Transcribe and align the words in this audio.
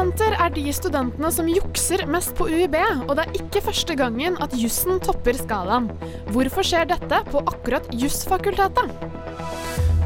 Jusstudenter 0.00 0.32
er 0.40 0.52
de 0.54 0.70
studentene 0.72 1.28
som 1.28 1.48
jukser 1.50 2.06
mest 2.08 2.30
på 2.38 2.46
UiB, 2.48 2.72
og 3.04 3.10
det 3.18 3.24
er 3.26 3.34
ikke 3.36 3.60
første 3.66 3.92
gangen 4.00 4.38
at 4.40 4.54
jussen 4.56 4.96
topper 5.04 5.36
skalaen. 5.36 5.90
Hvorfor 6.32 6.64
skjer 6.64 6.86
dette 6.88 7.18
på 7.28 7.42
akkurat 7.44 7.84
Jussfakultetet? 7.92 8.94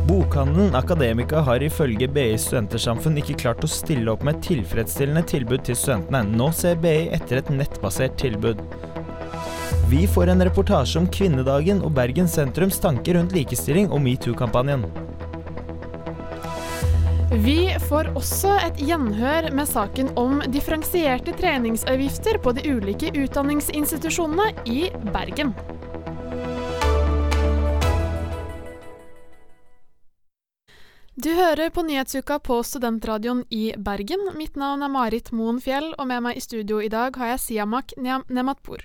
Bokhandelen 0.08 0.74
Akademika 0.74 1.44
har 1.46 1.62
ifølge 1.62 2.08
BI 2.10 2.34
Studentersamfunn 2.42 3.22
ikke 3.22 3.38
klart 3.44 3.62
å 3.62 3.70
stille 3.70 4.10
opp 4.10 4.26
med 4.26 4.42
tilfredsstillende 4.42 5.22
tilbud 5.30 5.62
til 5.70 5.78
studentene. 5.78 6.24
Nå 6.26 6.50
ser 6.50 6.74
BI 6.82 7.12
etter 7.14 7.44
et 7.44 7.54
nettbasert 7.54 8.18
tilbud. 8.18 8.66
Vi 9.94 10.08
får 10.10 10.34
en 10.34 10.42
reportasje 10.50 11.04
om 11.04 11.06
kvinnedagen 11.06 11.86
og 11.86 11.94
Bergen 11.94 12.26
sentrums 12.26 12.82
tanker 12.82 13.20
rundt 13.20 13.38
likestilling 13.38 13.94
og 13.94 14.02
metoo-kampanjen. 14.02 14.88
Vi 17.32 17.76
får 17.88 18.10
også 18.16 18.52
et 18.66 18.80
gjenhør 18.84 19.46
med 19.56 19.68
saken 19.68 20.10
om 20.20 20.42
differensierte 20.52 21.32
treningsavgifter 21.32 22.36
på 22.44 22.52
de 22.52 22.64
ulike 22.68 23.08
utdanningsinstitusjonene 23.16 24.50
i 24.68 24.90
Bergen. 25.14 25.54
Du 31.14 31.30
hører 31.32 31.70
på 31.70 31.82
Nyhetsuka 31.82 32.38
på 32.38 32.60
Studentradioen 32.62 33.44
i 33.48 33.72
Bergen. 33.78 34.28
Mitt 34.36 34.56
navn 34.60 34.82
er 34.82 34.92
Marit 34.92 35.32
Moen 35.32 35.62
Fjell, 35.64 35.94
og 35.96 36.10
med 36.10 36.26
meg 36.26 36.36
i 36.36 36.44
studio 36.44 36.82
i 36.84 36.92
dag 36.92 37.16
har 37.16 37.34
jeg 37.34 37.44
Siamak 37.46 37.96
Nematpour. 37.96 38.84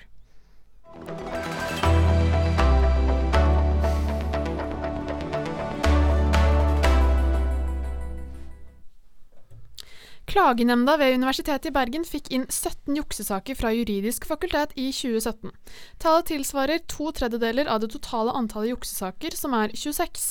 Klagenemnda 10.30 10.94
ved 11.02 11.16
Universitetet 11.18 11.72
i 11.72 11.74
Bergen 11.74 12.04
fikk 12.06 12.28
inn 12.30 12.44
17 12.54 12.94
juksesaker 13.00 13.58
fra 13.58 13.72
juridisk 13.74 14.28
fakultet 14.30 14.76
i 14.78 14.92
2017. 14.94 15.50
Tallet 15.98 16.28
tilsvarer 16.30 16.84
to 16.86 17.10
tredjedeler 17.18 17.66
av 17.66 17.82
det 17.82 17.90
totale 17.96 18.36
antallet 18.38 18.76
juksesaker, 18.76 19.34
som 19.34 19.56
er 19.58 19.74
26. 19.74 20.28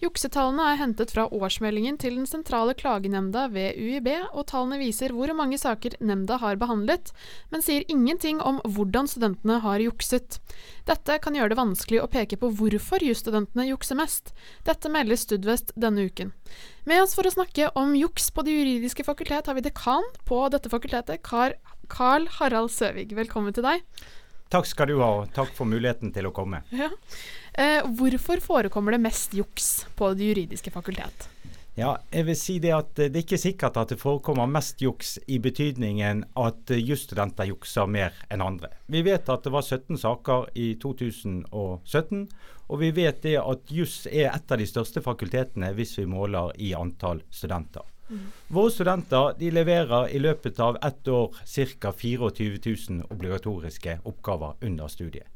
Juksetallene 0.00 0.70
er 0.70 0.80
hentet 0.80 1.12
fra 1.12 1.26
årsmeldingen 1.28 2.00
til 2.00 2.16
den 2.16 2.28
sentrale 2.28 2.72
klagenemnda 2.78 3.50
ved 3.52 3.76
UiB, 3.76 4.08
og 4.32 4.46
tallene 4.48 4.80
viser 4.80 5.12
hvor 5.12 5.28
mange 5.36 5.60
saker 5.60 5.98
nemnda 6.00 6.40
har 6.40 6.56
behandlet, 6.56 7.12
men 7.52 7.64
sier 7.64 7.84
ingenting 7.92 8.40
om 8.40 8.62
hvordan 8.64 9.12
studentene 9.12 9.60
har 9.60 9.84
jukset. 9.84 10.40
Dette 10.84 11.16
kan 11.24 11.36
gjøre 11.36 11.54
det 11.54 11.56
vanskelig 11.56 12.00
å 12.04 12.08
peke 12.12 12.36
på 12.36 12.50
hvorfor 12.58 13.00
jusstudentene 13.04 13.64
jukser 13.70 13.96
mest. 13.96 14.34
Dette 14.68 14.90
melder 14.92 15.16
Studvest 15.16 15.72
denne 15.80 16.04
uken. 16.10 16.34
Med 16.84 17.00
oss 17.00 17.16
for 17.16 17.24
å 17.24 17.32
snakke 17.32 17.70
om 17.80 17.94
juks 17.96 18.28
på 18.34 18.44
Det 18.44 18.52
juridiske 18.52 19.06
fakultet 19.06 19.48
har 19.48 19.56
vi 19.56 19.64
dekan 19.64 20.04
på 20.28 20.42
dette 20.52 20.68
fakultetet, 20.68 21.24
Carl 21.24 22.28
Harald 22.36 22.72
Søvig. 22.74 23.16
Velkommen 23.16 23.56
til 23.56 23.64
deg. 23.64 23.80
Takk 24.52 24.68
skal 24.68 24.92
du 24.92 24.98
ha, 25.00 25.08
og 25.22 25.32
takk 25.34 25.54
for 25.56 25.66
muligheten 25.66 26.12
til 26.12 26.28
å 26.28 26.34
komme. 26.36 26.60
Ja. 26.76 26.90
Eh, 27.56 27.80
hvorfor 27.96 28.44
forekommer 28.44 28.92
det 28.92 29.00
mest 29.06 29.32
juks 29.34 29.86
på 29.96 30.12
Det 30.12 30.34
juridiske 30.34 30.70
fakultet? 30.74 31.30
Ja, 31.74 31.96
jeg 32.14 32.28
vil 32.28 32.36
si 32.38 32.60
Det 32.62 32.70
at 32.70 32.92
det 32.94 33.08
er 33.10 33.24
ikke 33.24 33.40
sikkert 33.40 33.78
at 33.80 33.90
det 33.90 33.98
forekommer 33.98 34.46
mest 34.46 34.82
juks 34.82 35.16
i 35.26 35.40
betydningen 35.42 36.22
at 36.38 36.70
jusstudenter 36.70 37.48
jukser 37.50 37.90
mer 37.90 38.14
enn 38.30 38.44
andre. 38.44 38.70
Vi 38.86 39.02
vet 39.02 39.26
at 39.28 39.42
det 39.42 39.50
var 39.50 39.66
17 39.66 39.98
saker 39.98 40.46
i 40.54 40.68
2017, 40.78 42.28
og 42.70 42.78
vi 42.78 42.92
vet 42.94 43.18
det 43.26 43.34
at 43.42 43.74
juss 43.74 44.04
er 44.06 44.30
et 44.30 44.54
av 44.54 44.62
de 44.62 44.68
største 44.70 45.02
fakultetene 45.02 45.72
hvis 45.74 45.98
vi 45.98 46.06
måler 46.06 46.54
i 46.62 46.70
antall 46.78 47.24
studenter. 47.34 47.82
Mm. 48.06 48.24
Våre 48.54 48.70
studenter 48.70 49.34
de 49.40 49.50
leverer 49.50 50.14
i 50.14 50.22
løpet 50.22 50.60
av 50.62 50.78
ett 50.78 51.08
år 51.08 51.34
ca. 51.34 51.90
24 51.90 52.30
000 52.30 53.06
obligatoriske 53.10 53.98
oppgaver 54.04 54.54
under 54.62 54.88
studiet. 54.88 55.26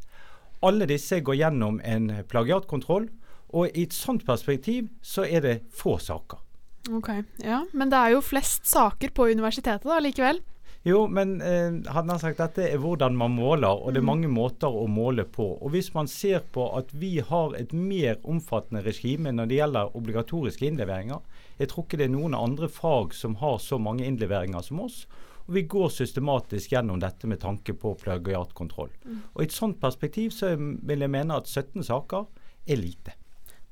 Alle 0.62 0.86
disse 0.86 1.18
går 1.20 1.38
gjennom 1.38 1.80
en 1.82 2.12
plagiatkontroll, 2.30 3.08
og 3.48 3.72
i 3.72 3.86
et 3.86 3.96
sånt 3.96 4.26
perspektiv 4.26 4.90
så 5.02 5.24
er 5.24 5.44
det 5.44 5.56
få 5.74 5.96
saker. 6.02 6.44
Ok, 6.88 7.10
ja, 7.44 7.64
Men 7.72 7.90
det 7.90 7.98
er 7.98 8.14
jo 8.14 8.24
flest 8.24 8.66
saker 8.68 9.12
på 9.12 9.28
universitetet 9.28 9.88
da, 9.88 9.98
likevel? 10.00 10.40
Jo, 10.86 11.02
men 11.10 11.40
eh, 11.42 11.74
hadde 11.90 12.12
han 12.14 12.20
sagt 12.22 12.38
dette 12.38 12.64
er 12.64 12.78
hvordan 12.80 13.16
man 13.18 13.34
måler, 13.34 13.74
og 13.82 13.92
det 13.92 14.00
er 14.00 14.06
mm. 14.06 14.08
mange 14.12 14.30
måter 14.30 14.72
å 14.72 14.86
måle 14.88 15.26
på. 15.28 15.50
Og 15.58 15.74
Hvis 15.74 15.90
man 15.94 16.08
ser 16.08 16.44
på 16.54 16.68
at 16.78 16.94
vi 16.96 17.18
har 17.18 17.56
et 17.58 17.74
mer 17.74 18.16
omfattende 18.22 18.84
regime 18.86 19.34
når 19.34 19.50
det 19.50 19.58
gjelder 19.58 19.96
obligatoriske 19.98 20.68
innleveringer 20.68 21.18
Jeg 21.58 21.72
tror 21.72 21.84
ikke 21.84 21.98
det 21.98 22.06
er 22.06 22.14
noen 22.14 22.36
andre 22.38 22.70
fag 22.70 23.16
som 23.18 23.36
har 23.42 23.58
så 23.58 23.80
mange 23.82 24.06
innleveringer 24.06 24.62
som 24.62 24.84
oss. 24.86 25.02
Og 25.48 25.56
vi 25.56 25.66
går 25.66 25.90
systematisk 25.90 26.72
gjennom 26.72 27.00
dette 27.02 27.26
med 27.26 27.42
tanke 27.42 27.74
på 27.74 27.96
plagiatkontroll. 27.98 28.92
Mm. 29.04 29.22
Og 29.34 29.42
I 29.42 29.48
et 29.48 29.56
sånt 29.56 29.80
perspektiv 29.82 30.30
så 30.36 30.54
vil 30.54 31.02
jeg 31.02 31.10
mene 31.10 31.40
at 31.40 31.50
17 31.50 31.82
saker 31.88 32.28
er 32.68 32.78
lite. 32.78 33.17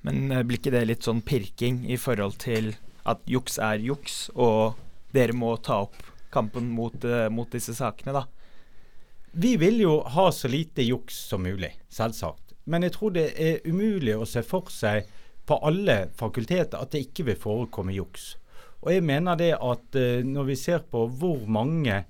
Men 0.07 0.31
eh, 0.31 0.45
blir 0.47 0.61
ikke 0.61 0.75
det 0.75 0.85
litt 0.87 1.07
sånn 1.07 1.25
pirking 1.27 1.83
i 1.91 1.99
forhold 1.99 2.39
til 2.43 2.75
at 3.07 3.23
juks 3.31 3.59
er 3.63 3.83
juks, 3.83 4.29
og 4.35 4.79
dere 5.15 5.35
må 5.35 5.57
ta 5.63 5.83
opp 5.87 5.99
kampen 6.35 6.69
mot, 6.75 6.97
uh, 7.07 7.29
mot 7.33 7.51
disse 7.51 7.75
sakene, 7.77 8.13
da? 8.15 8.25
Vi 9.37 9.55
vil 9.61 9.79
jo 9.83 10.01
ha 10.15 10.27
så 10.33 10.51
lite 10.51 10.85
juks 10.85 11.19
som 11.31 11.45
mulig, 11.47 11.71
selvsagt. 11.93 12.55
Men 12.67 12.87
jeg 12.87 12.97
tror 12.97 13.15
det 13.15 13.29
er 13.39 13.63
umulig 13.69 14.17
å 14.17 14.27
se 14.27 14.43
for 14.47 14.73
seg 14.73 15.07
på 15.47 15.59
alle 15.63 16.09
fakulteter 16.19 16.83
at 16.83 16.91
det 16.95 17.05
ikke 17.07 17.29
vil 17.29 17.39
forekomme 17.39 17.95
juks. 17.95 18.35
Og 18.83 18.91
jeg 18.93 19.07
mener 19.07 19.39
det 19.39 19.53
at 19.55 19.99
uh, 19.99 20.23
når 20.27 20.51
vi 20.51 20.59
ser 20.61 20.87
på 20.91 21.07
hvor 21.19 21.47
mange 21.47 22.03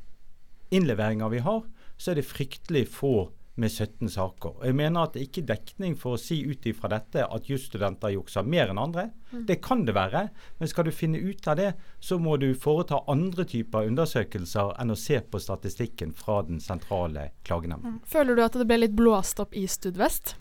innleveringer 0.75 1.33
vi 1.33 1.45
har, 1.45 1.65
så 1.97 2.13
er 2.13 2.21
det 2.21 2.29
fryktelig 2.29 2.87
få 2.93 3.29
med 3.57 3.73
17 3.73 4.11
saker. 4.13 4.59
Jeg 4.69 4.77
mener 4.77 5.07
at 5.07 5.17
det 5.17 5.27
ikke 5.27 5.43
er 5.45 5.51
dekning 5.55 5.97
for 5.99 6.17
å 6.17 6.21
si 6.21 6.43
ut 6.45 6.67
ifra 6.69 6.91
dette 6.93 7.25
at 7.25 7.51
jusstudenter 7.51 8.13
jukser 8.15 8.47
mer 8.47 8.73
enn 8.73 8.81
andre. 8.81 9.09
Mm. 9.33 9.45
Det 9.49 9.59
kan 9.65 9.85
det 9.89 9.97
være, 9.97 10.27
men 10.61 10.71
skal 10.71 10.89
du 10.89 10.93
finne 10.95 11.21
ut 11.21 11.49
av 11.49 11.59
det, 11.61 11.73
så 12.01 12.21
må 12.23 12.37
du 12.43 12.51
foreta 12.55 13.03
andre 13.11 13.47
typer 13.49 13.89
undersøkelser 13.91 14.77
enn 14.81 14.93
å 14.93 14.99
se 15.01 15.21
på 15.21 15.41
statistikken 15.43 16.13
fra 16.17 16.43
den 16.47 16.61
sentrale 16.63 17.31
klagenemnden. 17.49 17.99
Mm. 17.99 18.03
Føler 18.09 18.37
du 18.37 18.45
at 18.45 18.59
det 18.61 18.69
ble 18.69 18.83
litt 18.85 18.99
blåst 18.99 19.41
opp 19.43 19.57
i 19.57 19.67
Studvest? 19.71 20.37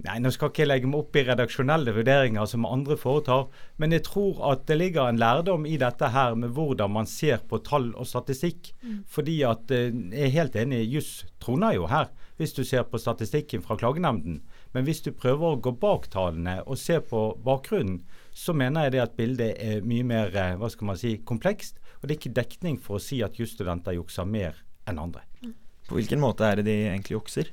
Nei, 0.00 0.16
nå 0.22 0.30
skal 0.32 0.48
ikke 0.48 0.62
jeg 0.62 0.70
legge 0.70 0.88
meg 0.88 1.02
opp 1.02 1.16
i 1.18 1.24
redaksjonelle 1.26 1.92
vurderinger 1.92 2.46
som 2.48 2.64
andre 2.64 2.96
foretar, 2.96 3.48
men 3.82 3.92
jeg 3.92 4.06
tror 4.06 4.38
at 4.48 4.62
det 4.70 4.78
ligger 4.78 5.10
en 5.10 5.20
lærdom 5.20 5.66
i 5.68 5.76
dette 5.80 6.08
her 6.14 6.38
med 6.40 6.54
hvordan 6.56 6.94
man 6.94 7.08
ser 7.10 7.42
på 7.50 7.60
tall 7.66 7.90
og 7.92 8.08
statistikk. 8.08 8.72
Mm. 8.80 9.02
Fordi 9.10 9.36
at 9.48 9.74
eh, 9.76 9.90
jeg 9.90 10.30
er 10.30 10.34
helt 10.38 10.56
enig, 10.56 10.86
juss 10.88 11.12
troner 11.42 11.76
jo 11.76 11.90
her, 11.90 12.08
hvis 12.40 12.56
du 12.56 12.62
ser 12.64 12.86
på 12.88 13.00
statistikken 13.02 13.60
fra 13.66 13.76
klagenemnden. 13.76 14.40
Men 14.72 14.86
hvis 14.86 15.04
du 15.04 15.10
prøver 15.12 15.52
å 15.52 15.60
gå 15.60 15.74
bak 15.82 16.08
tallene 16.14 16.60
og 16.64 16.80
se 16.80 16.96
på 17.04 17.24
bakgrunnen, 17.44 18.00
så 18.32 18.56
mener 18.56 18.88
jeg 18.88 18.96
det 18.96 19.04
at 19.04 19.16
bildet 19.18 19.60
er 19.60 19.84
mye 19.84 20.06
mer 20.06 20.32
eh, 20.32 20.56
hva 20.56 20.72
skal 20.72 20.94
man 20.94 21.00
si, 21.00 21.18
komplekst. 21.28 21.76
Og 22.00 22.08
det 22.08 22.14
er 22.14 22.20
ikke 22.22 22.38
dekning 22.40 22.80
for 22.80 22.96
å 22.96 23.04
si 23.04 23.20
at 23.26 23.36
jusstudenter 23.36 23.98
jukser 23.98 24.24
mer 24.24 24.64
enn 24.88 25.02
andre. 25.02 25.26
På 25.90 25.98
hvilken 25.98 26.22
måte 26.22 26.46
er 26.46 26.60
det 26.60 26.70
de 26.70 26.76
egentlig 26.86 27.18
jukser? 27.18 27.50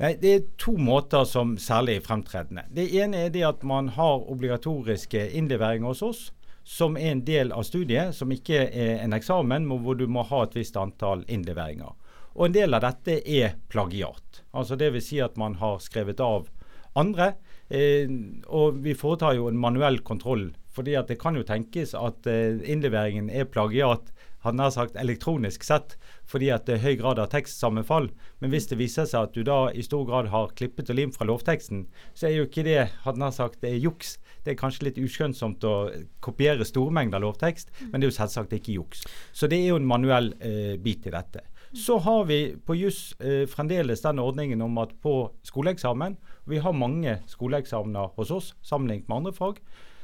Nei, 0.00 0.14
Det 0.16 0.34
er 0.34 0.46
to 0.58 0.76
måter 0.78 1.24
som 1.28 1.56
særlig 1.60 1.96
er 1.96 2.06
fremtredende. 2.06 2.64
Det 2.70 2.88
ene 2.96 3.26
er 3.26 3.30
det 3.30 3.44
at 3.44 3.62
man 3.62 3.88
har 3.96 4.24
obligatoriske 4.30 5.30
innleveringer 5.36 5.92
hos 5.92 6.02
oss, 6.02 6.22
som 6.64 6.96
er 6.96 7.12
en 7.12 7.24
del 7.26 7.52
av 7.52 7.66
studiet, 7.66 8.14
som 8.14 8.32
ikke 8.32 8.68
er 8.70 9.02
en 9.02 9.12
eksamen, 9.12 9.66
men 9.66 9.82
hvor 9.82 9.98
du 9.98 10.06
må 10.06 10.22
ha 10.22 10.44
et 10.44 10.56
visst 10.56 10.76
antall 10.78 11.24
innleveringer. 11.28 11.92
Og 12.34 12.46
En 12.46 12.52
del 12.52 12.74
av 12.74 12.80
dette 12.80 13.20
er 13.28 13.56
plagiat. 13.68 14.42
Altså 14.52 14.76
Dvs. 14.76 15.04
Si 15.04 15.20
at 15.20 15.36
man 15.36 15.58
har 15.60 15.78
skrevet 15.84 16.20
av 16.20 16.48
andre. 16.96 17.34
Eh, 17.68 18.08
og 18.48 18.80
vi 18.84 18.94
foretar 18.96 19.36
jo 19.36 19.48
en 19.48 19.60
manuell 19.60 20.00
kontroll. 20.00 20.52
fordi 20.72 20.94
at 20.96 21.08
det 21.08 21.18
kan 21.20 21.36
jo 21.36 21.42
tenkes 21.44 21.92
at 21.92 22.26
eh, 22.26 22.56
innleveringen 22.64 23.28
er 23.28 23.44
plagiat 23.44 24.08
hadde 24.42 24.58
nær 24.58 24.72
sagt 24.74 24.96
elektronisk 24.98 25.64
sett, 25.66 25.96
fordi 26.28 26.50
at 26.54 26.66
det 26.66 26.76
er 26.76 26.84
høy 26.84 26.96
grad 27.00 27.20
av 27.22 27.30
tekstsammenfall. 27.32 28.10
Men 28.42 28.52
hvis 28.52 28.68
det 28.70 28.80
viser 28.80 29.06
seg 29.08 29.28
at 29.28 29.36
du 29.36 29.44
da 29.46 29.68
i 29.70 29.84
stor 29.86 30.04
grad 30.08 30.32
har 30.32 30.54
klippet 30.58 30.90
og 30.90 30.98
limt 30.98 31.18
fra 31.18 31.28
lovteksten, 31.28 31.86
så 32.14 32.28
er 32.28 32.36
jo 32.36 32.48
ikke 32.48 32.66
det 32.66 32.80
hadde 33.04 33.22
nær 33.22 33.34
sagt, 33.34 33.60
det 33.62 33.72
er 33.72 33.84
juks. 33.84 34.16
Det 34.42 34.54
er 34.54 34.58
kanskje 34.58 34.88
litt 34.88 34.98
uskjønnsomt 34.98 35.62
å 35.68 35.76
kopiere 36.24 36.66
store 36.66 36.94
mengder 36.94 37.22
lovtekst, 37.22 37.70
men 37.90 38.00
det 38.00 38.08
er 38.08 38.10
jo 38.10 38.18
selvsagt 38.18 38.56
ikke 38.58 38.76
juks. 38.80 39.06
Så 39.32 39.50
det 39.50 39.60
er 39.62 39.72
jo 39.72 39.78
en 39.78 39.88
manuell 39.88 40.32
eh, 40.42 40.74
bit 40.82 41.06
i 41.06 41.14
dette. 41.14 41.46
Så 41.72 41.96
har 42.04 42.26
vi 42.28 42.56
på 42.66 42.74
juss 42.76 43.14
eh, 43.20 43.46
fremdeles 43.48 44.02
den 44.04 44.20
ordningen 44.20 44.60
om 44.60 44.76
at 44.82 44.92
på 45.00 45.30
skoleeksamen, 45.46 46.18
vi 46.44 46.58
har 46.60 46.76
mange 46.76 47.16
skoleeksamener 47.30 48.12
hos 48.18 48.34
oss 48.34 48.52
sammenlignet 48.66 49.08
med 49.08 49.22
andre 49.22 49.32
fag, 49.32 49.62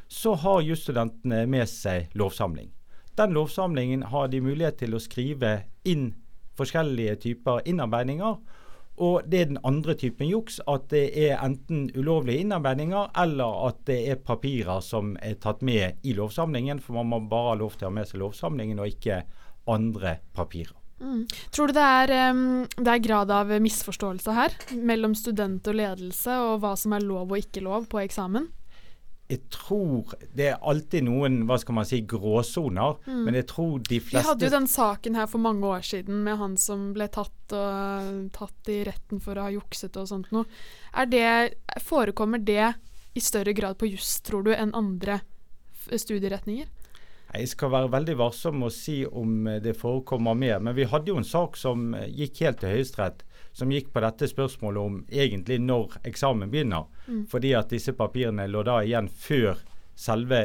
så 0.08 0.32
har 0.40 0.64
jusstudentene 0.64 1.44
med 1.50 1.68
seg 1.68 2.08
lovsamling. 2.16 2.70
Den 3.18 3.34
lovsamlingen 3.34 4.02
har 4.12 4.28
de 4.30 4.40
mulighet 4.40 4.78
til 4.78 4.94
å 4.94 5.02
skrive 5.02 5.56
inn 5.88 6.12
forskjellige 6.58 7.16
typer 7.24 7.66
innarbeidinger. 7.66 8.38
Og 8.98 9.26
det 9.30 9.40
er 9.40 9.50
den 9.52 9.60
andre 9.66 9.94
typen 9.98 10.26
juks, 10.26 10.58
at 10.66 10.88
det 10.90 11.04
er 11.14 11.38
enten 11.42 11.86
ulovlige 11.94 12.42
innarbeidinger 12.42 13.12
eller 13.22 13.60
at 13.68 13.84
det 13.86 13.98
er 14.10 14.18
papirer 14.22 14.82
som 14.82 15.16
er 15.22 15.38
tatt 15.42 15.62
med 15.66 16.02
i 16.02 16.14
lovsamlingen, 16.18 16.82
for 16.82 16.98
man 16.98 17.10
må 17.12 17.20
bare 17.30 17.52
ha 17.52 17.60
lov 17.60 17.78
til 17.78 17.86
å 17.86 17.92
ha 17.92 17.96
med 18.00 18.10
seg 18.10 18.22
lovsamlingen 18.22 18.82
og 18.82 18.90
ikke 18.90 19.22
andre 19.70 20.18
papirer. 20.34 20.74
Mm. 20.98 21.28
Tror 21.54 21.70
du 21.70 21.76
det 21.76 21.86
er, 21.86 22.12
um, 22.34 22.64
det 22.74 22.90
er, 22.90 23.02
grad 23.04 23.30
av 23.30 23.52
misforståelse 23.62 24.34
her, 24.34 24.54
mellom 24.82 25.14
student 25.14 25.70
og 25.70 25.78
ledelse, 25.78 26.38
og 26.42 26.58
hva 26.64 26.74
som 26.78 26.96
er 26.96 27.06
lov 27.06 27.30
og 27.30 27.38
ikke 27.38 27.62
lov 27.62 27.86
på 27.90 28.02
eksamen? 28.02 28.50
Jeg 29.28 29.42
tror 29.52 30.14
Det 30.32 30.46
er 30.48 30.62
alltid 30.64 31.04
noen 31.04 31.42
hva 31.48 31.58
skal 31.60 31.76
man 31.76 31.88
si, 31.88 32.00
gråsoner, 32.08 32.96
mm. 33.04 33.22
men 33.26 33.36
jeg 33.36 33.48
tror 33.50 33.82
de 33.84 34.00
fleste 34.00 34.24
Vi 34.24 34.30
hadde 34.30 34.48
jo 34.48 34.54
den 34.54 34.68
saken 34.72 35.18
her 35.20 35.28
for 35.28 35.44
mange 35.44 35.68
år 35.68 35.84
siden 35.84 36.22
med 36.24 36.40
han 36.40 36.56
som 36.60 36.88
ble 36.96 37.10
tatt, 37.12 37.36
og, 37.52 38.30
tatt 38.36 38.72
i 38.72 38.80
retten 38.88 39.20
for 39.24 39.36
å 39.36 39.48
ha 39.48 39.52
jukset 39.52 40.00
og 40.00 40.08
sånt 40.08 40.32
noe. 40.32 40.48
forekommer 41.84 42.40
det 42.40 42.72
i 43.14 43.20
større 43.20 43.52
grad 43.52 43.78
på 43.78 43.90
juss, 43.90 44.20
tror 44.24 44.46
du, 44.46 44.52
enn 44.54 44.72
andre 44.76 45.20
studieretninger? 45.88 46.68
Jeg 47.28 47.48
skal 47.50 47.72
være 47.72 47.92
veldig 47.92 48.16
varsom 48.16 48.62
med 48.62 48.70
å 48.70 48.72
si 48.72 49.02
om 49.04 49.44
det 49.60 49.76
forekommer 49.76 50.36
mer. 50.38 50.62
Men 50.64 50.76
vi 50.76 50.88
hadde 50.88 51.12
jo 51.12 51.18
en 51.20 51.26
sak 51.28 51.58
som 51.60 51.92
gikk 52.08 52.40
helt 52.46 52.62
til 52.62 52.72
Høyesterett 52.78 53.26
som 53.58 53.72
gikk 53.74 53.90
på 53.92 54.02
dette 54.04 54.28
spørsmålet 54.30 54.78
om 54.90 55.02
egentlig 55.10 55.58
når 55.64 55.98
eksamen 56.08 56.50
begynner. 56.52 56.86
Mm. 57.08 57.26
Fordi 57.30 57.52
at 57.58 57.74
disse 57.74 57.94
papirene 57.98 58.46
lå 58.50 58.62
da 58.66 58.78
igjen 58.86 59.10
før 59.10 59.58
selve 59.98 60.44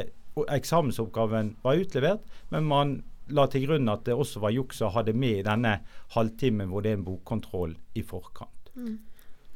eksamensoppgaven 0.50 1.56
var 1.62 1.82
utlevert. 1.82 2.26
Men 2.50 2.70
man 2.70 2.94
la 3.34 3.46
til 3.48 3.68
grunn 3.68 3.92
at 3.92 4.04
det 4.08 4.18
også 4.18 4.42
var 4.44 4.54
juks 4.56 4.82
å 4.84 4.92
ha 4.96 5.04
det 5.06 5.16
med 5.16 5.40
i 5.40 5.46
denne 5.46 5.78
halvtimen 6.16 6.72
hvor 6.72 6.84
det 6.84 6.94
er 6.94 7.00
en 7.00 7.08
bokkontroll 7.08 7.76
i 7.96 8.04
forkant. 8.06 8.74
Mm. 8.76 8.98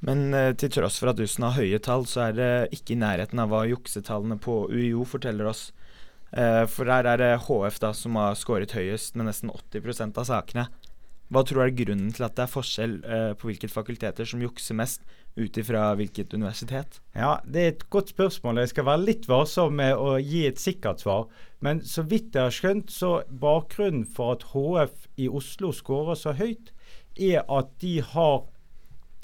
Men 0.05 0.27
uh, 0.33 0.51
til 0.53 0.71
tross 0.71 0.99
for 1.01 1.11
at 1.11 1.17
Dussen 1.17 1.47
har 1.47 1.57
høye 1.57 1.79
tall, 1.83 2.05
så 2.05 2.27
er 2.27 2.37
det 2.37 2.51
ikke 2.77 2.93
i 2.93 3.01
nærheten 3.01 3.41
av 3.41 3.49
hva 3.51 3.65
juksetallene 3.67 4.37
på 4.41 4.67
UiO 4.69 5.07
forteller 5.09 5.49
oss. 5.49 5.71
Uh, 6.29 6.67
for 6.69 6.85
der 6.89 7.07
er 7.09 7.21
det 7.21 7.31
HF 7.47 7.79
da 7.81 7.93
som 7.97 8.19
har 8.19 8.37
skåret 8.37 8.75
høyest 8.77 9.17
med 9.17 9.29
nesten 9.31 9.51
80% 9.51 10.21
av 10.21 10.29
sakene. 10.29 10.67
Hva 11.27 11.43
tror 11.43 11.59
du 11.59 11.63
er 11.65 11.75
grunnen 11.75 12.11
til 12.15 12.23
at 12.23 12.37
det 12.37 12.45
er 12.45 12.51
forskjell 12.51 12.93
uh, 13.03 13.31
på 13.35 13.49
hvilke 13.49 13.67
fakulteter 13.67 14.27
som 14.27 14.43
jukser 14.43 14.77
mest, 14.79 15.03
ut 15.37 15.57
ifra 15.59 15.91
hvilket 15.99 16.33
universitet? 16.33 17.01
Ja, 17.13 17.37
Det 17.45 17.61
er 17.61 17.67
et 17.73 17.89
godt 17.93 18.09
spørsmål. 18.15 18.63
Jeg 18.63 18.71
skal 18.71 18.87
være 18.87 19.03
litt 19.03 19.27
varsom 19.29 19.75
med 19.77 19.93
å 19.99 20.15
gi 20.17 20.45
et 20.47 20.61
sikkert 20.61 21.03
svar. 21.03 21.27
Men 21.59 21.83
så 21.85 22.05
vidt 22.07 22.33
jeg 22.33 22.47
har 22.47 22.55
skjønt, 22.55 22.93
så 22.93 23.21
bakgrunnen 23.27 24.05
for 24.05 24.37
at 24.37 24.47
HF 24.53 25.07
i 25.17 25.27
Oslo 25.27 25.73
skårer 25.75 26.17
så 26.17 26.33
høyt, 26.37 26.71
er 27.17 27.43
at 27.49 27.75
de 27.81 27.97
har 28.01 28.47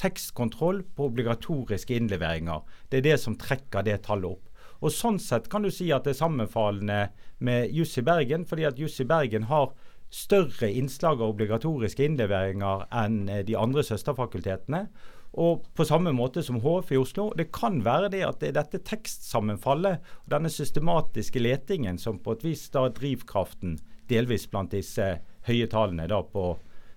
tekstkontroll 0.02 0.84
på 0.96 1.08
obligatoriske 1.08 1.96
innleveringer. 1.96 2.62
Det 2.90 3.00
er 3.00 3.08
det 3.08 3.20
som 3.22 3.38
trekker 3.40 3.86
det 3.86 4.02
tallet 4.08 4.36
opp. 4.36 4.50
Og 4.84 4.92
Sånn 4.92 5.20
sett 5.22 5.48
kan 5.50 5.64
du 5.64 5.72
si 5.72 5.88
at 5.96 6.04
det 6.04 6.12
er 6.12 6.20
sammenfallende 6.26 7.00
med 7.40 7.72
juss 7.72 7.96
i 7.98 8.04
Bergen, 8.04 8.44
fordi 8.46 8.66
at 8.68 8.80
juss 8.80 9.00
i 9.00 9.08
Bergen 9.08 9.48
har 9.48 9.72
større 10.13 10.69
innslag 10.69 11.21
av 11.21 11.33
obligatoriske 11.33 12.06
innleveringer 12.06 12.86
enn 12.94 13.24
eh, 13.30 13.44
de 13.48 13.57
andre 13.57 13.83
søsterfakultetene. 13.86 14.86
Og 15.42 15.63
på 15.74 15.86
samme 15.89 16.12
måte 16.13 16.44
som 16.45 16.60
HF 16.62 16.92
i 16.94 17.00
Oslo. 17.01 17.31
Det 17.38 17.48
kan 17.56 17.80
være 17.86 18.12
det 18.13 18.21
at 18.27 18.38
det 18.44 18.51
er 18.51 18.60
dette 18.60 18.83
tekstsammenfallet 18.86 20.12
og 20.21 20.27
denne 20.30 20.51
systematiske 20.54 21.42
letingen 21.42 21.98
som 21.98 22.19
på 22.21 22.36
et 22.38 22.45
vis 22.45 22.68
da 22.74 22.86
drivkraften 22.94 23.80
delvis 24.12 24.45
blant 24.51 24.75
disse 24.75 25.07
høye 25.48 25.69
tallene 25.71 26.06
da 26.12 26.21
på 26.21 26.51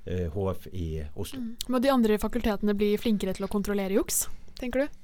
eh, 0.05 0.29
HF 0.35 0.69
i 0.75 0.91
Oslo. 1.15 1.41
Mm. 1.41 1.55
Må 1.73 1.81
de 1.81 1.95
andre 1.95 2.21
fakultetene 2.21 2.77
bli 2.77 2.93
flinkere 3.01 3.33
til 3.39 3.49
å 3.49 3.53
kontrollere 3.53 3.97
juks, 3.97 4.27
tenker 4.61 4.85
du? 4.85 5.01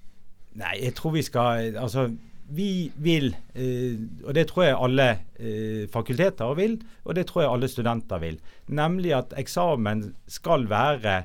Nei, 0.60 0.76
jeg 0.82 0.92
tror 0.98 1.16
vi 1.16 1.24
skal 1.24 1.72
altså 1.80 2.10
vi 2.48 2.92
vil, 2.96 3.34
eh, 3.54 4.00
og 4.26 4.34
det 4.34 4.46
tror 4.50 4.64
jeg 4.64 4.78
alle 4.78 5.08
eh, 5.38 5.84
fakulteter 5.92 6.54
vil, 6.58 6.78
og 7.04 7.14
det 7.16 7.26
tror 7.28 7.44
jeg 7.44 7.52
alle 7.52 7.68
studenter 7.70 8.22
vil, 8.22 8.40
nemlig 8.68 9.14
at 9.16 9.36
eksamen 9.38 10.10
skal 10.28 10.66
være 10.70 11.22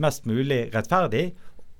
mest 0.00 0.26
mulig 0.26 0.74
rettferdig. 0.74 1.34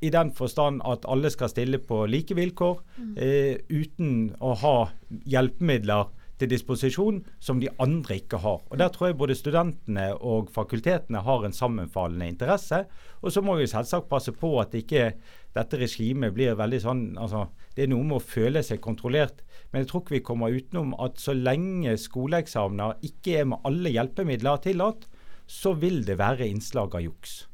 I 0.04 0.10
den 0.12 0.30
forstand 0.36 0.82
at 0.84 1.06
alle 1.08 1.30
skal 1.32 1.48
stille 1.50 1.80
på 1.80 2.04
like 2.06 2.36
vilkår, 2.36 2.82
mm. 2.98 3.14
eh, 3.16 3.56
uten 3.72 4.12
å 4.44 4.52
ha 4.60 4.76
hjelpemidler 5.24 6.12
til 6.40 6.50
disposisjon 6.50 7.22
som 7.40 7.60
de 7.60 7.70
andre 7.82 8.18
ikke 8.20 8.40
har. 8.42 8.60
Og 8.68 8.78
Der 8.78 8.92
tror 8.92 9.08
jeg 9.08 9.18
både 9.18 9.36
studentene 9.38 10.10
og 10.16 10.50
fakultetene 10.52 11.22
har 11.24 11.44
en 11.44 11.56
sammenfallende 11.56 12.28
interesse. 12.28 12.84
Og 13.22 13.32
så 13.32 13.42
må 13.42 13.56
vi 13.56 13.68
selvsagt 13.70 14.08
passe 14.08 14.32
på 14.32 14.52
at 14.60 14.74
ikke 14.76 15.14
dette 15.56 15.80
regimet 15.80 16.34
blir 16.36 16.56
veldig 16.58 16.80
sånn 16.82 17.02
altså, 17.16 17.46
Det 17.74 17.84
er 17.84 17.92
noe 17.92 18.04
med 18.04 18.18
å 18.18 18.24
føle 18.24 18.62
seg 18.64 18.80
kontrollert. 18.84 19.42
Men 19.72 19.82
jeg 19.82 19.90
tror 19.90 20.02
ikke 20.02 20.16
vi 20.18 20.24
kommer 20.24 20.52
utenom 20.52 20.94
at 21.00 21.20
så 21.20 21.34
lenge 21.36 21.96
skoleeksamener 22.00 23.00
ikke 23.04 23.40
er 23.40 23.50
med 23.52 23.64
alle 23.68 23.92
hjelpemidler 23.92 24.62
tillatt, 24.64 25.06
så 25.46 25.74
vil 25.78 26.02
det 26.04 26.18
være 26.18 26.48
innslag 26.48 26.96
av 26.96 27.04
juks. 27.04 27.46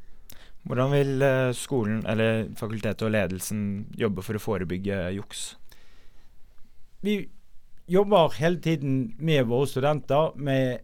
Hvordan 0.63 0.93
vil 0.95 1.25
eh, 1.27 1.51
skolen, 1.59 2.05
eller 2.07 2.47
fakultetet 2.59 3.03
og 3.03 3.11
ledelsen 3.17 3.63
jobbe 3.99 4.23
for 4.23 4.39
å 4.39 4.43
forebygge 4.43 4.99
juks? 5.17 5.57
Vi 7.03 7.17
jobber 7.87 8.35
hele 8.39 8.61
tiden 8.61 9.15
med 9.19 9.47
våre 9.51 9.67
studenter 9.67 10.33
med 10.37 10.83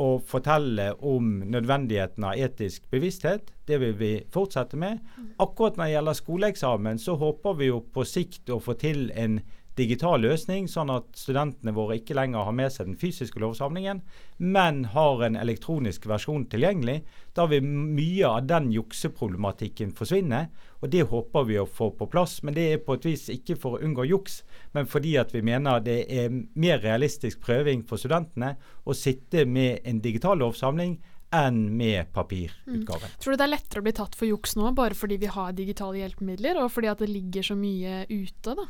å 0.00 0.16
fortelle 0.24 0.92
om 1.04 1.40
nødvendigheten 1.52 2.24
av 2.24 2.38
etisk 2.40 2.86
bevissthet. 2.92 3.52
Det 3.68 3.78
vil 3.82 3.94
vi 3.98 4.12
fortsette 4.32 4.78
med. 4.80 5.00
Akkurat 5.42 5.76
når 5.76 5.84
det 5.84 5.94
gjelder 5.94 6.18
skoleeksamen, 6.18 6.98
så 6.98 7.16
håper 7.20 7.58
vi 7.58 7.68
jo 7.68 7.82
på 7.92 8.06
sikt 8.08 8.50
å 8.50 8.60
få 8.62 8.76
til 8.80 9.10
en 9.12 9.40
digital 9.80 10.20
løsning, 10.20 10.68
sånn 10.68 10.92
at 10.92 11.08
studentene 11.16 11.72
våre 11.74 11.96
ikke 11.98 12.14
lenger 12.18 12.44
har 12.46 12.54
med 12.56 12.72
seg 12.74 12.90
den 12.90 12.98
fysiske 13.00 13.40
lovsamlingen, 13.42 14.02
men 14.38 14.82
har 14.92 15.24
en 15.26 15.38
elektronisk 15.40 16.04
versjon 16.10 16.44
tilgjengelig. 16.52 17.00
Da 17.36 17.46
vil 17.50 17.64
mye 17.64 18.28
av 18.28 18.48
den 18.50 18.70
jukseproblematikken 18.74 19.94
forsvinne. 19.96 20.46
og 20.80 20.90
Det 20.92 21.06
håper 21.10 21.46
vi 21.48 21.58
å 21.60 21.68
få 21.68 21.90
på 21.96 22.08
plass. 22.12 22.42
Men 22.42 22.56
det 22.56 22.66
er 22.72 22.82
på 22.84 22.98
et 22.98 23.08
vis 23.08 23.28
ikke 23.32 23.56
for 23.60 23.76
å 23.76 23.84
unngå 23.84 24.06
juks, 24.10 24.42
men 24.72 24.88
fordi 24.88 25.16
at 25.20 25.32
vi 25.34 25.42
mener 25.42 25.80
det 25.84 26.04
er 26.08 26.28
mer 26.30 26.82
realistisk 26.84 27.40
prøving 27.40 27.86
for 27.88 28.00
studentene 28.00 28.56
å 28.84 28.96
sitte 28.96 29.46
med 29.46 29.80
en 29.84 30.00
digital 30.04 30.38
lovsamling 30.40 30.98
enn 31.30 31.76
med 31.76 32.10
papirutgaven. 32.12 33.06
Mm. 33.06 33.18
Tror 33.22 33.34
du 33.34 33.38
det 33.38 33.46
er 33.46 33.52
lettere 33.52 33.82
å 33.82 33.86
bli 33.86 33.94
tatt 33.94 34.16
for 34.18 34.26
juks 34.26 34.56
nå, 34.58 34.72
bare 34.74 34.98
fordi 34.98 35.20
vi 35.22 35.30
har 35.30 35.54
digitale 35.54 36.02
hjelpemidler, 36.02 36.58
og 36.58 36.72
fordi 36.74 36.90
at 36.90 37.02
det 37.02 37.10
ligger 37.10 37.46
så 37.52 37.56
mye 37.58 38.02
ute? 38.10 38.56
da? 38.58 38.66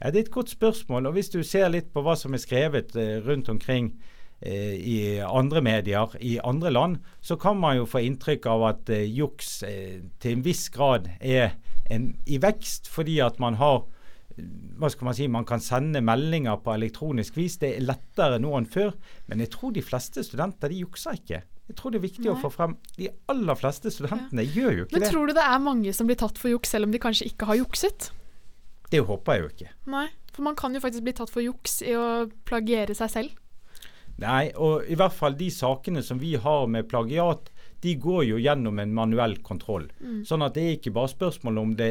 Ja, 0.00 0.10
Det 0.10 0.18
er 0.18 0.24
et 0.26 0.30
godt 0.30 0.50
spørsmål. 0.50 1.06
og 1.06 1.12
Hvis 1.12 1.30
du 1.30 1.42
ser 1.42 1.68
litt 1.68 1.92
på 1.92 2.02
hva 2.02 2.16
som 2.16 2.34
er 2.34 2.42
skrevet 2.42 2.96
eh, 2.96 3.20
rundt 3.24 3.48
omkring 3.48 3.94
eh, 4.40 4.74
i 4.74 5.18
andre 5.18 5.62
medier 5.62 6.16
i 6.20 6.38
andre 6.44 6.70
land, 6.70 6.96
så 7.20 7.36
kan 7.36 7.56
man 7.56 7.76
jo 7.76 7.86
få 7.86 8.02
inntrykk 8.04 8.46
av 8.46 8.62
at 8.62 8.90
eh, 8.90 9.06
juks 9.08 9.62
til 10.20 10.32
en 10.32 10.44
viss 10.44 10.68
grad 10.68 11.08
er 11.20 11.54
en, 11.90 12.16
i 12.26 12.38
vekst, 12.38 12.88
fordi 12.88 13.20
at 13.20 13.38
man 13.38 13.54
har 13.54 13.84
hva 14.34 14.88
skal 14.90 15.06
Man 15.06 15.14
si, 15.14 15.28
man 15.30 15.44
kan 15.46 15.60
sende 15.62 16.00
meldinger 16.02 16.56
på 16.58 16.72
elektronisk 16.74 17.36
vis. 17.36 17.54
Det 17.62 17.76
er 17.76 17.84
lettere 17.86 18.40
nå 18.42 18.50
enn 18.58 18.66
før. 18.66 18.90
Men 19.30 19.38
jeg 19.38 19.52
tror 19.54 19.70
de 19.70 19.84
fleste 19.84 20.24
studenter 20.26 20.72
de 20.72 20.80
jukser 20.80 21.20
ikke. 21.20 21.42
Jeg 21.68 21.76
tror 21.78 21.94
det 21.94 22.00
er 22.00 22.04
viktig 22.08 22.26
Nei. 22.26 22.34
å 22.34 22.40
få 22.42 22.50
frem 22.52 22.74
De 22.98 23.06
aller 23.30 23.56
fleste 23.56 23.92
studentene 23.94 24.44
ja. 24.44 24.50
gjør 24.58 24.74
jo 24.74 24.82
ikke 24.84 24.96
men 24.96 25.00
det. 25.00 25.06
Men 25.06 25.14
tror 25.14 25.30
du 25.30 25.36
det 25.38 25.46
er 25.46 25.62
mange 25.64 25.94
som 25.96 26.10
blir 26.10 26.18
tatt 26.20 26.40
for 26.40 26.52
juks, 26.52 26.74
selv 26.74 26.88
om 26.88 26.92
de 26.92 27.00
kanskje 27.00 27.30
ikke 27.30 27.48
har 27.48 27.60
jukset? 27.62 28.10
Det 28.94 29.02
håper 29.08 29.34
jeg 29.34 29.42
jo 29.42 29.50
ikke. 29.50 29.72
Nei, 29.90 30.06
for 30.34 30.46
man 30.46 30.58
kan 30.58 30.74
jo 30.74 30.82
faktisk 30.82 31.06
bli 31.06 31.16
tatt 31.18 31.32
for 31.32 31.42
juks 31.42 31.80
i 31.82 31.96
å 31.98 32.28
plagiere 32.46 32.94
seg 32.94 33.10
selv. 33.10 33.40
Nei, 34.22 34.52
og 34.54 34.86
i 34.86 34.94
hvert 34.98 35.14
fall 35.16 35.34
de 35.38 35.48
sakene 35.50 36.02
som 36.06 36.20
vi 36.22 36.36
har 36.38 36.68
med 36.70 36.86
plagiat, 36.90 37.50
de 37.82 37.96
går 38.00 38.22
jo 38.28 38.40
gjennom 38.40 38.78
en 38.78 38.94
manuell 38.94 39.36
kontroll. 39.44 39.88
Mm. 39.98 40.22
Sånn 40.28 40.44
at 40.46 40.54
det 40.56 40.64
er 40.64 40.76
ikke 40.78 40.94
bare 40.94 41.10
spørsmål 41.12 41.58
om 41.60 41.74
det 41.78 41.90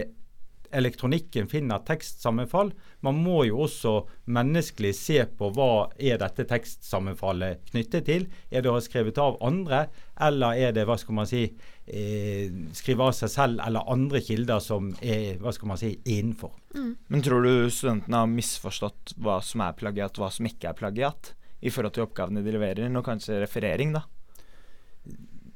elektronikken 0.73 1.47
finner 1.51 1.83
tekstsammenfall. 1.87 2.71
Man 3.05 3.19
må 3.23 3.43
jo 3.47 3.63
også 3.65 3.93
menneskelig 4.33 4.93
se 4.97 5.19
på 5.37 5.51
hva 5.55 5.89
er 5.97 6.19
dette 6.21 6.45
tekstsammenfallet 6.49 7.63
knyttet 7.71 8.07
til. 8.09 8.27
Er 8.49 8.63
det 8.63 8.71
å 8.71 8.77
ha 8.77 8.83
skrevet 8.83 9.19
av 9.21 9.39
andre, 9.45 9.85
eller 10.23 10.59
er 10.59 10.73
det 10.75 10.87
hva 10.89 10.97
skal 10.99 11.17
man 11.19 11.29
si, 11.29 11.43
eh, 11.87 12.49
skrive 12.73 13.09
av 13.09 13.13
seg 13.17 13.31
selv 13.33 13.63
eller 13.65 13.91
andre 13.91 14.21
kilder 14.23 14.63
som 14.63 14.93
er 15.01 15.37
hva 15.43 15.53
skal 15.53 15.73
man 15.73 15.81
si, 15.81 15.93
innenfor. 16.05 16.55
Mm. 16.75 16.95
Men 17.07 17.25
tror 17.25 17.45
du 17.45 17.69
studentene 17.69 18.23
har 18.23 18.31
misforstått 18.31 19.15
hva 19.21 19.39
som 19.43 19.65
er 19.65 19.77
plagiat, 19.77 20.17
hva 20.17 20.31
som 20.33 20.49
ikke 20.49 20.71
er 20.71 20.79
plagiat? 20.79 21.33
I 21.63 21.71
forhold 21.71 21.93
til 21.95 22.03
oppgavene 22.03 22.43
de 22.43 22.51
leverer, 22.51 22.89
og 22.91 23.05
kanskje 23.05 23.39
referering, 23.39 23.93
da? 23.95 24.03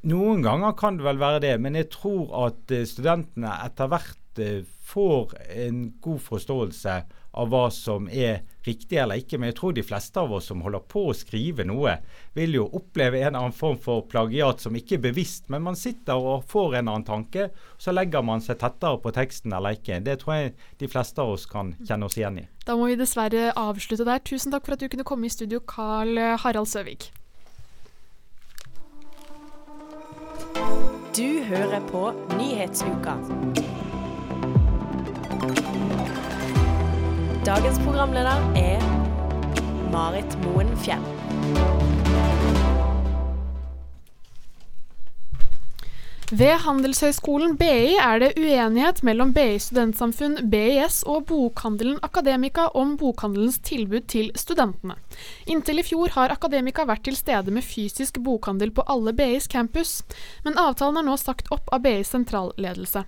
Noen 0.08 0.44
ganger 0.46 0.76
kan 0.78 0.96
det 1.00 1.04
vel 1.04 1.20
være 1.20 1.42
det, 1.44 1.56
men 1.60 1.76
jeg 1.76 1.90
tror 1.92 2.30
at 2.46 2.72
eh, 2.72 2.86
studentene 2.88 3.52
etter 3.66 3.90
hvert 3.92 4.22
får 4.88 5.34
en 5.50 5.82
god 6.02 6.22
forståelse 6.22 7.02
av 7.38 7.50
hva 7.52 7.68
som 7.74 8.08
er 8.10 8.40
riktig 8.66 8.98
eller 8.98 9.20
ikke. 9.22 9.38
Men 9.38 9.52
jeg 9.52 9.58
tror 9.60 9.76
de 9.76 9.84
fleste 9.86 10.20
av 10.22 10.32
oss 10.34 10.48
som 10.50 10.64
holder 10.66 10.84
på 10.90 11.04
å 11.10 11.16
skrive 11.16 11.66
noe, 11.68 11.98
vil 12.38 12.58
jo 12.58 12.66
oppleve 12.80 13.22
en 13.22 13.38
annen 13.38 13.56
form 13.56 13.78
for 13.82 14.08
plagiat 14.10 14.64
som 14.64 14.76
ikke 14.78 14.98
er 14.98 15.04
bevisst, 15.10 15.48
men 15.54 15.66
man 15.68 15.78
sitter 15.78 16.18
og 16.18 16.48
får 16.50 16.80
en 16.80 16.92
annen 16.94 17.08
tanke, 17.08 17.50
så 17.78 17.94
legger 17.94 18.26
man 18.26 18.44
seg 18.44 18.60
tettere 18.64 19.02
på 19.04 19.14
teksten 19.16 19.54
eller 19.54 19.78
ikke. 19.78 20.02
Det 20.06 20.18
tror 20.24 20.38
jeg 20.38 20.56
de 20.82 20.92
fleste 20.92 21.24
av 21.24 21.36
oss 21.36 21.46
kan 21.50 21.76
kjenne 21.84 22.10
oss 22.10 22.18
igjen 22.18 22.42
i. 22.42 22.48
Da 22.66 22.76
må 22.80 22.90
vi 22.90 22.98
dessverre 23.00 23.52
avslutte 23.56 24.08
der. 24.08 24.24
Tusen 24.26 24.54
takk 24.56 24.66
for 24.66 24.76
at 24.76 24.84
du 24.84 24.90
kunne 24.92 25.08
komme 25.08 25.30
i 25.30 25.34
studio, 25.34 25.62
Carl 25.64 26.18
Harald 26.42 26.72
Søvik. 26.72 27.12
Du 31.18 31.44
hører 31.48 31.82
på 31.90 32.12
Nyhetsuka. 32.38 33.18
Dagens 37.48 37.80
programleder 37.80 38.52
er 38.56 38.82
Marit 39.92 40.38
Moen 40.44 40.78
Fjell. 40.78 41.87
Ved 46.28 46.58
Handelshøyskolen 46.60 47.54
BI 47.56 47.94
er 48.04 48.20
det 48.20 48.34
uenighet 48.36 48.98
mellom 49.08 49.30
BI 49.32 49.54
studentsamfunn, 49.64 50.50
BIS 50.52 50.98
og 51.08 51.22
bokhandelen 51.30 52.02
Akademika 52.04 52.66
om 52.76 52.98
bokhandelens 53.00 53.62
tilbud 53.64 54.10
til 54.12 54.34
studentene. 54.36 54.98
Inntil 55.48 55.80
i 55.80 55.86
fjor 55.88 56.12
har 56.18 56.34
Akademika 56.36 56.84
vært 56.84 57.06
til 57.08 57.16
stede 57.16 57.54
med 57.56 57.64
fysisk 57.64 58.20
bokhandel 58.26 58.74
på 58.76 58.84
alle 58.92 59.14
BIs 59.16 59.48
campus, 59.48 60.02
men 60.44 60.60
avtalen 60.60 61.00
er 61.00 61.06
nå 61.08 61.16
sagt 61.22 61.48
opp 61.56 61.72
av 61.72 61.86
BIs 61.86 62.12
sentralledelse. 62.12 63.06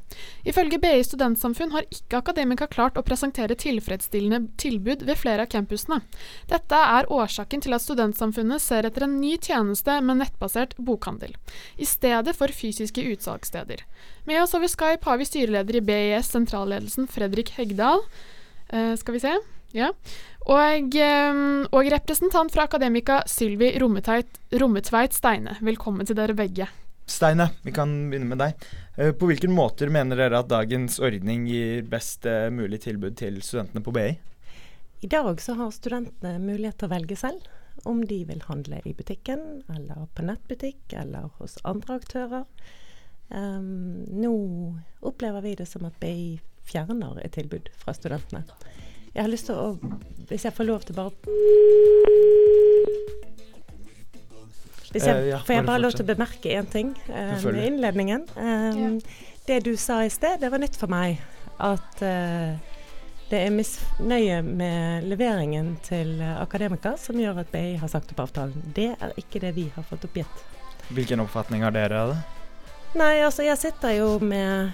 Ifølge 0.47 0.79
BI 0.79 1.03
studentsamfunn 1.03 1.75
har 1.75 1.89
ikke 1.91 2.23
Akademika 2.23 2.69
klart 2.71 2.95
å 2.95 3.03
presentere 3.03 3.59
tilfredsstillende 3.59 4.55
tilbud 4.63 5.03
ved 5.03 5.19
flere 5.19 5.43
av 5.43 5.51
campusene. 5.51 5.99
Dette 6.47 6.81
er 6.95 7.11
årsaken 7.11 7.67
til 7.67 7.75
at 7.75 7.83
studentsamfunnet 7.83 8.63
ser 8.63 8.87
etter 8.87 9.09
en 9.09 9.19
ny 9.19 9.35
tjeneste 9.35 9.99
med 9.99 10.23
nettbasert 10.23 10.79
bokhandel, 10.79 11.35
i 11.75 11.91
stedet 11.97 12.37
for 12.39 12.55
fysiske 12.55 13.08
utsalgssteder. 13.13 13.83
Med 14.29 14.41
oss 14.43 14.55
over 14.57 14.71
Skype 14.71 15.05
har 15.09 15.19
vi 15.19 15.27
styreleder 15.27 15.79
i 15.79 15.85
BIS 15.85 16.31
sentralledelsen 16.33 17.07
Fredrik 17.11 17.53
Hegdal. 17.57 18.03
Uh, 18.73 18.93
skal 18.99 19.17
vi 19.17 19.23
se. 19.23 19.33
Ja. 19.75 19.91
Og, 20.49 20.95
um, 20.97 21.65
og, 21.69 21.89
representant 21.93 22.53
fra 22.53 22.65
Akademika 22.65 23.21
Sylvi 23.29 23.71
Rommetveit 23.79 25.13
Steine. 25.13 25.57
Velkommen 25.61 26.09
til 26.09 26.17
dere 26.17 26.33
begge. 26.37 26.69
Steine, 27.09 27.49
vi 27.65 27.73
kan 27.73 27.91
begynne 28.09 28.29
med 28.29 28.41
deg. 28.41 28.65
Uh, 28.97 29.11
på 29.17 29.29
hvilke 29.29 29.51
måter 29.51 29.93
mener 29.93 30.17
dere 30.17 30.41
at 30.41 30.49
dagens 30.49 30.97
ordning 31.03 31.45
gir 31.49 31.85
best 31.89 32.25
uh, 32.29 32.49
mulig 32.53 32.81
tilbud 32.85 33.17
til 33.19 33.41
studentene 33.45 33.85
på 33.85 33.93
BI? 33.93 34.09
I 34.99 35.07
dag 35.07 35.41
så 35.41 35.55
har 35.55 35.71
studentene 35.71 36.41
mulighet 36.43 36.81
til 36.81 36.89
å 36.89 36.93
velge 36.95 37.15
selv 37.19 37.45
om 37.87 38.01
de 38.05 38.23
vil 38.27 38.41
handle 38.49 38.81
i 38.85 38.93
butikken, 38.93 39.63
eller 39.71 40.07
på 40.15 40.25
nettbutikk, 40.27 40.81
eller 40.91 41.29
hos 41.39 41.57
andre 41.67 41.99
aktører. 42.01 42.45
Um, 43.29 44.05
nå 44.09 44.33
opplever 45.05 45.41
vi 45.41 45.55
det 45.55 45.67
som 45.69 45.85
at 45.85 45.97
BI 46.01 46.39
fjerner 46.65 47.19
et 47.21 47.33
tilbud 47.35 47.69
fra 47.77 47.93
studentene. 47.93 48.41
Jeg 49.13 49.21
har 49.21 49.29
lyst 49.29 49.49
til 49.49 49.57
å 49.57 49.93
Hvis 50.29 50.45
jeg 50.45 50.53
får 50.53 50.67
lov 50.69 50.83
til 50.85 50.97
bare 50.97 51.13
hvis 54.89 55.05
jeg, 55.05 55.15
uh, 55.17 55.27
ja, 55.29 55.39
Får 55.45 55.53
jeg 55.53 55.65
bare 55.67 55.81
lov 55.81 55.93
til 55.93 56.05
å 56.05 56.09
bemerke 56.09 56.53
én 56.57 56.69
ting 56.69 56.95
uh, 57.09 57.37
med 57.45 57.61
innledningen? 57.67 58.25
Um, 58.33 58.79
ja. 58.79 58.89
Det 59.45 59.59
du 59.65 59.75
sa 59.77 60.01
i 60.05 60.09
sted, 60.13 60.39
det 60.41 60.49
var 60.49 60.61
nytt 60.61 60.77
for 60.77 60.89
meg. 60.89 61.21
At 61.61 62.01
uh, 62.01 62.57
det 63.29 63.43
er 63.45 63.53
misnøye 63.53 64.41
med 64.45 65.05
leveringen 65.09 65.75
til 65.85 66.17
akademikere 66.21 66.97
som 66.97 67.21
gjør 67.21 67.43
at 67.43 67.53
BI 67.53 67.77
har 67.77 67.93
sagt 67.93 68.15
opp 68.15 68.25
avtalen. 68.25 68.73
Det 68.73 68.89
er 68.97 69.13
ikke 69.21 69.41
det 69.45 69.53
vi 69.57 69.69
har 69.75 69.85
fått 69.85 70.09
oppgitt. 70.09 70.45
Hvilken 70.89 71.21
oppfatning 71.21 71.65
har 71.65 71.77
dere 71.77 72.01
av 72.01 72.15
det? 72.15 72.38
Nei, 72.97 73.19
altså 73.21 73.45
jeg 73.45 73.57
sitter 73.61 73.91
jo 73.99 74.13
med 74.19 74.71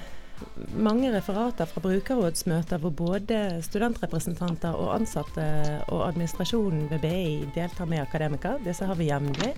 mange 0.76 1.10
referater 1.12 1.68
fra 1.68 1.82
brukerrådsmøter 1.84 2.80
hvor 2.80 2.94
både 2.96 3.40
studentrepresentanter 3.64 4.76
og 4.76 4.94
ansatte 4.96 5.44
og 5.88 6.06
administrasjonen 6.08 6.88
ved 6.92 7.04
BI 7.04 7.50
deltar 7.56 7.90
med 7.92 8.04
akademikere. 8.04 8.62
Disse 8.64 8.88
har 8.88 8.96
vi 8.96 9.10
jevnlig. 9.10 9.52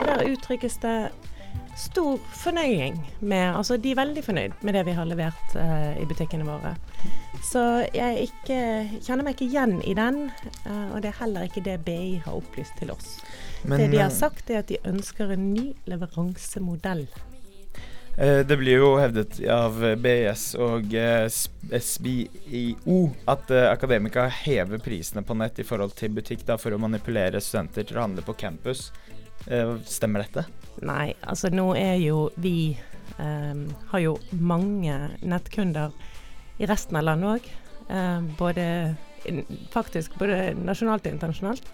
Der 0.00 0.24
uttrykkes 0.30 0.80
det 0.80 0.96
stor 1.76 2.18
fornøying 2.32 2.98
med 3.20 3.56
Altså 3.56 3.76
de 3.76 3.90
er 3.90 3.98
veldig 3.98 4.24
fornøyd 4.24 4.52
med 4.62 4.74
det 4.74 4.84
vi 4.86 4.94
har 4.96 5.08
levert 5.08 5.56
uh, 5.56 5.92
i 6.00 6.06
butikkene 6.06 6.46
våre. 6.46 6.74
Så 7.42 7.62
jeg 7.94 8.28
ikke, 8.28 8.60
kjenner 9.04 9.24
meg 9.26 9.36
ikke 9.36 9.48
igjen 9.48 9.80
i 9.84 9.94
den, 9.96 10.28
uh, 10.66 10.94
og 10.94 11.02
det 11.02 11.12
er 11.12 11.20
heller 11.20 11.48
ikke 11.48 11.64
det 11.64 11.80
BI 11.84 12.20
har 12.24 12.36
opplyst 12.36 12.76
til 12.78 12.92
oss. 12.94 13.18
Men, 13.64 13.80
det 13.80 13.90
de 13.92 14.00
har 14.00 14.08
eh, 14.08 14.16
sagt 14.16 14.50
er 14.50 14.62
at 14.62 14.70
de 14.70 14.80
ønsker 14.88 15.34
en 15.34 15.50
ny 15.52 15.66
leveransemodell 15.90 17.08
det 18.20 18.56
blir 18.60 18.82
jo 18.82 18.88
hevdet 19.00 19.38
av 19.48 19.78
BIS 19.96 20.42
og 20.60 20.92
eh, 20.92 21.24
SBIO 21.80 22.98
at 23.32 23.52
eh, 23.54 23.68
akademika 23.70 24.26
hever 24.42 24.82
prisene 24.84 25.22
på 25.24 25.36
nett 25.40 25.62
i 25.62 25.64
forhold 25.64 25.94
til 25.96 26.12
butikk 26.18 26.44
da, 26.44 26.58
for 26.60 26.76
å 26.76 26.80
manipulere 26.82 27.40
studenter 27.40 27.88
til 27.88 27.96
å 27.96 28.04
handle 28.04 28.24
på 28.26 28.36
campus. 28.42 28.90
Stemmer 29.88 30.26
dette? 30.26 30.44
Nei, 30.84 31.14
altså 31.24 31.48
nå 31.48 31.70
er 31.80 31.94
jo 31.96 32.26
vi 32.36 32.76
um, 33.16 33.62
Har 33.88 34.02
jo 34.04 34.10
mange 34.36 34.98
nettkunder 35.24 35.94
i 36.60 36.68
resten 36.68 36.98
av 37.00 37.06
landet 37.08 37.38
òg. 37.38 37.48
Både 38.36 38.66
faktisk 39.72 40.20
både 40.20 40.52
nasjonalt 40.60 41.08
og 41.08 41.14
internasjonalt. 41.14 41.72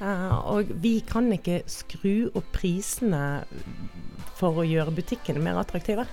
Uh, 0.00 0.40
og 0.50 0.72
vi 0.82 0.96
kan 1.06 1.28
ikke 1.36 1.60
skru 1.70 2.30
opp 2.34 2.48
prisene 2.56 3.44
for 4.38 4.60
å 4.60 4.66
gjøre 4.66 4.94
butikkene 4.94 5.42
mer 5.42 5.60
attraktive. 5.60 6.06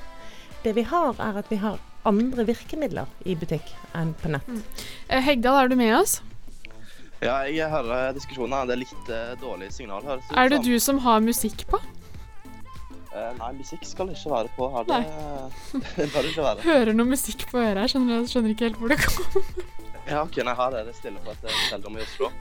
Det 0.64 0.76
vi 0.78 0.86
har, 0.86 1.16
er 1.18 1.40
at 1.42 1.50
vi 1.50 1.58
har 1.62 1.80
andre 2.08 2.46
virkemidler 2.46 3.10
i 3.30 3.36
butikk 3.38 3.72
enn 3.98 4.14
på 4.18 4.32
nett. 4.34 4.48
Mm. 4.50 4.62
Eh, 5.08 5.24
Hegdal, 5.26 5.58
er 5.58 5.72
du 5.72 5.78
med 5.80 5.96
oss? 5.98 6.20
Ja, 7.22 7.44
jeg 7.46 7.70
hører 7.70 8.14
diskusjonen. 8.18 8.66
Det 8.70 8.74
er 8.74 8.82
litt 8.82 9.10
uh, 9.14 9.34
dårlig 9.42 9.70
signal 9.74 10.06
her. 10.08 10.22
Er 10.34 10.50
det 10.50 10.64
du 10.66 10.74
som 10.82 11.02
har 11.06 11.22
musikk 11.22 11.68
på? 11.70 11.78
Uh, 13.12 13.30
nei, 13.38 13.52
musikk 13.60 13.84
skal 13.86 14.10
ikke 14.10 14.32
være 14.32 14.54
på 14.56 14.70
her. 14.74 14.88
Det, 14.90 15.02
det 16.00 16.08
bør 16.16 16.30
ikke 16.32 16.48
være. 16.48 16.66
Hører 16.66 16.98
noe 16.98 17.12
musikk 17.12 17.46
på 17.52 17.62
øret 17.62 17.84
her, 17.84 17.94
skjønner, 17.94 18.26
skjønner 18.32 18.56
ikke 18.56 18.70
helt 18.70 18.82
hvor 18.82 18.94
det 18.94 18.98
kommer. 19.04 19.52
ja, 20.10 20.24
OK, 20.24 20.42
nei, 20.48 20.58
her 20.64 20.80
er 20.80 20.90
det 20.90 20.98
stille 20.98 21.22
på 21.22 21.36
et 21.36 21.48
selvdom 21.70 22.00
i 22.00 22.06
Oslo. 22.08 22.32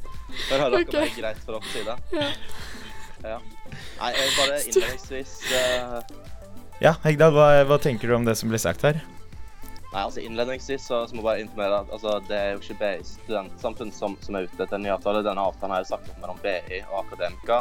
Hører 0.49 0.65
dere 0.65 0.81
okay. 0.81 0.93
det 0.95 1.05
er 1.05 1.17
greit 1.19 1.45
for 1.45 1.59
dere 1.59 1.61
å 1.61 1.73
si 1.75 1.85
det? 1.91 1.99
Ja. 2.17 2.31
Ja. 3.25 3.39
Nei, 4.00 4.11
jeg 4.17 4.35
bare 4.37 4.59
innledningsvis 4.71 5.33
uh... 5.53 5.97
Ja, 6.81 6.95
Hegdal, 7.05 7.35
hva, 7.37 7.49
hva, 7.69 7.77
tenker 7.83 8.09
du 8.09 8.17
om 8.17 8.25
det 8.25 8.39
som 8.41 8.53
blir 8.53 8.61
sagt 8.62 8.87
her? 8.87 9.03
Nei, 9.91 10.05
altså 10.05 10.23
Innledningsvis 10.23 10.87
så, 10.87 11.03
så 11.11 11.17
må 11.17 11.21
jeg 11.21 11.27
bare 11.27 11.43
informere 11.45 11.81
at 11.83 11.93
altså, 11.93 12.15
det 12.29 12.39
er 12.39 12.55
jo 12.55 12.62
ikke 12.62 12.79
BI 12.81 12.93
studentsamfunn 13.05 13.93
som, 13.93 14.17
som 14.25 14.39
er 14.39 14.47
ute 14.47 14.62
etter 14.62 14.79
en 14.79 14.87
ny 14.87 14.93
avtale. 14.95 15.25
Denne 15.27 15.45
avtalen 15.45 15.77
er 15.77 15.85
jo 15.85 15.91
sagt 15.91 16.09
opp 16.12 16.23
mellom 16.23 16.41
BI 16.45 16.81
og 16.87 17.03
Akademika. 17.03 17.61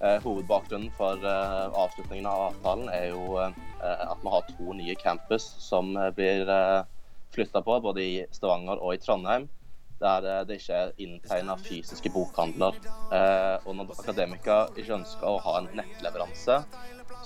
Eh, 0.00 0.16
hovedbakgrunnen 0.24 0.88
for 0.96 1.20
eh, 1.20 1.66
avslutningen 1.76 2.26
av 2.26 2.46
avtalen 2.48 2.88
er 2.88 3.10
jo 3.10 3.36
eh, 3.44 3.52
at 3.84 4.22
vi 4.24 4.32
har 4.32 4.48
to 4.48 4.76
nye 4.78 4.96
campus 4.96 5.50
som 5.60 5.92
eh, 6.00 6.08
blir 6.16 6.48
eh, 6.48 6.80
flytta 7.36 7.60
på, 7.62 7.76
både 7.84 8.02
i 8.02 8.14
Stavanger 8.32 8.80
og 8.80 8.96
i 8.96 9.02
Trondheim 9.04 9.44
der 10.00 10.26
eh, 10.28 10.40
det 10.48 10.60
ikke 10.60 10.78
er 10.84 10.92
inntegna 11.00 11.56
fysiske 11.60 12.12
bokhandler. 12.14 12.78
Eh, 13.12 13.56
og 13.66 13.76
når 13.76 13.94
Akademika 13.98 14.62
ikke 14.76 14.96
ønska 15.00 15.28
å 15.28 15.40
ha 15.44 15.58
en 15.60 15.70
nettleveranse, 15.76 16.60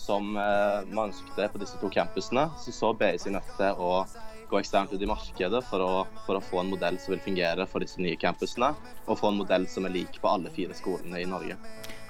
som 0.00 0.35
eh, 0.37 0.81
man 0.90 1.12
ønsket 1.12 1.52
på 1.52 1.62
disse 1.62 1.81
to 1.81 1.90
campusene, 1.95 2.49
så 2.61 2.75
så 2.75 2.93
BI 2.99 3.14
seg 3.21 3.37
nødt 3.37 3.57
til 3.59 3.78
å 3.78 3.93
gå 4.50 4.61
eksternt 4.61 4.93
ut 4.93 5.02
i 5.02 5.09
markedet 5.09 5.62
for 5.66 5.83
å, 5.83 5.93
for 6.26 6.38
å, 6.38 6.45
få 6.45 6.61
en 6.62 6.73
modell 6.75 6.99
som 7.00 7.14
vil 7.14 7.23
fungere 7.25 7.66
for 7.71 7.85
disse 7.85 8.02
nye 8.02 8.19
campusene, 8.21 8.75
og 9.07 9.21
få 9.21 9.31
en 9.31 9.40
modell 9.40 9.69
som 9.71 9.87
er 9.88 9.95
lik 9.95 10.21
på 10.21 10.31
alle 10.31 10.52
fire 10.54 10.76
skolene 10.76 11.23
i 11.23 11.28
Norge. 11.28 11.57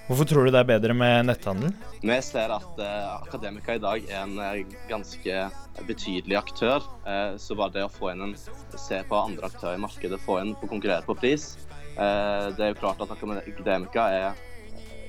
Hvorfor 0.04 0.26
tror 0.28 0.44
du 0.44 0.52
det 0.52 0.60
er 0.60 0.66
bedre 0.68 0.92
med 0.92 1.30
netthandel? 1.30 1.70
Vi 2.04 2.16
ser 2.20 2.52
at 2.52 2.76
uh, 2.76 3.22
Akademika 3.22 3.78
i 3.78 3.80
dag 3.80 4.02
er 4.04 4.18
en 4.26 4.34
uh, 4.36 4.74
ganske 4.90 5.46
betydelig 5.88 6.36
aktør. 6.36 6.84
Uh, 7.06 7.40
så 7.40 7.56
bare 7.56 7.72
det 7.72 7.86
å 7.86 7.92
få 7.92 8.10
inn 8.12 8.26
en, 8.26 8.34
se 8.36 8.98
på 9.08 9.16
andre 9.16 9.48
aktører 9.48 9.78
i 9.78 9.80
markedet, 9.80 10.20
få 10.20 10.42
inn 10.42 10.52
på 10.60 10.68
konkurrere 10.68 11.06
på 11.06 11.16
pris 11.16 11.54
Det 11.94 12.60
er 12.60 12.72
jo 12.72 12.76
klart 12.82 13.00
at 13.00 13.12
Akademika 13.14 14.04
er 14.12 14.44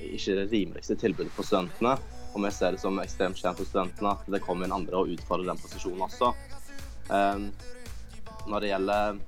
ikke 0.06 0.38
det 0.38 0.48
rimeligste 0.54 0.96
tilbudet 0.96 1.34
for 1.36 1.44
studentene. 1.44 1.98
Og 2.32 2.40
vi 2.46 2.54
ser 2.54 2.72
det 2.72 2.80
som 2.80 2.96
ekstremt 3.02 3.36
kjent 3.40 3.60
for 3.60 3.68
studentene 3.68 4.14
at 4.16 4.28
det 4.32 4.44
kommer 4.44 4.64
inn 4.64 4.76
andre 4.76 4.96
og 4.96 5.12
utfordrer 5.12 5.50
den 5.50 5.60
posisjonen 5.60 6.06
også. 6.06 6.30
Når 8.46 8.62
det 8.62 8.70
gjelder 8.70 9.18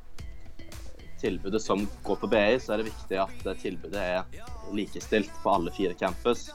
tilbudet 1.20 1.62
som 1.62 1.84
går 2.06 2.20
på 2.22 2.30
BI, 2.30 2.58
så 2.62 2.74
er 2.74 2.82
det 2.82 2.90
viktig 2.90 3.20
at 3.22 3.48
tilbudet 3.62 4.02
er 4.02 4.74
likestilt 4.74 5.32
på 5.42 5.52
alle 5.52 5.74
fire 5.74 5.96
campus. 5.98 6.48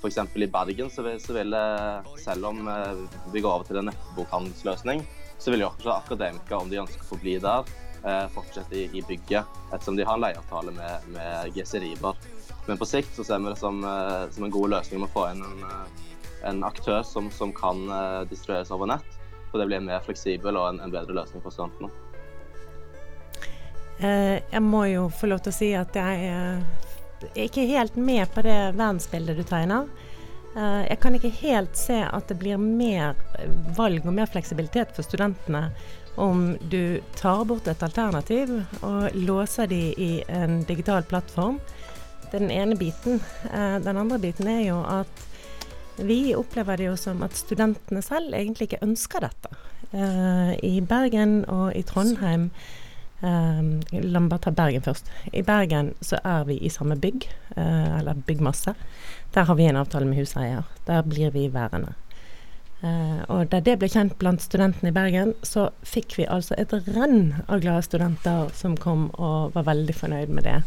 F.eks. 0.00 0.18
i 0.34 0.48
Bergen 0.48 0.90
så 0.90 1.04
vil, 1.04 1.20
så 1.20 1.36
vil, 1.36 1.56
selv 2.22 2.48
om 2.48 2.68
eh, 2.72 3.04
vi 3.34 3.42
går 3.44 3.52
over 3.58 3.68
til 3.68 3.82
en 3.82 3.90
nettbokhandelsløsning, 3.90 5.04
så 5.40 5.52
vil 5.52 5.64
jo 5.64 5.70
også 5.72 6.16
om 6.56 6.72
de 6.72 6.80
ønsker 6.80 7.04
å 7.04 7.08
få 7.10 7.20
bli 7.20 7.36
der, 7.42 7.68
eh, 8.04 8.26
fortsette 8.32 8.76
i, 8.76 8.86
i 8.96 9.04
bygget, 9.04 9.44
ettersom 9.70 10.00
de 10.00 10.08
har 10.08 10.16
en 10.16 10.24
leieavtale 10.24 10.72
med, 10.76 11.10
med 11.16 11.52
GC 11.56 11.84
Riber. 11.84 12.16
Men 12.66 12.78
på 12.78 12.86
sikt 12.86 13.16
så 13.16 13.24
ser 13.24 13.38
vi 13.38 13.52
det 13.52 13.56
som, 13.60 13.84
eh, 13.84 14.30
som 14.30 14.44
en 14.44 14.50
god 14.50 14.70
løsning 14.70 15.00
med 15.00 15.10
å 15.10 15.14
få 15.14 15.26
inn 15.32 15.44
en, 15.44 15.64
eh, 15.64 16.12
en 16.50 16.62
aktør 16.64 17.02
som, 17.02 17.30
som 17.30 17.52
kan 17.52 17.82
eh, 17.88 18.20
distribueres 18.30 18.70
over 18.70 18.86
nett. 18.86 19.18
For 19.50 19.58
det 19.58 19.66
blir 19.66 19.82
mer 19.82 20.04
fleksibel 20.06 20.56
og 20.56 20.68
en, 20.68 20.80
en 20.84 20.92
bedre 20.92 21.16
løsning 21.16 21.42
for 21.42 21.54
studentene. 21.54 21.90
Eh, 24.00 24.40
jeg 24.50 24.62
må 24.64 24.86
jo 24.88 25.08
få 25.12 25.28
lov 25.28 25.42
til 25.44 25.52
å 25.52 25.56
si 25.56 25.70
at 25.76 25.96
jeg 25.96 26.28
er 26.32 27.42
ikke 27.44 27.66
helt 27.68 27.98
med 28.00 28.30
på 28.32 28.44
det 28.46 28.58
verdensbildet 28.78 29.36
du 29.36 29.44
tegner. 29.44 29.90
Eh, 30.56 30.82
jeg 30.88 31.00
kan 31.02 31.16
ikke 31.18 31.32
helt 31.42 31.76
se 31.76 31.98
at 32.06 32.30
det 32.32 32.38
blir 32.40 32.60
mer 32.60 33.18
valg 33.76 34.06
og 34.06 34.16
mer 34.16 34.30
fleksibilitet 34.30 34.94
for 34.96 35.04
studentene 35.04 35.68
om 36.20 36.56
du 36.72 37.00
tar 37.16 37.44
bort 37.48 37.68
et 37.70 37.84
alternativ 37.86 38.50
og 38.80 39.14
låser 39.14 39.68
de 39.70 39.82
i 39.92 40.10
en 40.32 40.62
digital 40.68 41.04
plattform. 41.04 41.60
Det 42.30 42.38
er 42.38 42.46
den 42.46 42.56
ene 42.56 42.80
biten. 42.80 43.20
Eh, 43.52 43.78
den 43.84 44.00
andre 44.00 44.20
biten 44.22 44.48
er 44.48 44.64
jo 44.64 44.80
at 44.88 45.26
vi 46.00 46.32
opplever 46.32 46.80
det 46.80 46.88
jo 46.88 46.96
som 46.96 47.20
at 47.26 47.36
studentene 47.36 48.00
selv 48.00 48.32
egentlig 48.32 48.70
ikke 48.70 48.86
ønsker 48.86 49.28
dette. 49.28 49.56
I 49.90 50.78
Bergen 50.86 51.40
og 51.50 51.74
i 51.74 51.82
Trondheim 51.82 52.44
Um, 53.20 53.80
la 53.92 54.20
meg 54.20 54.30
bare 54.32 54.46
ta 54.46 54.52
Bergen 54.56 54.84
først. 54.84 55.10
I 55.32 55.42
Bergen 55.44 55.92
så 56.00 56.20
er 56.24 56.46
vi 56.48 56.56
i 56.56 56.70
samme 56.72 56.96
bygg, 56.96 57.26
uh, 57.56 57.98
eller 57.98 58.22
byggmasse. 58.26 58.74
Der 59.34 59.44
har 59.44 59.58
vi 59.58 59.66
en 59.68 59.76
avtale 59.76 60.08
med 60.08 60.22
huseier. 60.22 60.64
Der 60.86 61.02
blir 61.02 61.30
vi 61.34 61.48
værende. 61.52 61.92
Uh, 62.80 63.20
og 63.28 63.50
da 63.52 63.60
det 63.60 63.76
ble 63.78 63.90
kjent 63.92 64.16
blant 64.18 64.40
studentene 64.40 64.88
i 64.88 64.96
Bergen, 64.96 65.34
så 65.44 65.68
fikk 65.84 66.16
vi 66.16 66.28
altså 66.28 66.56
et 66.56 66.72
renn 66.88 67.42
av 67.46 67.60
glade 67.60 67.84
studenter 67.84 68.48
som 68.56 68.78
kom 68.80 69.10
og 69.18 69.52
var 69.54 69.68
veldig 69.68 69.96
fornøyd 70.00 70.32
med 70.32 70.48
det. 70.48 70.62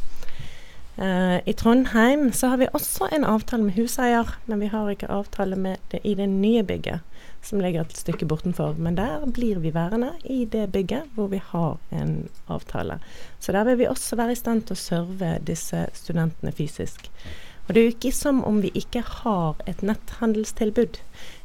Uh, 0.98 1.40
I 1.50 1.54
Trondheim 1.58 2.28
så 2.34 2.52
har 2.52 2.60
vi 2.62 2.68
også 2.74 3.08
en 3.12 3.26
avtale 3.26 3.66
med 3.66 3.74
huseier, 3.74 4.36
men 4.46 4.62
vi 4.62 4.70
har 4.70 4.92
ikke 4.92 5.10
avtale 5.10 5.58
med 5.58 5.82
det 5.92 6.04
i 6.06 6.14
det 6.14 6.30
nye 6.30 6.62
bygget 6.64 7.02
som 7.44 7.62
ligger 7.62 7.82
et 7.82 7.98
stykke 7.98 8.28
bortenfor. 8.30 8.76
Men 8.78 8.96
der 8.96 9.26
blir 9.26 9.60
vi 9.60 9.74
værende 9.74 10.14
i 10.24 10.46
det 10.46 10.72
bygget 10.72 11.10
hvor 11.16 11.28
vi 11.28 11.42
har 11.44 11.78
en 11.92 12.30
avtale. 12.48 13.00
Så 13.40 13.52
der 13.52 13.64
vil 13.64 13.78
vi 13.78 13.88
også 13.90 14.16
være 14.16 14.32
i 14.32 14.40
stand 14.40 14.64
til 14.68 14.78
å 14.78 14.84
serve 14.84 15.34
disse 15.48 15.88
studentene 15.98 16.54
fysisk. 16.56 17.10
Og 17.68 17.74
det 17.74 17.82
er 17.82 17.88
jo 17.88 17.96
ikke 17.96 18.12
som 18.16 18.44
om 18.44 18.60
vi 18.62 18.72
ikke 18.76 19.02
har 19.02 19.60
et 19.68 19.84
netthandelstilbud. 19.84 21.00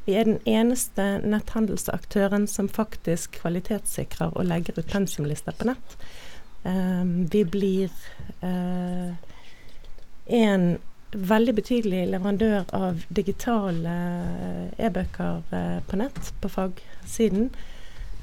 Vi 0.07 0.14
er 0.14 0.26
den 0.26 0.40
eneste 0.47 1.19
netthandelsaktøren 1.23 2.47
som 2.50 2.69
faktisk 2.69 3.38
kvalitetssikrer 3.43 4.35
og 4.35 4.49
legger 4.50 4.78
ut 4.78 4.90
pensumlister 4.90 5.55
på 5.55 5.71
nett. 5.71 5.99
Um, 6.64 7.28
vi 7.31 7.45
blir 7.47 7.93
uh, 8.43 9.14
en 10.29 10.79
veldig 11.13 11.55
betydelig 11.57 12.03
leverandør 12.13 12.69
av 12.77 13.05
digitale 13.09 13.95
eh, 14.45 14.87
e-bøker 14.89 15.43
eh, 15.57 15.79
på 15.89 16.01
nett, 16.01 16.33
på 16.43 16.51
fagsiden. 16.53 17.49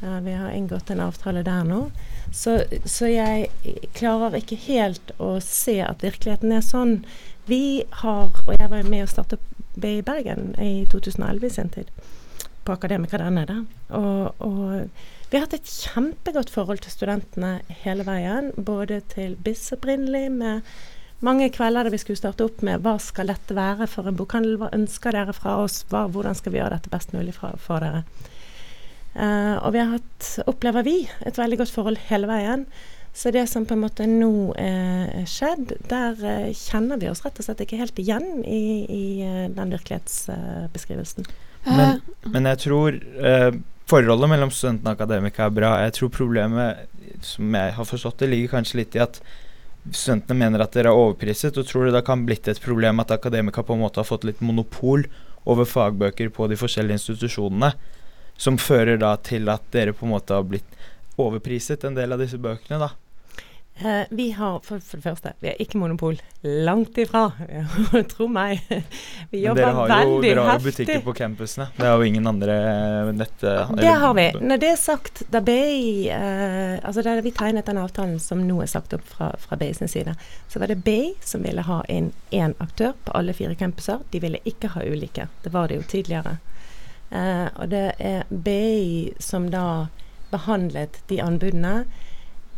Uh, 0.03 0.19
vi 0.21 0.33
har 0.35 0.51
inngått 0.51 0.89
en 0.91 0.99
avtale 0.99 1.41
der 1.47 1.63
nå. 1.63 1.85
Så, 2.35 2.57
så, 2.83 3.07
jeg 3.07 3.47
klarer 3.95 4.35
ikke 4.37 4.57
helt 4.65 5.13
å 5.23 5.37
se 5.41 5.77
at 5.81 6.03
virkeligheten 6.03 6.51
er 6.51 6.65
sånn. 6.65 6.97
Vi 7.47 7.85
har, 8.01 8.35
og 8.43 8.51
jeg 8.57 8.69
var 8.73 8.89
med 8.91 9.05
å 9.05 9.09
starte 9.09 9.39
BI 9.79 10.01
Bergen 10.05 10.51
i 10.59 10.83
2011 10.91 11.47
i 11.47 11.53
sin 11.55 11.71
tid, 11.71 11.91
på 12.67 12.75
Akademika 12.75 13.21
der 13.21 13.31
nede. 13.33 13.61
Og, 13.87 14.43
og, 14.43 14.89
vi 15.31 15.39
har 15.39 15.47
hatt 15.47 15.55
et 15.57 15.71
kjempegodt 15.71 16.51
forhold 16.53 16.83
til 16.83 16.93
studentene 16.93 17.55
hele 17.81 18.05
veien. 18.07 18.51
Både 18.55 18.99
til 19.15 19.39
BIS 19.41 19.71
opprinnelig, 19.73 20.27
med 20.31 20.67
mange 21.23 21.49
kvelder 21.53 21.87
da 21.87 21.93
vi 21.93 21.99
skulle 22.01 22.19
starte 22.19 22.45
opp 22.47 22.63
med 22.65 22.83
hva 22.83 22.97
skal 23.01 23.31
dette 23.31 23.55
være 23.55 23.87
for 23.91 24.07
en 24.09 24.17
bokhandel, 24.17 24.57
hva 24.59 24.71
ønsker 24.75 25.15
dere 25.15 25.35
fra 25.35 25.57
oss, 25.63 25.83
hva, 25.91 26.05
hvordan 26.11 26.35
skal 26.37 26.53
vi 26.53 26.59
gjøre 26.59 26.75
dette 26.75 26.91
best 26.91 27.15
mulig 27.15 27.35
for, 27.37 27.55
for 27.61 27.83
dere. 27.83 28.03
Uh, 29.15 29.55
og 29.63 29.71
vi 29.71 29.79
har 29.79 29.93
hatt, 29.93 30.27
opplever 30.43 30.83
vi, 30.83 30.97
et 31.23 31.37
veldig 31.39 31.61
godt 31.61 31.71
forhold 31.71 32.01
hele 32.09 32.27
veien. 32.27 32.65
Så 33.15 33.31
det 33.31 33.45
som 33.47 33.63
på 33.63 33.77
en 33.77 33.85
måte 33.85 34.03
nå 34.11 34.51
er 34.59 35.23
skjedd, 35.29 35.71
der 35.87 36.19
uh, 36.19 36.49
kjenner 36.51 36.99
vi 36.99 37.07
oss 37.07 37.23
rett 37.23 37.39
og 37.39 37.47
slett 37.47 37.63
ikke 37.63 37.79
helt 37.79 38.01
igjen 38.03 38.43
i, 38.43 38.65
i 38.83 39.05
uh, 39.23 39.45
den 39.55 39.71
virkelighetsbeskrivelsen. 39.71 41.31
Men, 41.65 42.03
men, 42.29 42.45
jeg 42.51 42.59
tror 42.61 42.97
forholdet 43.89 44.29
mellom 44.29 44.51
studentene 44.53 44.91
og 44.91 44.99
akademikere 44.99 45.47
er 45.47 45.55
bra. 45.55 45.71
Jeg 45.81 45.95
tror 45.97 46.11
problemet, 46.13 46.83
som 47.25 47.55
jeg 47.57 47.73
har 47.73 47.87
forstått 47.89 48.19
det, 48.21 48.29
ligger 48.29 48.51
kanskje 48.59 48.83
litt 48.83 48.97
i 48.99 49.01
at 49.01 49.17
studentene 49.91 50.39
mener 50.39 50.63
at 50.63 50.73
dere 50.73 50.89
er 50.91 50.97
overpriset, 50.97 51.57
og 51.57 51.67
tror 51.69 51.91
det 51.93 52.03
kan 52.07 52.25
blitt 52.25 52.47
et 52.49 52.61
problem 52.61 53.01
at 53.03 53.13
Akademika 53.13 53.63
på 53.63 53.75
en 53.75 53.83
måte 53.83 54.01
har 54.01 54.09
fått 54.09 54.25
litt 54.27 54.41
monopol 54.41 55.05
over 55.45 55.67
fagbøker 55.69 56.31
på 56.33 56.47
de 56.49 56.57
forskjellige 56.57 56.99
institusjonene, 56.99 57.73
som 58.37 58.57
fører 58.59 58.97
da 58.99 59.13
til 59.21 59.49
at 59.51 59.63
dere 59.71 59.93
på 59.95 60.07
en 60.07 60.15
måte 60.15 60.35
har 60.35 60.47
blitt 60.47 60.67
overpriset 61.21 61.85
en 61.87 61.95
del 61.95 62.15
av 62.15 62.23
disse 62.23 62.39
bøkene, 62.41 62.81
da? 62.81 62.91
Uh, 63.83 64.03
vi 64.09 64.31
har 64.31 64.59
for, 64.59 64.79
for, 64.79 64.97
det 64.97 65.03
første, 65.03 65.31
vi 65.43 65.49
er 65.51 65.57
ikke 65.59 65.79
monopol. 65.81 66.15
Langt 66.41 66.95
ifra. 66.97 67.25
Tro 68.13 68.27
meg. 68.31 68.61
Vi 69.33 69.41
jobber 69.43 69.65
veldig 69.65 69.97
heftig. 69.99 70.21
Dere 70.23 70.45
har 70.47 70.61
jo 70.61 70.63
butikker 70.69 71.01
på 71.03 71.15
campusene. 71.17 71.67
Det 71.75 71.89
har 71.89 71.99
jo 71.99 72.07
ingen 72.07 72.29
andre 72.31 72.55
nett... 73.11 73.35
Det 73.75 73.95
har 73.99 74.15
vi. 74.15 74.29
Når 74.39 74.61
det 74.63 74.69
er 74.71 74.79
sagt, 74.79 75.25
da 75.27 75.41
BI 75.43 76.07
uh, 76.07 76.79
Altså 76.87 77.03
da 77.03 77.17
vi 77.19 77.35
tegnet 77.35 77.67
den 77.67 77.81
avtalen 77.81 78.15
som 78.23 78.45
nå 78.47 78.61
er 78.63 78.71
sagt 78.71 78.95
opp 78.95 79.03
fra, 79.11 79.33
fra 79.43 79.59
BI 79.59 79.73
sin 79.75 79.91
side, 79.91 80.15
så 80.47 80.63
var 80.63 80.71
det 80.71 80.79
BI 80.87 81.11
som 81.19 81.43
ville 81.43 81.67
ha 81.67 81.81
inn 81.91 82.13
én 82.31 82.55
aktør 82.63 82.95
på 83.03 83.17
alle 83.19 83.35
fire 83.35 83.59
campuser. 83.59 84.07
De 84.15 84.23
ville 84.23 84.39
ikke 84.47 84.71
ha 84.77 84.87
ulike. 84.87 85.27
Det 85.43 85.51
var 85.51 85.67
det 85.67 85.81
jo 85.81 85.87
tidligere. 85.97 86.37
Uh, 87.11 87.51
og 87.59 87.67
det 87.75 87.89
er 87.99 88.23
BI 88.31 89.11
som 89.19 89.51
da 89.51 89.89
behandlet 90.31 91.03
de 91.11 91.19
anbudene 91.19 91.81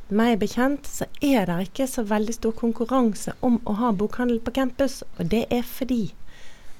meg 0.10 0.38
bekjent 0.40 0.88
så 0.88 1.08
er 1.24 1.48
det 1.50 1.58
ikke 1.68 1.88
så 1.90 2.04
veldig 2.08 2.36
stor 2.36 2.54
konkurranse 2.56 3.34
om 3.46 3.60
å 3.68 3.76
ha 3.82 3.92
bokhandel 3.92 4.40
på 4.44 4.54
campus. 4.56 5.02
Og 5.18 5.32
det 5.34 5.46
er 5.54 5.66
fordi 5.68 6.14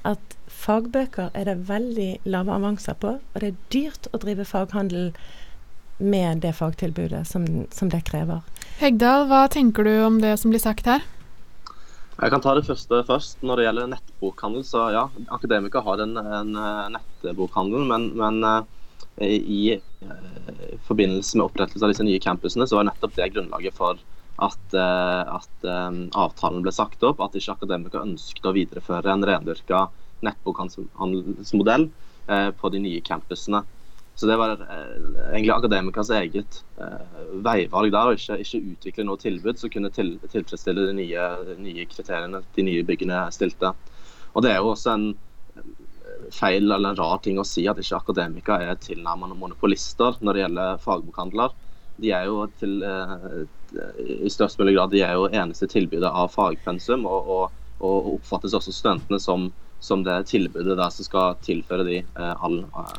at 0.08 0.38
fagbøker 0.48 1.34
er 1.36 1.50
det 1.50 1.58
veldig 1.68 2.12
lave 2.30 2.56
avanser 2.56 2.96
på, 3.02 3.18
og 3.20 3.44
det 3.44 3.52
er 3.52 3.60
dyrt 3.74 4.08
å 4.14 4.22
drive 4.24 4.48
faghandel 4.48 5.12
med 5.98 6.44
det 6.46 6.54
fagtilbudet 6.56 7.26
som, 7.28 7.46
som 7.74 7.92
det 7.92 8.04
krever. 8.08 8.46
Hegdal, 8.80 9.26
hva 9.30 9.48
tenker 9.52 9.88
du 9.88 9.94
om 10.06 10.22
det 10.22 10.36
som 10.40 10.54
blir 10.54 10.62
sagt 10.62 10.88
her? 10.88 11.04
Jeg 12.18 12.34
kan 12.34 12.42
ta 12.42 12.56
det 12.58 12.66
første 12.66 13.04
først. 13.06 13.42
Når 13.46 13.60
det 13.60 13.66
gjelder 13.68 13.90
nettbokhandel, 13.92 14.64
så 14.66 14.88
ja, 14.94 15.04
akademikere 15.34 15.86
har 15.86 16.02
en, 16.06 16.16
en 16.18 16.96
nettbokhandel, 16.96 17.86
men, 17.90 18.10
men 18.18 18.40
i 19.22 19.74
eh, 19.74 20.78
forbindelse 20.86 21.38
med 21.38 21.48
opprettelse 21.48 21.86
av 21.86 21.92
disse 21.92 22.06
nye 22.06 22.22
campusene, 22.22 22.68
så 22.68 22.78
var 22.78 22.88
nettopp 22.90 23.16
det 23.18 23.32
grunnlaget 23.34 23.78
for 23.78 24.02
at, 24.46 24.76
eh, 24.78 25.24
at 25.38 25.66
eh, 25.66 26.02
avtalen 26.14 26.66
ble 26.66 26.74
sagt 26.76 27.06
opp. 27.08 27.24
At 27.24 27.38
ikke 27.38 27.58
akademikere 27.58 28.06
ønsket 28.06 28.46
å 28.46 28.54
videreføre 28.58 29.14
en 29.14 29.26
rendyrka 29.26 29.88
nettbokhandelsmodell 30.26 31.92
på 32.58 32.70
de 32.74 32.80
nye 32.84 33.02
campusene. 33.06 33.62
Så 34.18 34.26
det 34.28 34.36
var 34.42 34.58
egentlig 34.58 35.54
akademikers 35.54 36.10
eget 36.18 36.58
veivalg 37.46 37.94
der, 37.94 38.10
å 38.10 38.16
ikke, 38.18 38.40
ikke, 38.42 38.60
utvikle 38.74 39.06
noe 39.06 39.22
tilbud 39.22 39.62
som 39.62 39.72
kunne 39.72 39.92
til, 39.94 40.16
tilfredsstille 40.26 40.88
de 40.90 40.96
nye, 40.98 41.28
nye, 41.62 41.86
kriteriene 41.88 42.42
de 42.58 42.66
nye 42.66 42.82
byggene 42.90 43.22
stilte. 43.32 43.72
Og 44.34 44.44
det 44.44 44.52
er 44.52 44.58
jo 44.58 44.74
også 44.74 44.96
en 44.96 45.08
feil 46.34 46.72
eller 46.72 46.90
en 46.92 47.00
rar 47.00 47.22
ting 47.24 47.40
å 47.40 47.46
si 47.48 47.68
at 47.70 47.80
ikke 47.82 48.00
akademikere 48.02 48.72
er 48.72 48.82
tilnærmende 48.82 49.38
monopolister 49.40 50.18
når 50.22 50.34
det 50.34 50.44
gjelder 50.44 50.82
fagbokhandler. 50.84 51.56
De 51.98 52.12
er 52.14 52.28
jo 52.30 52.44
til, 52.60 52.82
eh, 52.84 53.46
i 54.28 54.30
størst 54.30 54.60
mulig 54.60 54.76
grad 54.78 54.94
de 54.94 55.04
er 55.06 55.16
jo 55.18 55.30
eneste 55.30 55.70
tilbyder 55.72 56.12
av 56.12 56.30
fagpensum, 56.34 57.08
og, 57.10 57.32
og, 57.38 57.64
og 57.82 58.12
oppfattes 58.18 58.54
også 58.58 58.76
studentene 58.76 59.20
som, 59.22 59.50
som, 59.80 60.04
det 60.06 60.28
tilbudet 60.30 60.78
der 60.78 60.94
som 60.94 61.08
skal 61.08 61.40
tilføre 61.46 61.88
de 61.88 62.02
eh, 62.04 62.36
all 62.46 62.62
eh, 62.68 62.94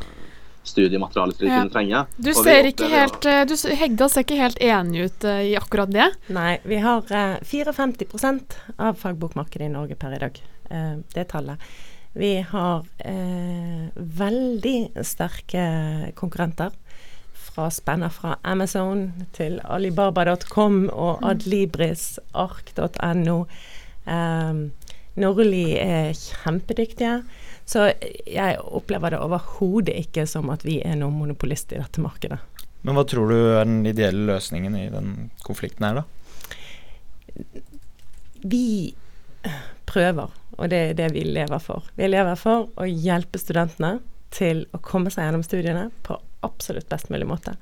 studiematerialet 0.69 1.39
de 1.39 1.47
ja. 1.49 1.61
kunne 1.61 1.73
trenge. 1.73 2.05
Du 2.17 2.33
ser 2.37 2.69
ikke 2.69 2.91
helt, 2.93 3.23
du, 3.23 3.55
Hegda 3.81 4.09
ser 4.13 4.27
ikke 4.27 4.37
helt 4.37 4.59
enig 4.61 5.07
ut 5.07 5.25
uh, 5.25 5.39
i 5.41 5.55
akkurat 5.57 5.89
det? 5.89 6.11
Nei, 6.35 6.59
vi 6.69 6.83
har 6.85 7.07
uh, 7.09 7.39
54 7.41 8.43
av 8.77 8.99
fagbokmarkedet 9.01 9.65
i 9.65 9.73
Norge 9.73 9.97
per 9.97 10.19
i 10.19 10.21
dag. 10.27 10.43
Uh, 10.69 10.99
det 11.15 11.25
er 11.25 11.31
tallet. 11.31 11.71
Vi 12.13 12.41
har 12.51 12.87
eh, 12.99 13.89
veldig 13.95 14.77
sterke 15.07 15.65
konkurrenter. 16.19 16.73
Fra 17.49 17.69
spenner 17.75 18.13
fra 18.15 18.37
Amazon 18.43 19.11
til 19.37 19.59
alibaba.com 19.65 20.89
og 20.93 21.23
mm. 21.23 21.29
Adlibris, 21.33 22.07
ark.no. 22.33 23.39
Eh, 24.07 24.61
Norli 25.19 25.65
er 25.83 26.13
kjempedyktige. 26.15 27.23
Så 27.69 27.91
jeg 28.25 28.61
opplever 28.65 29.13
det 29.13 29.21
overhodet 29.21 29.97
ikke 30.07 30.25
som 30.31 30.49
at 30.55 30.65
vi 30.65 30.79
er 30.81 30.97
noen 30.97 31.19
monopolist 31.19 31.75
i 31.75 31.81
dette 31.83 32.01
markedet. 32.01 32.39
Men 32.87 32.97
hva 32.97 33.05
tror 33.09 33.29
du 33.29 33.37
er 33.37 33.67
den 33.67 33.83
ideelle 33.91 34.25
løsningen 34.31 34.77
i 34.79 34.87
den 34.93 35.31
konflikten 35.45 35.85
her, 35.85 36.01
da? 36.01 36.07
Vi 38.49 38.95
prøver, 39.89 40.33
og 40.59 40.71
det 40.73 40.79
er 40.79 40.97
det 40.99 41.13
vi 41.15 41.23
lever 41.27 41.61
for. 41.63 41.87
Vi 41.95 42.09
lever 42.09 42.39
for 42.39 42.67
å 42.77 42.87
hjelpe 42.89 43.39
studentene 43.41 43.99
til 44.35 44.67
å 44.75 44.81
komme 44.85 45.13
seg 45.15 45.29
gjennom 45.29 45.45
studiene 45.47 45.89
på 46.07 46.19
absolutt 46.47 46.89
best 46.91 47.09
mulig 47.13 47.29
måte. 47.31 47.55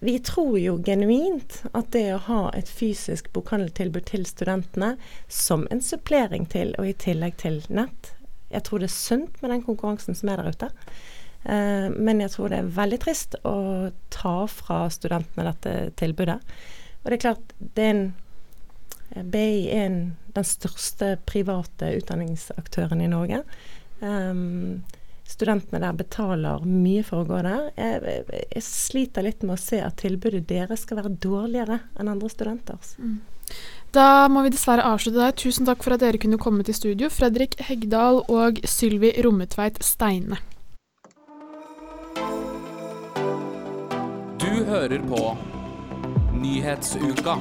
Vi 0.00 0.18
tror 0.20 0.58
jo 0.60 0.76
genuint 0.84 1.62
at 1.72 1.88
det 1.94 2.10
å 2.12 2.22
ha 2.26 2.40
et 2.56 2.68
fysisk 2.68 3.30
bokhandeltilbud 3.32 4.04
til 4.10 4.26
studentene 4.28 4.94
som 5.32 5.64
en 5.72 5.80
supplering 5.80 6.44
til 6.52 6.74
og 6.76 6.90
i 6.90 6.96
tillegg 7.06 7.38
til 7.40 7.62
nett 7.72 8.12
Jeg 8.52 8.62
tror 8.68 8.78
det 8.78 8.90
er 8.90 8.94
sunt 8.94 9.40
med 9.42 9.50
den 9.50 9.64
konkurransen 9.66 10.14
som 10.14 10.28
er 10.30 10.38
der 10.38 10.54
ute. 10.54 10.68
Eh, 11.42 11.88
men 11.90 12.20
jeg 12.22 12.30
tror 12.30 12.52
det 12.52 12.60
er 12.60 12.68
veldig 12.76 12.98
trist 13.02 13.34
å 13.42 13.90
ta 14.14 14.36
fra 14.46 14.84
studentene 14.92 15.48
dette 15.48 15.72
tilbudet. 15.98 16.38
Og 17.02 17.10
det 17.10 17.16
er 17.16 17.24
klart, 17.24 17.56
det 17.58 17.82
er 17.82 17.90
en 17.94 18.06
BI 19.14 19.68
er 19.70 19.86
en, 19.86 19.98
den 20.36 20.46
største 20.46 21.16
private 21.28 21.92
utdanningsaktøren 22.00 23.00
i 23.00 23.10
Norge. 23.10 23.42
Um, 24.00 24.82
studentene 25.26 25.80
der 25.82 25.96
betaler 25.96 26.64
mye 26.66 27.04
for 27.06 27.22
å 27.22 27.28
gå 27.28 27.40
der. 27.46 27.70
Jeg, 27.76 28.02
jeg, 28.06 28.42
jeg, 28.54 28.66
sliter 28.66 29.26
litt 29.26 29.46
med 29.46 29.56
å 29.56 29.62
se 29.62 29.80
at 29.82 29.98
tilbudet 30.02 30.46
deres 30.50 30.84
skal 30.86 31.00
være 31.00 31.16
dårligere 31.22 31.80
enn 31.98 32.12
andre 32.12 32.30
studenters. 32.32 32.94
Mm. 32.98 33.18
Da 33.94 34.26
må 34.28 34.42
vi 34.44 34.52
dessverre 34.54 34.84
avslutte 34.86 35.22
der. 35.22 35.34
Tusen 35.38 35.68
takk 35.68 35.84
for 35.84 35.94
at 35.94 36.02
dere 36.02 36.20
kunne 36.20 36.40
komme 36.42 36.66
til 36.66 36.76
studio, 36.76 37.10
Fredrik 37.12 37.56
Hegdal 37.68 38.22
og 38.26 38.60
Sylvi 38.66 39.14
Rommetveit 39.24 39.80
Steine. 39.86 40.40
Du 44.36 44.64
hører 44.68 45.02
på 45.08 45.22
Nyhetsuka. 46.36 47.38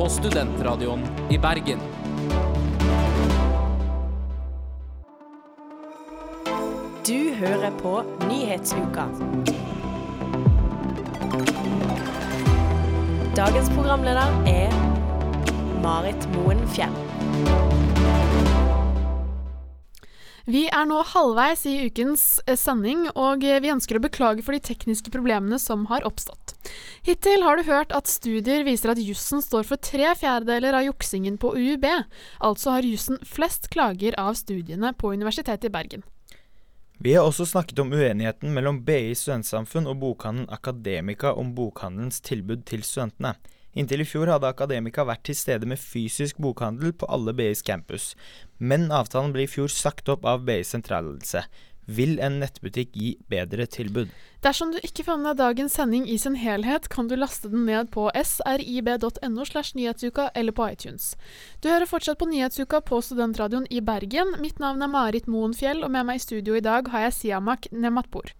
På 0.00 0.08
Studentradioen 0.08 1.02
i 1.30 1.38
Bergen. 1.38 1.78
Du 7.06 7.34
hører 7.34 7.70
på 7.82 7.92
Nyhetsuka. 8.28 9.04
Dagens 13.36 13.68
programleder 13.74 14.32
er 14.48 14.72
Marit 15.84 16.24
Moen 16.32 16.64
Fjell. 16.72 16.96
Vi 20.48 20.64
er 20.72 20.88
nå 20.88 21.02
halvveis 21.12 21.66
i 21.68 21.76
ukens 21.90 22.24
eh, 22.46 22.56
sending, 22.56 23.04
og 23.12 23.44
eh, 23.44 23.60
vi 23.60 23.74
ønsker 23.76 24.00
å 24.00 24.06
beklage 24.08 24.48
for 24.48 24.56
de 24.56 24.64
tekniske 24.64 25.12
problemene 25.12 25.60
som 25.60 25.84
har 25.92 26.08
oppstått. 26.08 26.49
Hittil 27.06 27.42
har 27.46 27.56
du 27.56 27.64
hørt 27.64 27.92
at 27.96 28.10
studier 28.10 28.64
viser 28.66 28.92
at 28.92 29.00
jussen 29.00 29.40
står 29.44 29.64
for 29.68 29.80
tre 29.80 30.12
fjerdedeler 30.20 30.76
av 30.76 30.86
juksingen 30.90 31.38
på 31.40 31.54
UiB. 31.56 31.86
Altså 32.44 32.76
har 32.76 32.88
jussen 32.88 33.20
flest 33.24 33.70
klager 33.72 34.16
av 34.20 34.34
studiene 34.38 34.92
på 34.96 35.14
Universitetet 35.16 35.70
i 35.70 35.72
Bergen. 35.72 36.04
Vi 37.00 37.14
har 37.16 37.24
også 37.24 37.46
snakket 37.48 37.78
om 37.80 37.94
uenigheten 37.96 38.52
mellom 38.52 38.82
BI 38.84 39.14
studentsamfunn 39.16 39.88
og 39.88 40.02
bokhandelen 40.02 40.50
Akademika 40.52 41.32
om 41.32 41.54
bokhandelens 41.56 42.20
tilbud 42.20 42.66
til 42.68 42.84
studentene. 42.84 43.38
Inntil 43.72 44.02
i 44.02 44.06
fjor 44.08 44.28
hadde 44.28 44.50
Akademika 44.50 45.06
vært 45.06 45.22
til 45.28 45.38
stede 45.38 45.68
med 45.70 45.80
fysisk 45.80 46.40
bokhandel 46.42 46.92
på 46.92 47.08
alle 47.08 47.32
BIs 47.38 47.62
campus, 47.64 48.12
men 48.58 48.88
avtalen 48.92 49.32
ble 49.32 49.46
i 49.46 49.50
fjor 49.50 49.70
sagt 49.72 50.10
opp 50.12 50.26
av 50.28 50.42
BIs 50.44 50.74
sentralledelse. 50.74 51.44
Vil 51.90 52.20
en 52.22 52.38
nettbutikk 52.38 52.92
gi 52.94 53.14
bedre 53.32 53.66
tilbud? 53.66 54.10
Dersom 54.44 54.70
du 54.72 54.78
ikke 54.86 55.04
får 55.04 55.18
med 55.20 55.34
deg 55.34 55.40
dagens 55.40 55.74
sending 55.76 56.06
i 56.08 56.16
sin 56.20 56.36
helhet, 56.38 56.86
kan 56.92 57.10
du 57.10 57.16
laste 57.18 57.50
den 57.50 57.66
ned 57.66 57.90
på 57.92 58.06
srib.no 58.14 59.44
slash 59.48 59.74
nyhetsuka 59.76 60.30
eller 60.34 60.54
på 60.56 60.68
iTunes. 60.70 61.12
Du 61.60 61.68
hører 61.68 61.90
fortsatt 61.90 62.20
på 62.20 62.30
Nyhetsuka 62.30 62.80
på 62.80 63.02
Studentradioen 63.04 63.66
i 63.70 63.82
Bergen. 63.84 64.36
Mitt 64.40 64.62
navn 64.62 64.86
er 64.86 64.92
Marit 64.92 65.26
Moen 65.26 65.56
Fjell, 65.56 65.82
og 65.84 65.90
med 65.90 66.06
meg 66.08 66.20
i 66.20 66.24
studio 66.28 66.56
i 66.56 66.64
dag 66.64 66.88
har 66.94 67.08
jeg 67.08 67.16
Siamak 67.18 67.68
Nematpour. 67.74 68.32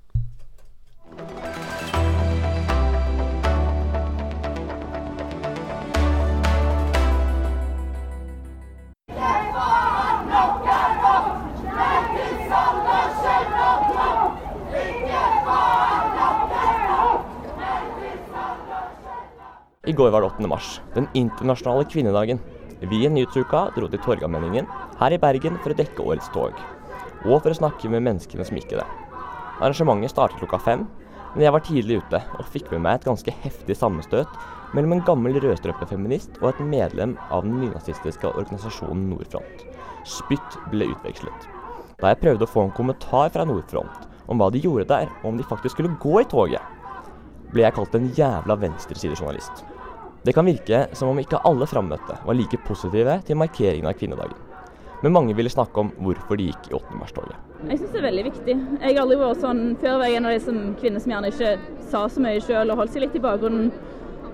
Går 20.00 20.10
var 20.10 20.20
det 20.20 20.30
8. 20.32 20.48
mars, 20.48 20.80
den 20.94 21.08
internasjonale 21.14 21.84
kvinnedagen. 21.84 22.38
Vi 22.80 23.02
i 23.04 23.08
Nyhetsuka 23.12 23.66
dro 23.74 23.88
til 23.90 24.00
Torgallmenningen 24.00 24.68
her 24.96 25.12
i 25.12 25.18
Bergen 25.20 25.58
for 25.60 25.74
å 25.74 25.76
dekke 25.76 26.04
årets 26.06 26.30
tog. 26.32 26.56
Og 27.26 27.42
for 27.42 27.52
å 27.52 27.58
snakke 27.58 27.90
med 27.92 28.06
menneskene 28.06 28.46
som 28.48 28.56
gikk 28.56 28.72
i 28.72 28.78
det. 28.78 28.86
Arrangementet 29.60 30.14
startet 30.14 30.40
klokka 30.40 30.60
fem, 30.64 30.86
men 31.34 31.44
jeg 31.44 31.52
var 31.52 31.64
tidlig 31.66 31.98
ute 32.00 32.20
og 32.38 32.48
fikk 32.48 32.70
med 32.72 32.80
meg 32.86 32.96
et 32.96 33.08
ganske 33.10 33.34
heftig 33.42 33.76
sammenstøt 33.76 34.38
mellom 34.72 34.94
en 34.96 35.02
gammel 35.04 35.36
rødstrømpefeminist 35.44 36.40
og 36.40 36.54
et 36.54 36.62
medlem 36.70 37.12
av 37.28 37.44
den 37.44 37.58
nynazistiske 37.60 38.30
organisasjonen 38.30 39.10
Nordfront. 39.10 39.66
Spytt 40.08 40.56
ble 40.72 40.88
utvekslet. 40.94 41.44
Da 42.00 42.14
jeg 42.14 42.22
prøvde 42.22 42.48
å 42.48 42.54
få 42.54 42.64
en 42.64 42.72
kommentar 42.78 43.28
fra 43.34 43.44
Nordfront 43.44 44.08
om 44.32 44.40
hva 44.40 44.48
de 44.54 44.64
gjorde 44.64 44.88
der, 44.94 45.12
og 45.20 45.34
om 45.34 45.42
de 45.42 45.44
faktisk 45.50 45.76
skulle 45.76 45.92
gå 46.00 46.22
i 46.22 46.30
toget, 46.30 46.64
ble 47.52 47.66
jeg 47.66 47.76
kalt 47.76 47.98
en 47.98 48.08
jævla 48.16 48.56
venstresidejournalist. 48.64 49.66
Det 50.22 50.34
kan 50.36 50.44
virke 50.44 50.82
som 50.92 51.08
om 51.08 51.18
ikke 51.20 51.40
alle 51.48 51.64
frammøtte 51.68 52.18
var 52.26 52.36
like 52.36 52.58
positive 52.66 53.20
til 53.24 53.38
markeringen 53.40 53.88
av 53.88 53.96
kvinnedagen. 53.96 54.36
Men 55.00 55.14
mange 55.14 55.32
ville 55.36 55.48
snakke 55.48 55.80
om 55.80 55.92
hvorfor 56.04 56.36
de 56.36 56.50
gikk 56.50 56.66
i 56.68 56.74
8. 56.76 56.98
mars-toget. 57.00 57.36
Jeg 57.70 57.78
syns 57.80 57.94
det 57.94 58.00
er 58.02 58.04
veldig 58.04 58.24
viktig. 58.26 58.56
Jeg 58.82 58.90
har 58.90 59.00
aldri 59.00 59.16
vært 59.20 59.40
sånn 59.40 59.62
før 59.80 59.96
var 60.02 60.10
jeg 60.10 60.18
en 60.18 60.28
av 60.28 60.34
de 60.34 60.42
som, 60.44 60.58
kvinner 60.82 61.00
som 61.00 61.14
gjerne 61.14 61.30
ikke 61.32 61.54
sa 61.88 62.02
så 62.12 62.24
mye 62.24 62.42
sjøl 62.44 62.72
og 62.74 62.82
holdt 62.82 62.92
seg 62.92 63.06
litt 63.06 63.16
i 63.16 63.22
bakgrunnen. 63.24 63.72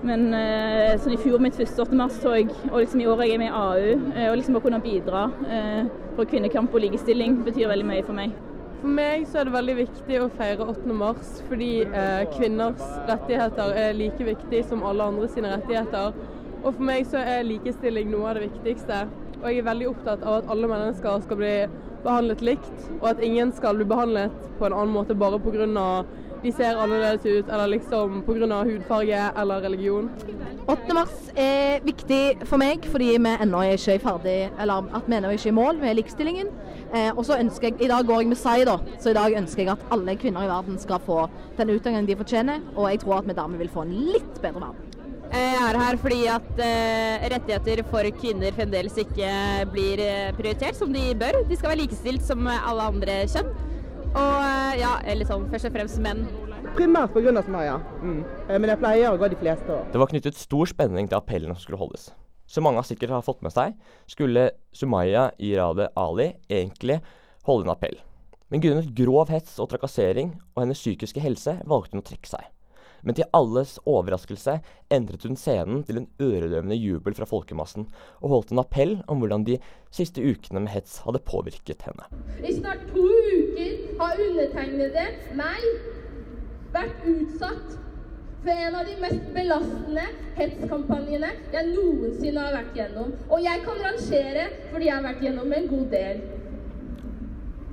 Men 0.06 0.26
eh, 0.36 0.96
sånn 1.02 1.14
i 1.14 1.20
fjor 1.22 1.40
mitt 1.42 1.56
første 1.56 1.86
8. 1.86 1.94
mars-tog, 1.98 2.50
og 2.72 2.76
liksom 2.82 3.00
i 3.02 3.06
år 3.10 3.22
jeg 3.24 3.36
er 3.36 3.42
med 3.44 3.52
i 3.52 3.54
AU, 3.54 4.10
eh, 4.10 4.26
og 4.26 4.36
liksom 4.40 4.58
å 4.58 4.64
kunne 4.66 4.82
bidra 4.82 5.28
eh, 5.46 5.86
for 6.18 6.28
kvinnekamp 6.28 6.74
og 6.74 6.82
likestilling 6.82 7.40
betyr 7.46 7.70
veldig 7.70 7.86
mye 7.86 8.04
for 8.06 8.18
meg. 8.18 8.34
For 8.80 8.92
meg 8.92 9.22
så 9.30 9.40
er 9.40 9.48
det 9.48 9.54
veldig 9.54 9.74
viktig 9.78 10.16
å 10.20 10.26
feire 10.36 10.66
8. 10.68 10.94
mars 10.96 11.38
fordi 11.48 11.70
eh, 11.86 12.24
kvinners 12.34 12.82
rettigheter 13.08 13.72
er 13.72 13.96
like 13.96 14.26
viktig 14.26 14.60
som 14.68 14.84
alle 14.84 15.06
andre 15.12 15.28
sine 15.32 15.54
rettigheter. 15.54 16.12
Og 16.60 16.68
for 16.74 16.84
meg 16.84 17.06
så 17.08 17.22
er 17.22 17.46
likestilling 17.46 18.10
noe 18.12 18.28
av 18.30 18.36
det 18.36 18.50
viktigste. 18.50 19.06
Og 19.38 19.48
jeg 19.48 19.62
er 19.62 19.68
veldig 19.70 19.88
opptatt 19.94 20.24
av 20.26 20.42
at 20.42 20.52
alle 20.52 20.68
mennesker 20.68 21.24
skal 21.24 21.40
bli 21.40 21.54
behandlet 22.04 22.44
likt, 22.44 22.86
og 23.00 23.08
at 23.14 23.24
ingen 23.24 23.50
skal 23.56 23.80
bli 23.80 23.88
behandlet 23.88 24.34
på 24.60 24.68
en 24.68 24.76
annen 24.76 24.94
måte 24.94 25.16
bare 25.18 25.40
pga 25.42 25.66
de 26.42 26.52
ser 26.54 26.78
annerledes 26.78 27.24
ut, 27.26 27.48
eller 27.48 27.72
liksom 27.72 28.22
pga. 28.26 28.62
hudfarge 28.64 29.22
eller 29.36 29.60
religion. 29.60 30.10
8. 30.66 30.94
mars 30.94 31.30
er 31.38 31.84
viktig 31.86 32.46
for 32.46 32.58
meg 32.58 32.86
fordi 32.90 33.12
vi 33.16 33.34
ennå 33.44 33.62
er 33.62 33.76
ikke 33.76 34.00
ferdig, 34.02 34.38
eller 34.58 34.90
at 34.98 35.06
vi 35.06 35.18
ennå 35.18 35.30
ikke 35.34 35.48
er 35.48 35.54
i 35.54 35.58
mål 35.60 35.80
med 35.82 35.96
likestillingen. 36.00 36.50
Eh, 36.92 37.10
og 37.12 37.24
så 37.26 37.38
ønsker 37.40 37.70
jeg, 37.70 37.80
I 37.86 37.90
dag 37.90 38.06
går 38.06 38.22
jeg 38.22 38.32
med 38.32 38.40
SAI, 38.40 38.64
da, 38.68 38.76
så 38.98 39.12
i 39.12 39.18
dag 39.18 39.38
ønsker 39.42 39.64
jeg 39.64 39.72
at 39.74 39.86
alle 39.94 40.16
kvinner 40.20 40.46
i 40.46 40.50
verden 40.50 40.78
skal 40.82 41.02
få 41.06 41.26
den 41.58 41.72
utdanningen 41.76 42.10
de 42.10 42.18
fortjener. 42.18 42.60
Og 42.74 42.90
jeg 42.90 43.02
tror 43.04 43.20
at 43.20 43.30
vi 43.30 43.38
dermed 43.38 43.62
vil 43.62 43.72
få 43.72 43.86
en 43.86 43.96
litt 44.12 44.42
bedre 44.42 44.68
verden. 44.68 44.92
Jeg 45.26 45.54
er 45.58 45.76
her 45.80 45.96
fordi 45.98 46.20
at 46.30 46.60
eh, 46.62 47.24
rettigheter 47.32 47.82
for 47.90 48.06
kvinner 48.20 48.54
fremdeles 48.54 48.94
ikke 49.02 49.30
blir 49.72 49.98
uh, 49.98 50.34
prioritert 50.38 50.78
som 50.78 50.92
de 50.94 51.02
bør. 51.18 51.40
De 51.48 51.58
skal 51.58 51.72
være 51.72 51.80
likestilt 51.82 52.22
som 52.24 52.46
alle 52.46 52.86
andre 52.92 53.16
kjønn. 53.32 53.50
Og 54.12 54.36
eh, 54.42 54.76
ja, 54.80 54.96
eller 55.08 55.28
sånn 55.28 55.46
først 55.52 55.68
og 55.70 55.74
fremst 55.76 56.00
menn. 56.04 56.24
Primært 56.76 57.14
pga. 57.14 57.34
Sumaya, 57.46 57.78
mm. 58.02 58.20
Eh, 58.46 58.58
men 58.58 58.70
jeg 58.72 58.80
pleier 58.82 59.12
å 59.12 59.20
gå 59.20 59.30
de 59.32 59.38
fleste 59.40 59.72
år. 59.72 59.86
Det 59.92 60.00
var 60.02 60.10
knyttet 60.12 60.38
stor 60.38 60.70
spenning 60.70 61.10
til 61.10 61.18
appellen 61.18 61.54
som 61.54 61.64
skulle 61.64 61.80
holdes. 61.80 62.10
Som 62.46 62.68
mange 62.68 62.84
sikkert 62.86 63.14
har 63.16 63.24
fått 63.26 63.42
med 63.42 63.54
seg, 63.54 63.74
skulle 64.06 64.50
Sumaya 64.76 65.30
Irade 65.42 65.88
Ali 65.98 66.30
egentlig 66.46 67.00
holde 67.48 67.66
en 67.66 67.74
appell. 67.74 67.96
Men 68.52 68.62
grunnet 68.62 68.92
grov 68.94 69.32
hets 69.34 69.56
og 69.58 69.72
trakassering 69.72 70.36
og 70.54 70.62
hennes 70.62 70.78
psykiske 70.78 71.22
helse 71.22 71.56
valgte 71.66 71.96
hun 71.96 72.04
å 72.04 72.06
trekke 72.06 72.30
seg. 72.30 72.44
Men 73.06 73.14
til 73.14 73.28
alles 73.38 73.76
overraskelse 73.86 74.58
endret 74.90 75.24
hun 75.28 75.38
scenen 75.38 75.84
til 75.86 76.00
en 76.00 76.08
øredøvende 76.22 76.74
jubel 76.74 77.14
fra 77.14 77.28
folkemassen, 77.30 77.86
og 78.18 78.32
holdt 78.34 78.50
en 78.50 78.62
appell 78.64 78.96
om 79.06 79.22
hvordan 79.22 79.46
de 79.46 79.60
siste 79.94 80.24
ukene 80.26 80.64
med 80.64 80.74
hets 80.74 80.98
hadde 81.06 81.22
påvirket 81.22 81.86
henne. 81.86 82.08
I 82.42 82.56
snart 82.58 82.82
to 82.90 83.04
uker 83.06 83.76
har 84.00 84.22
undertegnede, 84.26 85.04
meg, 85.38 85.68
vært 86.74 87.06
utsatt 87.06 87.76
for 88.42 88.66
en 88.66 88.74
av 88.78 88.90
de 88.90 88.96
mest 89.02 89.30
belastende 89.34 90.08
hetskampanjene 90.36 91.30
jeg 91.54 91.70
noensinne 91.70 92.42
har 92.42 92.58
vært 92.58 92.76
gjennom. 92.78 93.14
Og 93.30 93.40
jeg 93.42 93.62
kan 93.64 93.80
rangere 93.86 94.50
fordi 94.72 94.90
jeg 94.90 94.94
har 94.96 95.06
vært 95.06 95.24
gjennom 95.24 95.54
en 95.56 95.70
god 95.70 95.88
del. 95.94 96.20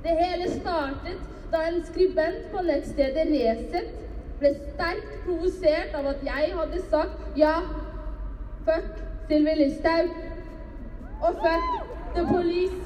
Det 0.04 0.16
hele 0.18 0.48
startet 0.54 1.28
da 1.52 1.66
en 1.68 1.84
skribent 1.86 2.48
på 2.54 2.64
nettstedet 2.66 3.28
Resett 3.34 3.92
ble 4.40 4.52
sterkt 4.74 5.12
provosert 5.24 5.94
av 5.98 6.06
at 6.14 6.24
jeg 6.26 6.54
hadde 6.58 6.80
sagt 6.90 7.38
ja, 7.38 7.56
fuck 8.66 9.02
Sylvi 9.28 9.54
Listhaug 9.60 10.10
og 11.22 11.38
fuck 11.44 11.68
the 12.14 12.26
police. 12.32 12.84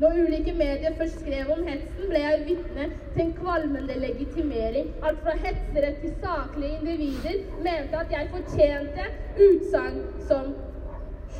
Når 0.00 0.20
ulike 0.24 0.52
medier 0.56 0.94
først 0.98 1.18
skrev 1.20 1.50
om 1.52 1.66
hetsen, 1.66 2.06
ble 2.08 2.20
jeg 2.22 2.44
vitne 2.46 2.86
til 3.14 3.22
en 3.26 3.32
kvalmende 3.36 3.98
legitimering. 4.00 4.86
Alt 5.04 5.18
fra 5.26 5.34
hetsere 5.42 5.90
til 6.00 6.14
saklige 6.22 6.78
individer 6.78 7.42
mente 7.66 7.98
at 8.00 8.14
jeg 8.14 8.30
fortjente 8.32 9.10
utsagn 9.48 10.00
som 10.28 10.54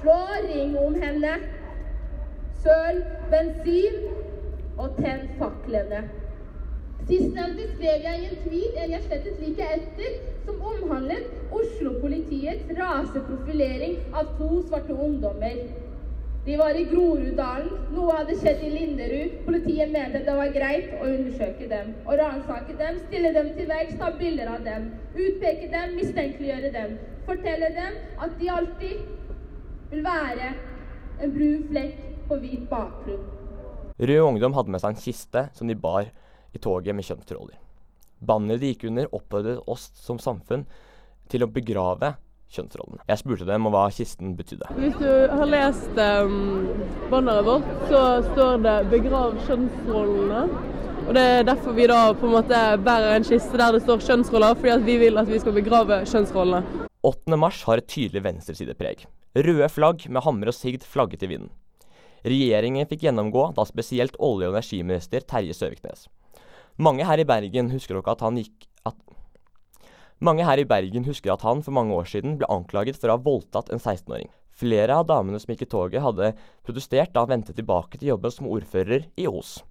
slå 0.00 0.18
ring 0.50 0.76
om 0.78 0.98
henne, 1.02 1.38
søl 2.62 3.02
bensin 3.32 4.00
og 4.80 4.96
tenn 5.00 5.28
faklene. 5.40 6.04
Sistnevnte 7.08 7.66
skrev 7.74 8.02
jeg 8.04 8.20
i 8.20 8.26
en 8.28 8.40
tweet 8.44 8.80
en 8.80 8.94
jeg 8.94 9.04
slettet 9.06 9.38
like 9.40 9.68
etter, 9.76 10.18
som 10.44 10.60
omhandlet 10.72 11.52
Oslo-politiets 11.56 12.68
raseprofilering 12.76 13.96
av 14.16 14.34
to 14.38 14.50
svarte 14.68 14.96
ungdommer. 14.96 15.62
De 16.44 16.56
var 16.56 16.76
i 16.76 16.84
Groruddalen. 16.88 17.72
Noe 17.92 18.14
hadde 18.16 18.36
skjedd 18.40 18.62
i 18.64 18.70
Linderud. 18.72 19.34
Politiet 19.44 19.90
mente 19.92 20.22
det 20.24 20.36
var 20.38 20.52
greit 20.54 20.92
å 20.96 21.08
undersøke 21.08 21.68
dem. 21.68 21.92
Å 22.08 22.16
ransake 22.16 22.76
dem, 22.78 23.00
stille 23.08 23.32
dem 23.36 23.50
til 23.56 23.68
verks, 23.68 23.96
ta 24.00 24.08
bilder 24.16 24.54
av 24.54 24.64
dem. 24.64 24.86
Utpeke 25.12 25.68
dem, 25.72 25.96
mistenkeliggjøre 26.00 26.72
dem. 26.72 26.96
Fortelle 27.28 27.68
dem 27.76 27.98
at 28.24 28.36
de 28.40 28.48
alltid 28.52 29.04
vil 29.90 30.04
være 30.06 30.54
en 31.20 31.34
brun 31.34 31.60
flekk 31.68 32.09
på 32.30 32.38
hvit 32.40 32.64
bakgrunn. 32.70 33.26
Rød 34.00 34.22
Ungdom 34.24 34.54
hadde 34.56 34.72
med 34.72 34.80
seg 34.80 34.94
en 34.94 35.02
kiste 35.02 35.44
som 35.56 35.68
de 35.68 35.76
bar 35.76 36.08
i 36.54 36.62
toget 36.62 36.96
med 36.96 37.04
kjønnsroller. 37.04 37.58
Bandet 38.20 38.62
de 38.62 38.72
gikk 38.72 38.86
under, 38.88 39.08
oppfordret 39.16 39.60
oss 39.68 39.90
som 39.98 40.20
samfunn 40.22 40.64
til 41.30 41.44
å 41.44 41.50
begrave 41.50 42.14
kjønnsrollene. 42.50 43.04
Jeg 43.08 43.20
spurte 43.20 43.46
dem 43.48 43.68
om 43.68 43.74
hva 43.74 43.84
kisten 43.94 44.34
betydde. 44.38 44.70
Hvis 44.78 44.96
du 44.98 45.10
har 45.30 45.50
lest 45.50 46.00
um, 46.00 46.66
banneret 47.12 47.46
vårt, 47.46 47.70
så 47.90 48.02
står 48.32 48.64
det 48.66 48.76
'begrav 48.90 49.38
kjønnsrollene'. 49.46 50.44
Og 51.06 51.14
Det 51.14 51.22
er 51.22 51.46
derfor 51.46 51.72
vi 51.74 51.86
da 51.90 52.00
på 52.14 52.26
en 52.28 52.34
måte 52.36 52.58
bærer 52.84 53.16
en 53.16 53.24
kiste 53.24 53.58
der 53.58 53.72
det 53.72 53.82
står 53.82 54.04
kjønnsroller, 54.08 54.54
fordi 54.54 54.74
at 54.74 54.84
vi 54.86 54.98
vil 55.00 55.18
at 55.18 55.28
vi 55.28 55.38
skal 55.42 55.56
begrave 55.56 56.02
kjønnsrollene. 56.06 56.88
8. 57.02 57.36
mars 57.36 57.62
har 57.64 57.80
et 57.80 57.88
tydelig 57.88 58.22
venstresidepreg. 58.24 59.06
Røde 59.34 59.68
flagg 59.72 60.04
med 60.10 60.22
hammer 60.22 60.50
og 60.52 60.54
sigd 60.54 60.84
flagget 60.84 61.22
i 61.22 61.30
vinden. 61.30 61.50
Regjeringen 62.24 62.88
fikk 62.90 63.06
gjennomgå, 63.06 63.50
da 63.56 63.64
spesielt 63.68 64.18
olje- 64.18 64.50
og 64.50 64.56
energiminister 64.56 65.24
Terje 65.24 65.56
Søviknes. 65.56 66.08
Mange 66.80 67.04
her 67.04 67.20
i 67.20 67.28
Bergen 67.28 67.70
husker 67.72 67.96
nok 67.96 68.10
at 68.12 68.22
han 68.24 68.38
gikk 68.40 68.66
at 68.88 68.96
mange 70.20 70.44
her 70.44 70.60
i 70.60 70.66
Bergen 70.68 71.06
husker 71.08 71.32
at 71.32 71.44
han 71.46 71.62
for 71.64 71.72
mange 71.72 71.96
år 71.96 72.08
siden 72.08 72.36
ble 72.36 72.48
anklaget 72.52 72.98
for 73.00 73.08
å 73.08 73.16
ha 73.16 73.24
voldtatt 73.24 73.70
en 73.72 73.80
16-åring. 73.80 74.28
Flere 74.60 74.98
av 75.00 75.06
damene 75.08 75.40
som 75.40 75.54
gikk 75.54 75.64
i 75.64 75.70
toget, 75.72 76.02
hadde 76.04 76.34
protestert 76.66 77.14
da 77.14 77.22
han 77.24 77.30
vendte 77.32 77.54
tilbake 77.56 77.96
til 77.96 78.12
jobben 78.12 78.34
som 78.34 78.50
ordfører 78.52 79.06
i 79.16 79.28
Os. 79.30 79.62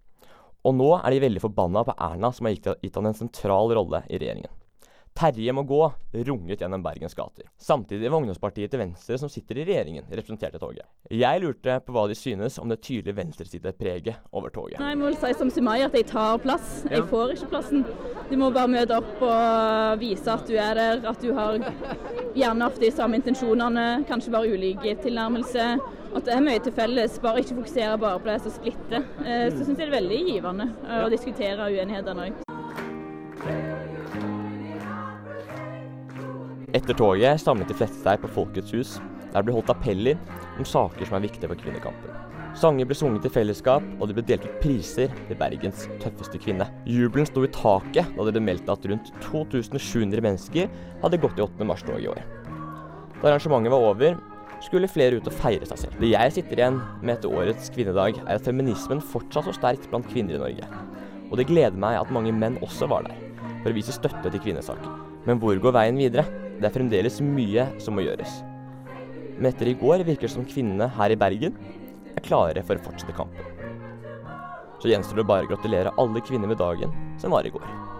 Og 0.66 0.74
nå 0.74 0.90
er 0.98 1.14
de 1.14 1.22
veldig 1.22 1.44
forbanna 1.44 1.84
på 1.86 1.94
Erna, 2.02 2.32
som 2.34 2.50
har 2.50 2.58
gitt 2.58 2.98
han 2.98 3.12
en 3.12 3.20
sentral 3.20 3.70
rolle 3.78 4.02
i 4.10 4.18
regjeringen. 4.18 4.50
Terje 5.20 5.52
må 5.52 5.66
gå, 5.68 5.82
runget 6.14 6.62
gjennom 6.64 6.84
Bergens 6.84 7.16
gater. 7.18 7.44
Samtidig 7.60 8.08
var 8.08 8.22
ungdomspartiet 8.22 8.72
til 8.72 8.80
Venstre, 8.80 9.18
som 9.20 9.28
sitter 9.32 9.58
i 9.60 9.66
regjeringen, 9.68 10.06
representerte 10.08 10.62
toget. 10.62 10.86
Jeg 11.12 11.42
lurte 11.44 11.76
på 11.84 11.92
hva 11.92 12.06
de 12.08 12.16
synes 12.16 12.56
om 12.62 12.72
det 12.72 12.78
tydelige 12.86 13.18
venstresidepreget 13.18 14.22
over 14.32 14.54
toget. 14.56 14.80
Nei, 14.80 14.94
Jeg 14.94 15.00
må 15.02 15.10
vel 15.10 15.18
si 15.20 15.34
som 15.36 15.52
Sumaya 15.52 15.90
at 15.90 15.98
jeg 15.98 16.08
tar 16.08 16.40
plass. 16.40 16.86
Jeg 16.88 17.04
får 17.12 17.34
ikke 17.36 17.50
plassen. 17.52 17.84
Du 18.30 18.38
må 18.40 18.48
bare 18.56 18.72
møte 18.72 18.96
opp 18.96 19.20
og 19.28 20.00
vise 20.00 20.32
at 20.32 20.48
du 20.48 20.56
er 20.56 20.80
der, 20.80 21.04
at 21.12 21.20
du 21.20 21.34
har 21.36 21.60
gjerne 22.38 22.70
ofte 22.70 22.86
de 22.86 22.92
samme 22.96 23.20
intensjonene, 23.20 24.06
kanskje 24.08 24.32
bare 24.32 24.54
ulike 24.56 24.96
tilnærmelse. 25.04 25.66
At 26.16 26.26
det 26.26 26.38
er 26.38 26.46
mye 26.48 26.64
til 26.64 26.72
felles, 26.80 27.20
bare 27.20 27.44
ikke 27.44 27.60
fokusere 27.60 28.00
bare 28.00 28.24
på 28.24 28.32
det 28.32 28.40
som 28.46 28.56
splitter. 28.56 29.04
Eh, 29.26 29.50
Så 29.52 29.66
syns 29.68 29.76
jeg 29.76 29.84
det 29.84 29.92
er 29.92 29.98
veldig 30.00 30.24
givende 30.32 30.72
å 31.04 31.12
diskutere 31.12 31.68
uenighetene 31.68 32.30
òg. 32.30 33.79
Etter 36.70 36.94
toget 36.94 37.42
samlet 37.42 37.72
de 37.72 37.74
fleste 37.78 37.98
seg 38.04 38.20
på 38.22 38.30
Folkets 38.30 38.74
hus, 38.76 38.98
der 39.32 39.40
det 39.42 39.48
ble 39.48 39.56
holdt 39.56 39.72
appeller 39.74 40.20
om 40.60 40.68
saker 40.68 41.08
som 41.08 41.18
er 41.18 41.24
viktige 41.26 41.50
for 41.50 41.58
kvinnekampen. 41.58 42.20
Sanger 42.58 42.86
ble 42.86 42.98
sunget 42.98 43.26
i 43.26 43.32
fellesskap, 43.34 43.86
og 43.98 44.10
det 44.10 44.18
ble 44.18 44.26
delt 44.26 44.46
ut 44.46 44.60
priser 44.62 45.10
til 45.28 45.38
Bergens 45.40 45.88
tøffeste 46.02 46.42
kvinne. 46.42 46.68
Jubelen 46.90 47.26
sto 47.30 47.42
i 47.46 47.52
taket 47.54 48.10
da 48.14 48.26
det 48.26 48.36
ble 48.36 48.44
meldt 48.46 48.70
at 48.70 48.86
rundt 48.90 49.10
2700 49.26 50.26
mennesker 50.26 50.70
hadde 51.02 51.22
gått 51.24 51.42
i 51.42 51.46
8. 51.46 51.70
mars-toget 51.70 52.06
i 52.06 52.12
år. 52.14 52.24
Da 53.20 53.32
arrangementet 53.32 53.74
var 53.74 53.90
over, 53.90 54.22
skulle 54.66 54.92
flere 54.92 55.18
ut 55.18 55.30
og 55.30 55.38
feire 55.42 55.66
seg 55.70 55.86
selv. 55.86 56.00
Det 56.02 56.14
jeg 56.14 56.36
sitter 56.36 56.62
igjen 56.62 56.82
med 57.02 57.16
etter 57.16 57.34
årets 57.34 57.74
kvinnedag, 57.74 58.22
er 58.26 58.38
at 58.38 58.46
feminismen 58.46 59.02
fortsatt 59.02 59.48
står 59.48 59.58
sterkt 59.58 59.90
blant 59.90 60.10
kvinner 60.12 60.38
i 60.38 60.44
Norge. 60.46 60.70
Og 61.30 61.38
det 61.40 61.50
gleder 61.50 61.80
meg 61.80 61.98
at 61.98 62.14
mange 62.14 62.34
menn 62.36 62.62
også 62.66 62.90
var 62.92 63.10
der, 63.10 63.22
for 63.62 63.72
å 63.72 63.78
vise 63.78 63.96
støtte 63.96 64.30
til 64.30 64.44
kvinnesaken. 64.50 65.09
Men 65.28 65.42
hvor 65.42 65.60
går 65.60 65.76
veien 65.76 66.00
videre? 66.00 66.26
Det 66.60 66.68
er 66.68 66.76
fremdeles 66.76 67.20
mye 67.24 67.68
som 67.82 67.96
må 67.96 68.04
gjøres. 68.06 68.40
Men 69.38 69.52
etter 69.52 69.72
i 69.72 69.78
går 69.80 70.04
virker 70.08 70.28
det 70.28 70.34
som 70.36 70.48
kvinnene 70.48 70.90
her 70.98 71.14
i 71.14 71.20
Bergen 71.20 71.56
er 72.16 72.26
klare 72.26 72.64
for 72.68 72.80
å 72.80 72.84
fortsette 72.84 73.16
kampen. 73.16 73.46
Så 74.80 74.92
gjenstår 74.92 75.22
det 75.22 75.28
bare 75.28 75.48
å 75.48 75.52
gratulere 75.52 75.96
alle 76.00 76.24
kvinner 76.24 76.52
med 76.52 76.60
dagen 76.60 76.92
som 77.20 77.36
var 77.36 77.48
i 77.48 77.52
går. 77.52 77.99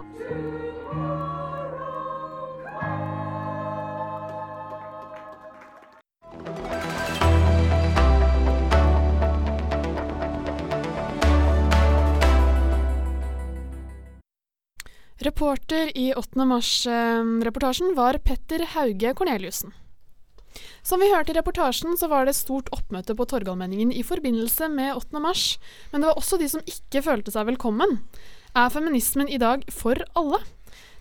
Reporter 15.20 15.98
i 15.98 16.14
8. 16.14 16.44
mars-reportasjen 16.48 17.92
var 17.94 18.16
Petter 18.24 18.62
Hauge 18.72 19.10
Korneliussen. 19.14 19.74
Som 20.82 21.02
vi 21.04 21.10
hørte 21.12 21.34
i 21.34 21.36
reportasjen, 21.36 21.92
så 22.00 22.08
var 22.08 22.24
det 22.24 22.38
stort 22.38 22.70
oppmøte 22.72 23.12
på 23.12 23.26
Torgallmenningen 23.28 23.92
i 23.92 24.00
forbindelse 24.00 24.70
med 24.72 24.94
8. 24.96 25.20
mars, 25.20 25.58
men 25.92 26.00
det 26.00 26.08
var 26.08 26.16
også 26.16 26.38
de 26.40 26.48
som 26.48 26.64
ikke 26.64 27.02
følte 27.04 27.34
seg 27.34 27.50
velkommen. 27.50 27.98
Er 28.56 28.72
feminismen 28.72 29.28
i 29.28 29.36
dag 29.42 29.68
for 29.68 30.00
alle? 30.16 30.40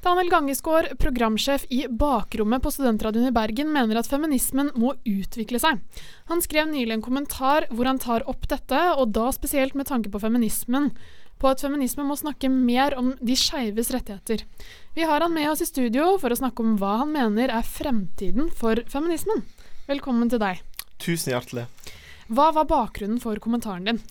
Daniel 0.04 0.30
Gangesgaard, 0.32 0.92
programsjef 1.00 1.64
i 1.72 1.86
Bakrommet 1.88 2.64
på 2.64 2.72
Studentradioen 2.76 3.32
i 3.32 3.36
Bergen, 3.36 3.72
mener 3.72 4.02
at 4.02 4.12
feminismen 4.12 4.74
må 4.76 4.98
utvikle 5.08 5.64
seg. 5.64 5.80
Han 6.28 6.44
skrev 6.44 6.68
nylig 6.68 6.98
en 6.98 7.08
kommentar 7.08 7.72
hvor 7.72 7.88
han 7.88 8.04
tar 8.04 8.28
opp 8.28 8.52
dette, 8.52 8.84
og 9.00 9.16
da 9.16 9.32
spesielt 9.36 9.80
med 9.80 9.88
tanke 9.88 10.12
på 10.12 10.20
feminismen 10.28 10.92
på 11.40 11.50
at 11.50 11.64
feminisme 11.64 12.04
må 12.06 12.18
snakke 12.20 12.52
mer 12.52 12.96
om 13.00 13.14
de 13.24 13.36
skeives 13.40 13.92
rettigheter. 13.96 14.44
Vi 14.96 15.08
har 15.08 15.24
han 15.24 15.34
med 15.34 15.50
oss 15.52 15.64
i 15.64 15.70
studio 15.70 16.18
for 16.20 16.34
å 16.34 16.40
snakke 16.40 16.66
om 16.66 16.76
hva 16.82 16.98
han 17.04 17.14
mener 17.16 17.54
er 17.54 17.66
fremtiden 17.66 18.52
for 18.52 18.84
feminismen. 18.92 19.46
Velkommen 19.88 20.30
til 20.32 20.42
deg. 20.44 20.60
Tusen 21.00 21.34
hjertelig. 21.34 21.66
Hva 22.30 22.52
var 22.54 22.68
bakgrunnen 22.70 23.22
for 23.24 23.40
kommentaren 23.42 23.88
din? 23.88 24.04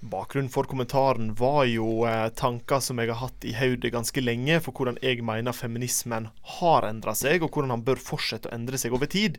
Bakgrunnen 0.00 0.50
for 0.52 0.68
kommentaren 0.68 1.30
var 1.34 1.64
jo 1.64 2.04
eh, 2.04 2.28
tanker 2.36 2.82
som 2.84 2.98
jeg 3.00 3.08
har 3.08 3.22
hatt 3.22 3.44
i 3.48 3.54
hodet 3.56 3.94
ganske 3.94 4.20
lenge, 4.20 4.58
for 4.60 4.76
hvordan 4.76 4.98
jeg 5.00 5.22
mener 5.24 5.56
feminismen 5.56 6.28
har 6.58 6.84
endra 6.84 7.14
seg, 7.16 7.40
og 7.40 7.54
hvordan 7.54 7.72
han 7.72 7.84
bør 7.86 8.02
fortsette 8.04 8.50
å 8.50 8.52
endre 8.52 8.76
seg 8.76 8.92
over 8.92 9.08
tid. 9.08 9.38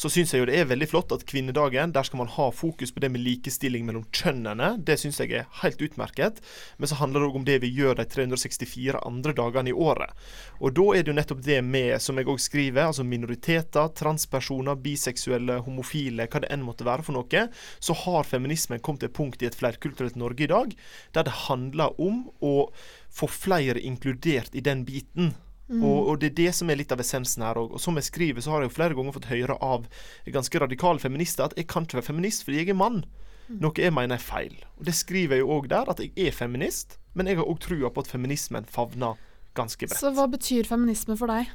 Så 0.00 0.08
syns 0.12 0.32
jeg 0.32 0.40
jo 0.40 0.46
det 0.48 0.56
er 0.56 0.70
veldig 0.70 0.88
flott 0.88 1.12
at 1.12 1.26
kvinnedagen, 1.28 1.92
der 1.92 2.08
skal 2.08 2.22
man 2.22 2.32
ha 2.38 2.48
fokus 2.56 2.94
på 2.94 3.02
det 3.04 3.10
med 3.12 3.22
likestilling 3.26 3.84
mellom 3.84 4.06
kjønnene. 4.08 4.78
Det 4.80 4.96
syns 4.96 5.20
jeg 5.20 5.34
er 5.36 5.50
helt 5.60 5.84
utmerket. 5.84 6.40
Men 6.80 6.88
så 6.88 6.98
handler 7.02 7.20
det 7.20 7.28
òg 7.28 7.38
om 7.42 7.46
det 7.50 7.58
vi 7.66 7.72
gjør 7.76 8.00
de 8.00 8.08
364 8.08 9.04
andre 9.04 9.36
dagene 9.36 9.74
i 9.74 9.76
året. 9.76 10.16
Og 10.64 10.72
da 10.72 10.88
er 10.96 11.04
det 11.04 11.12
jo 11.12 11.18
nettopp 11.18 11.44
det 11.44 11.60
med, 11.68 11.98
som 12.00 12.16
jeg 12.16 12.30
òg 12.32 12.40
skriver, 12.40 12.88
altså 12.88 13.04
minoriteter, 13.04 13.92
transpersoner, 13.98 14.80
biseksuelle, 14.80 15.60
homofile, 15.68 16.30
hva 16.32 16.42
det 16.42 16.52
enn 16.54 16.64
måtte 16.64 16.88
være 16.88 17.04
for 17.04 17.18
noe, 17.18 17.46
så 17.78 18.00
har 18.06 18.26
feminismen 18.26 18.80
kommet 18.80 19.04
til 19.04 19.12
et 19.12 19.18
punkt 19.20 19.44
i 19.44 19.50
et 19.50 19.58
flerkulturelt 19.58 19.97
Norge 20.18 20.46
i 20.46 20.50
dag 20.50 20.72
der 21.16 21.26
det 21.26 21.36
handler 21.48 21.98
om 22.00 22.24
å 22.44 22.70
få 23.10 23.28
flere 23.30 23.80
inkludert 23.80 24.54
i 24.54 24.64
den 24.64 24.84
biten. 24.88 25.34
Mm. 25.68 25.82
Og, 25.84 25.98
og, 26.08 26.14
det 26.20 26.30
er 26.30 26.36
det 26.38 26.52
som 26.56 26.70
er 26.70 26.78
litt 26.80 26.92
av 26.94 27.02
essensen 27.02 27.44
her 27.44 27.58
òg. 27.60 27.74
Og 27.76 27.82
som 27.82 27.98
jeg 28.00 28.08
skriver, 28.08 28.40
så 28.40 28.54
har 28.54 28.62
jeg 28.62 28.70
jo 28.70 28.76
flere 28.78 28.96
ganger 28.96 29.16
fått 29.18 29.28
høre 29.32 29.58
av 29.60 29.88
ganske 30.24 30.62
radikale 30.64 31.02
feminister 31.02 31.48
at 31.48 31.56
jeg 31.58 31.68
kan 31.68 31.84
ikke 31.84 32.00
være 32.00 32.08
feminist 32.08 32.46
fordi 32.46 32.62
jeg 32.62 32.72
er 32.72 32.78
mann. 32.78 33.02
Noe 33.48 33.80
jeg 33.80 33.92
mener 33.96 34.16
er 34.16 34.24
feil. 34.24 34.56
Og 34.76 34.84
Det 34.88 34.94
skriver 34.96 35.38
jeg 35.38 35.44
jo 35.44 35.54
òg 35.56 35.70
der, 35.72 35.88
at 35.88 36.00
jeg 36.04 36.12
er 36.16 36.36
feminist, 36.36 36.98
men 37.16 37.28
jeg 37.28 37.40
har 37.40 37.48
òg 37.48 37.60
trua 37.64 37.92
på 37.92 38.04
at 38.04 38.10
feminismen 38.10 38.68
favner 38.68 39.16
ganske 39.56 39.88
bredt. 39.88 40.00
Så 40.00 40.12
hva 40.16 40.28
betyr 40.30 40.68
feminisme 40.68 41.16
for 41.18 41.32
deg? 41.32 41.48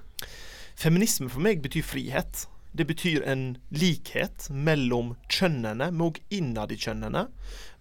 Feminisme 0.79 1.29
for 1.29 1.43
meg 1.45 1.61
betyr 1.61 1.85
frihet. 1.85 2.47
Det 2.73 2.87
betyr 2.89 3.21
en 3.29 3.43
likhet 3.69 4.47
mellom 4.49 5.13
kjønnene, 5.29 5.91
men 5.93 6.05
òg 6.07 6.17
innad 6.33 6.73
i 6.73 6.79
kjønnene. 6.81 7.27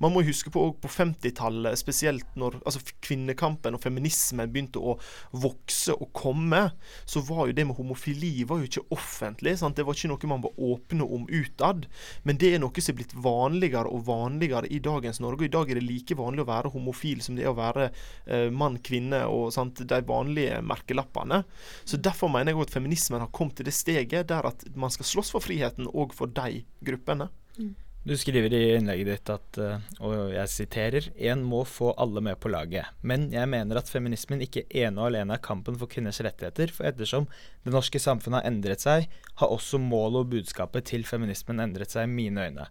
Man 0.03 0.15
må 0.15 0.25
huske 0.27 0.51
på 0.51 0.65
på 0.83 0.91
50-tallet, 0.91 1.79
spesielt 1.79 2.37
når 2.39 2.59
altså, 2.63 2.81
kvinnekampen 3.05 3.77
og 3.77 3.83
feminismen 3.83 4.51
begynte 4.53 4.83
å 4.83 4.97
vokse 5.31 5.95
og 5.95 6.11
komme, 6.17 6.63
så 7.09 7.23
var 7.27 7.49
jo 7.49 7.57
det 7.57 7.67
med 7.69 7.79
homofili 7.79 8.33
var 8.49 8.63
jo 8.63 8.69
ikke 8.69 8.85
offentlig. 8.95 9.55
Sant? 9.61 9.79
Det 9.79 9.87
var 9.87 9.97
ikke 9.97 10.11
noe 10.13 10.31
man 10.33 10.45
var 10.45 10.59
åpne 10.59 11.07
om 11.07 11.27
utad. 11.31 11.87
Men 12.27 12.41
det 12.41 12.53
er 12.53 12.63
noe 12.63 12.83
som 12.83 12.95
er 12.95 12.99
blitt 13.01 13.15
vanligere 13.15 13.93
og 13.93 14.07
vanligere 14.09 14.71
i 14.71 14.81
dagens 14.83 15.23
Norge. 15.23 15.47
I 15.47 15.53
dag 15.53 15.71
er 15.71 15.81
det 15.81 15.87
like 15.87 16.19
vanlig 16.19 16.45
å 16.45 16.51
være 16.51 16.73
homofil 16.75 17.23
som 17.25 17.39
det 17.39 17.47
er 17.47 17.53
å 17.53 17.59
være 17.59 17.89
eh, 17.91 18.49
mann, 18.51 18.81
kvinne 18.83 19.25
og 19.31 19.53
sant? 19.55 19.83
de 19.83 20.01
vanlige 20.07 20.61
merkelappene. 20.67 21.43
Så 21.85 22.01
Derfor 22.03 22.31
mener 22.33 22.53
jeg 22.53 22.67
at 22.67 22.75
feminismen 22.75 23.23
har 23.23 23.31
kommet 23.35 23.59
til 23.59 23.69
det 23.69 23.77
steget 23.77 24.31
der 24.31 24.47
at 24.51 24.65
man 24.79 24.93
skal 24.93 25.09
slåss 25.09 25.33
for 25.35 25.45
friheten 25.45 25.91
òg 25.91 26.15
for 26.17 26.31
de 26.31 26.63
gruppene. 26.85 27.29
Mm. 27.59 27.75
Du 28.03 28.17
skriver 28.19 28.51
i 28.51 28.63
innlegget 28.75 29.07
ditt 29.07 29.31
at, 29.31 29.59
eh, 29.63 29.83
og 30.03 30.33
jeg 30.35 30.51
siterer, 30.51 31.05
«En 31.31 31.45
må 31.47 31.61
få 31.63 31.93
alle 32.03 32.19
med 32.25 32.41
på 32.43 32.51
laget. 32.51 32.91
Men 33.01 33.29
jeg 33.31 33.47
mener 33.47 33.79
at 33.79 33.91
feminismen 33.91 34.43
ikke 34.43 34.65
ene 34.75 34.99
og 34.99 35.13
alene 35.13 35.37
er 35.37 35.45
kampen 35.45 35.79
for 35.79 35.87
kvinners 35.87 36.19
rettigheter, 36.19 36.73
for 36.75 36.89
ettersom 36.91 37.29
det 37.63 37.71
norske 37.71 38.03
samfunnet 38.03 38.43
har 38.43 38.51
endret 38.51 38.83
seg, 38.83 39.07
har 39.39 39.55
også 39.55 39.79
målet 39.79 40.25
og 40.25 40.33
budskapet 40.35 40.91
til 40.91 41.07
feminismen 41.07 41.63
endret 41.63 41.95
seg 41.95 42.09
i 42.09 42.11
mine 42.11 42.49
øyne. 42.49 42.67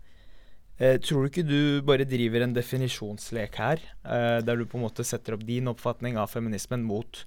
Eh, 0.81 0.97
tror 0.99 1.23
du 1.23 1.29
ikke 1.29 1.47
du 1.47 1.81
bare 1.87 2.03
driver 2.03 2.43
en 2.43 2.57
definisjonslek 2.57 3.55
her, 3.55 3.79
eh, 4.03 4.41
der 4.43 4.55
du 4.57 4.65
på 4.65 4.81
en 4.81 4.83
måte 4.83 5.07
setter 5.07 5.39
opp 5.39 5.47
din 5.47 5.71
oppfatning 5.71 6.19
av 6.19 6.27
feminismen 6.27 6.83
mot 6.83 7.23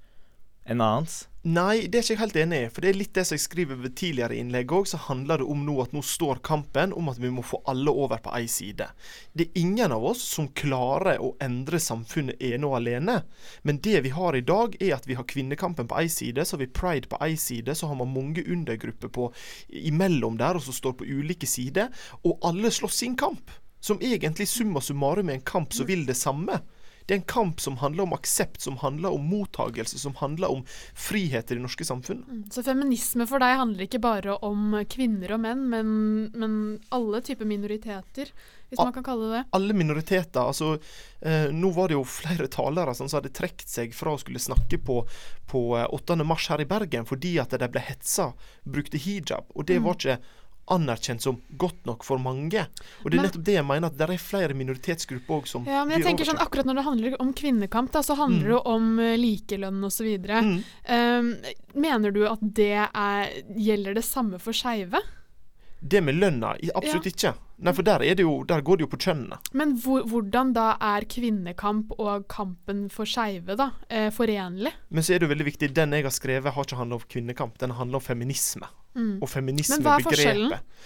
en 0.64 0.80
annens? 0.80 1.24
Nei, 1.44 1.90
det 1.92 1.98
er 1.98 2.04
ikke 2.06 2.14
jeg 2.14 2.20
helt 2.22 2.36
enig 2.40 2.58
i. 2.62 2.68
For 2.72 2.80
det 2.80 2.88
er 2.88 2.96
litt 2.96 3.12
det 3.16 3.26
som 3.28 3.36
jeg 3.36 3.42
skriver 3.42 3.76
ved 3.76 3.92
tidligere 4.00 4.36
innlegg 4.40 4.70
òg, 4.72 4.86
så 4.88 4.96
handler 5.10 5.42
det 5.42 5.48
om 5.52 5.60
nå 5.66 5.74
at 5.82 5.92
nå 5.92 6.00
står 6.00 6.38
kampen 6.46 6.94
om 6.96 7.10
at 7.12 7.18
vi 7.20 7.28
må 7.28 7.42
få 7.44 7.60
alle 7.68 7.92
over 7.92 8.22
på 8.24 8.32
ei 8.38 8.46
side. 8.48 8.86
Det 9.36 9.50
er 9.50 9.60
ingen 9.60 9.92
av 9.92 10.06
oss 10.08 10.22
som 10.24 10.48
klarer 10.56 11.20
å 11.20 11.34
endre 11.44 11.76
samfunnet 11.84 12.40
ene 12.40 12.70
og 12.70 12.78
alene. 12.78 13.18
Men 13.60 13.82
det 13.84 14.00
vi 14.06 14.14
har 14.16 14.38
i 14.38 14.40
dag, 14.40 14.78
er 14.80 14.94
at 14.96 15.04
vi 15.10 15.18
har 15.18 15.28
kvinnekampen 15.28 15.90
på 15.90 15.98
ei 16.00 16.08
side, 16.08 16.46
så 16.48 16.56
har 16.56 16.64
vi 16.64 16.70
pride 16.80 17.12
på 17.12 17.20
ei 17.26 17.36
side, 17.36 17.76
så 17.76 17.90
har 17.90 18.00
man 18.00 18.14
mange 18.14 18.46
undergrupper 18.48 19.12
på 19.12 19.28
imellom 19.68 20.40
der, 20.40 20.56
og 20.56 20.64
som 20.64 20.76
står 20.76 20.96
på 20.96 21.10
ulike 21.12 21.50
sider. 21.50 21.92
Og 22.24 22.40
alle 22.48 22.72
slåss 22.72 23.02
sin 23.04 23.20
kamp. 23.20 23.52
Som 23.84 24.00
egentlig 24.00 24.48
summa 24.48 24.80
summarum 24.80 25.28
er 25.28 25.42
en 25.42 25.44
kamp 25.44 25.76
som 25.76 25.84
vil 25.84 26.06
det 26.08 26.16
samme. 26.16 26.62
Det 27.06 27.14
er 27.14 27.20
en 27.20 27.28
kamp 27.28 27.60
som 27.60 27.76
handler 27.82 28.06
om 28.06 28.14
aksept, 28.16 28.62
som 28.64 28.78
handler 28.80 29.12
om 29.12 29.26
mottagelse, 29.28 29.98
som 30.00 30.14
handler 30.16 30.52
om 30.52 30.62
frihet 30.96 31.50
i 31.50 31.58
det 31.58 31.60
norske 31.60 31.84
samfunnet. 31.84 32.28
Mm. 32.28 32.44
Så 32.52 32.64
feminisme 32.64 33.26
for 33.28 33.44
deg 33.44 33.58
handler 33.60 33.84
ikke 33.84 34.00
bare 34.04 34.38
om 34.46 34.78
kvinner 34.90 35.36
og 35.36 35.42
menn, 35.44 35.66
men, 35.68 35.88
men 36.32 36.54
alle 36.94 37.20
typer 37.24 37.48
minoriteter, 37.48 38.32
hvis 38.70 38.80
man 38.80 38.94
kan 38.96 39.04
kalle 39.06 39.28
det 39.28 39.36
det? 39.36 39.42
Alle 39.58 39.76
minoriteter. 39.76 40.40
altså 40.40 40.78
eh, 41.20 41.50
Nå 41.52 41.70
var 41.76 41.88
det 41.88 41.98
jo 41.98 42.06
flere 42.08 42.48
talere 42.50 42.94
som 42.96 43.10
hadde 43.12 43.32
trukket 43.36 43.68
seg 43.70 43.92
fra 43.94 44.14
å 44.14 44.20
skulle 44.20 44.42
snakke 44.42 44.80
på, 44.82 45.02
på 45.50 45.62
8. 45.84 46.16
Eh, 46.16 46.24
mars 46.26 46.48
her 46.50 46.64
i 46.64 46.68
Bergen 46.68 47.06
fordi 47.06 47.36
at 47.42 47.54
de 47.54 47.68
ble 47.68 47.84
hetsa, 47.84 48.32
brukte 48.64 48.98
hijab. 48.98 49.52
Og 49.54 49.68
det 49.68 49.78
mm. 49.78 49.86
var 49.86 50.00
ikke 50.00 50.18
anerkjent 50.72 51.22
som 51.22 51.40
godt 51.60 51.84
nok 51.88 52.04
for 52.06 52.20
mange. 52.22 52.66
Og 53.02 53.10
det 53.10 53.18
er 53.18 53.20
men, 53.20 53.26
nettopp 53.28 53.44
det 53.46 53.56
jeg 53.58 53.66
mener, 53.68 53.90
at 53.90 53.98
det 53.98 54.06
er 54.06 54.22
flere 54.22 54.56
minoritetsgrupper 54.56 55.36
òg 55.36 55.50
som 55.50 55.68
Ja, 55.68 55.82
men 55.84 55.98
jeg 55.98 56.06
tenker 56.08 56.28
sånn, 56.28 56.40
Akkurat 56.44 56.68
når 56.68 56.80
det 56.80 56.86
handler 56.88 57.16
om 57.22 57.32
kvinnekamp, 57.36 57.92
da, 57.94 58.02
så 58.06 58.16
handler 58.18 58.48
mm. 58.48 58.52
det 58.54 58.62
om 58.74 58.88
uh, 59.00 59.10
likelønn 59.20 59.88
osv. 59.90 60.10
Mm. 60.24 60.56
Um, 60.88 61.30
mener 61.86 62.14
du 62.14 62.22
at 62.28 62.42
det 62.56 62.72
er, 62.86 63.34
gjelder 63.56 63.98
det 63.98 64.06
samme 64.06 64.40
for 64.42 64.56
skeive? 64.56 65.02
Det 65.84 66.00
med 66.04 66.16
lønna? 66.16 66.54
Absolutt 66.74 67.10
ja. 67.10 67.14
ikke. 67.14 67.34
Nei, 67.62 67.72
for 67.76 67.86
der, 67.86 68.02
jo, 68.18 68.32
der, 68.48 68.62
går 68.66 68.78
det 68.78 68.86
jo 68.86 68.90
på 68.90 68.98
kjønnene. 69.04 69.38
Men 69.54 69.76
hvor, 69.78 70.02
hvordan 70.10 70.50
da 70.56 70.72
er 70.82 71.06
kvinnekamp 71.10 71.92
og 71.96 72.26
kampen 72.30 72.88
for 72.92 73.08
skeive 73.08 73.54
da, 73.58 73.70
eh, 73.88 74.08
forenlig? 74.14 74.72
Men 74.90 75.06
så 75.06 75.14
er 75.14 75.22
det 75.22 75.28
jo 75.28 75.34
veldig 75.34 75.46
viktig, 75.52 75.70
den 75.76 75.94
jeg 75.94 76.06
har 76.08 76.14
skrevet 76.14 76.56
har 76.56 76.66
ikke 76.66 76.80
handla 76.80 76.98
om 76.98 77.06
kvinnekamp, 77.14 77.58
den 77.62 77.76
handler 77.78 78.02
om 78.02 78.04
feminisme. 78.04 78.70
Mm. 78.98 79.16
Og 79.22 79.30
feminismebegrepet. 79.30 80.82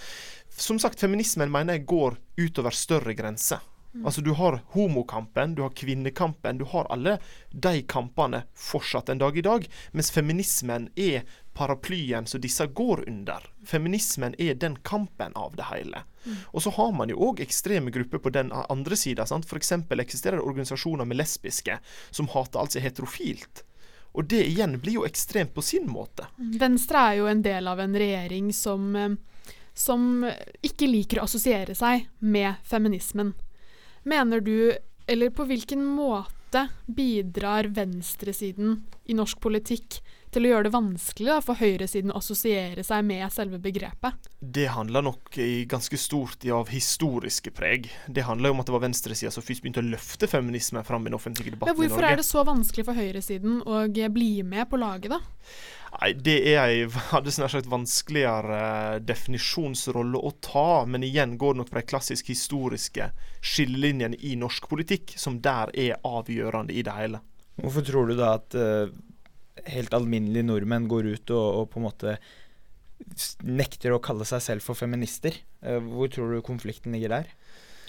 Som 0.59 0.79
sagt, 0.81 0.99
feminismen 0.99 1.51
mener 1.51 1.77
jeg 1.77 1.87
går 1.89 2.17
utover 2.37 2.73
større 2.75 3.13
grenser. 3.17 3.61
Mm. 3.93 4.05
Altså 4.05 4.21
Du 4.21 4.33
har 4.33 4.59
homokampen, 4.75 5.55
du 5.55 5.61
har 5.61 5.73
kvinnekampen, 5.73 6.57
du 6.57 6.65
har 6.65 6.85
alle 6.93 7.17
de 7.49 7.81
kampene 7.89 8.43
fortsatt 8.53 9.09
en 9.09 9.21
dag 9.21 9.37
i 9.37 9.41
dag. 9.45 9.65
Mens 9.91 10.11
feminismen 10.13 10.89
er 10.95 11.25
paraplyen 11.53 12.25
som 12.25 12.41
disse 12.41 12.67
går 12.67 13.03
under. 13.09 13.45
Feminismen 13.65 14.35
er 14.37 14.55
den 14.55 14.75
kampen 14.75 15.35
av 15.35 15.55
det 15.55 15.63
hele. 15.63 16.03
Mm. 16.25 16.35
Og 16.47 16.63
så 16.63 16.69
har 16.69 16.91
man 16.91 17.09
jo 17.09 17.17
òg 17.29 17.41
ekstreme 17.43 17.91
grupper 17.91 18.21
på 18.23 18.31
den 18.33 18.51
andre 18.51 18.95
sida. 18.95 19.23
F.eks. 19.23 19.71
eksisterer 19.71 20.37
det 20.37 20.45
organisasjoner 20.45 21.05
med 21.05 21.17
lesbiske 21.17 21.79
som 22.09 22.29
hater 22.31 22.59
alt 22.59 22.71
som 22.71 22.79
er 22.81 22.89
heterofilt. 22.89 23.63
Og 24.11 24.25
det 24.25 24.41
igjen 24.47 24.79
blir 24.79 24.99
jo 24.99 25.05
ekstremt 25.05 25.53
på 25.53 25.61
sin 25.61 25.89
måte. 25.89 26.27
Venstre 26.37 27.03
er 27.11 27.19
jo 27.19 27.29
en 27.29 27.43
del 27.45 27.67
av 27.67 27.79
en 27.79 27.95
regjering 27.95 28.53
som, 28.53 28.95
eh, 28.95 29.15
som 29.73 30.25
ikke 30.65 30.89
liker 30.89 31.19
å 31.19 31.27
assosiere 31.27 31.75
seg 31.75 32.07
med 32.19 32.55
feminismen. 32.65 33.33
Mener 34.03 34.41
du, 34.41 34.73
eller 35.07 35.29
på 35.29 35.45
hvilken 35.45 35.85
måte 35.85 36.38
bidrar 36.85 37.69
venstresiden 37.75 38.81
i 39.05 39.15
norsk 39.17 39.39
politikk 39.43 39.99
til 40.33 40.45
å 40.45 40.51
gjøre 40.51 40.67
det 40.67 40.73
vanskelig 40.75 41.29
da, 41.31 41.37
for 41.41 41.57
høyresiden 41.57 42.13
å 42.13 42.19
assosiere 42.19 42.83
seg 42.85 43.05
med 43.07 43.25
selve 43.33 43.57
begrepet? 43.61 44.29
Det 44.39 44.67
handler 44.75 45.05
nok 45.07 45.39
i 45.41 45.65
ganske 45.69 45.97
stort 45.97 46.45
av 46.53 46.69
historiske 46.69 47.53
preg. 47.55 47.89
Det 48.07 48.27
handler 48.27 48.53
om 48.53 48.61
at 48.61 48.69
det 48.69 48.75
var 48.75 48.85
venstresida 48.85 49.33
som 49.33 49.45
først 49.45 49.65
begynte 49.65 49.81
å 49.81 49.89
løfte 49.89 50.29
feminismen 50.29 50.85
fram 50.85 51.05
i 51.05 51.09
den 51.09 51.17
offentlige 51.17 51.55
debatten 51.55 51.73
hvorfor 51.73 51.87
i 51.87 51.89
Norge. 51.89 51.97
Hvorfor 51.97 52.11
er 52.13 52.21
det 52.21 52.29
så 52.29 52.45
vanskelig 52.45 52.87
for 52.89 53.01
høyresiden 53.01 53.61
å 53.65 53.83
bli 54.13 54.31
med 54.45 54.69
på 54.69 54.81
laget, 54.81 55.17
da? 55.17 55.21
Nei, 55.97 56.11
Det 56.13 56.37
er 56.51 56.59
ei 56.61 56.83
hadde 57.13 57.33
snart 57.33 57.55
sagt 57.55 57.69
vanskeligere 57.71 58.59
eh, 58.59 58.99
definisjonsrolle 59.03 60.21
å 60.21 60.33
ta. 60.43 60.85
Men 60.89 61.05
igjen 61.07 61.37
går 61.41 61.55
det 61.55 61.63
nok 61.63 61.71
for 61.71 61.81
de 61.81 61.89
klassisk 61.89 62.31
historiske 62.31 63.11
skillelinjene 63.41 64.19
i 64.25 64.35
norsk 64.39 64.69
politikk, 64.71 65.15
som 65.19 65.39
der 65.43 65.73
er 65.73 65.99
avgjørende 66.07 66.75
i 66.75 66.85
det 66.85 66.97
hele. 66.97 67.23
Hvorfor 67.59 67.83
tror 67.87 68.07
du 68.07 68.15
da 68.15 68.35
at 68.37 68.55
uh, 68.55 68.91
helt 69.67 69.95
alminnelige 69.95 70.47
nordmenn 70.47 70.87
går 70.87 71.09
ut 71.09 71.33
og, 71.35 71.47
og, 71.57 71.65
på 71.73 71.81
en 71.81 71.87
måte 71.89 72.13
nekter 73.43 73.91
å 73.91 73.99
kalle 74.03 74.27
seg 74.27 74.45
selv 74.45 74.63
for 74.63 74.79
feminister? 74.79 75.35
Uh, 75.65 75.81
hvor 75.83 76.11
tror 76.13 76.31
du 76.31 76.45
konflikten 76.45 76.95
ligger 76.95 77.17
der? 77.17 77.33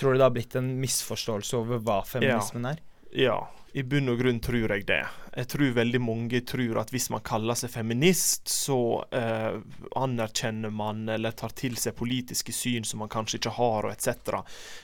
Tror 0.01 0.17
du 0.17 0.19
det 0.19 0.27
har 0.27 0.35
blitt 0.35 0.57
en 0.59 0.73
misforståelse 0.81 1.61
over 1.61 1.83
hva 1.87 2.01
feminismen 2.09 2.67
ja. 2.67 2.75
er? 2.75 2.83
Ja, 3.11 3.39
i 3.73 3.83
bunn 3.87 4.11
og 4.11 4.19
grunn 4.19 4.41
tror 4.43 4.73
jeg 4.75 4.85
det. 4.89 5.03
Jeg 5.37 5.49
tror 5.53 5.75
veldig 5.77 6.01
mange 6.03 6.41
tror 6.49 6.81
at 6.81 6.91
hvis 6.91 7.09
man 7.15 7.23
kaller 7.27 7.59
seg 7.59 7.71
feminist, 7.71 8.51
så 8.51 8.79
eh, 9.15 9.61
anerkjenner 9.99 10.73
man 10.75 11.05
eller 11.13 11.37
tar 11.39 11.55
til 11.59 11.77
seg 11.79 11.95
politiske 11.99 12.55
syn 12.55 12.87
som 12.87 13.03
man 13.05 13.13
kanskje 13.13 13.39
ikke 13.39 13.55
har, 13.61 13.87
og 13.87 13.93
etc. 13.95 14.41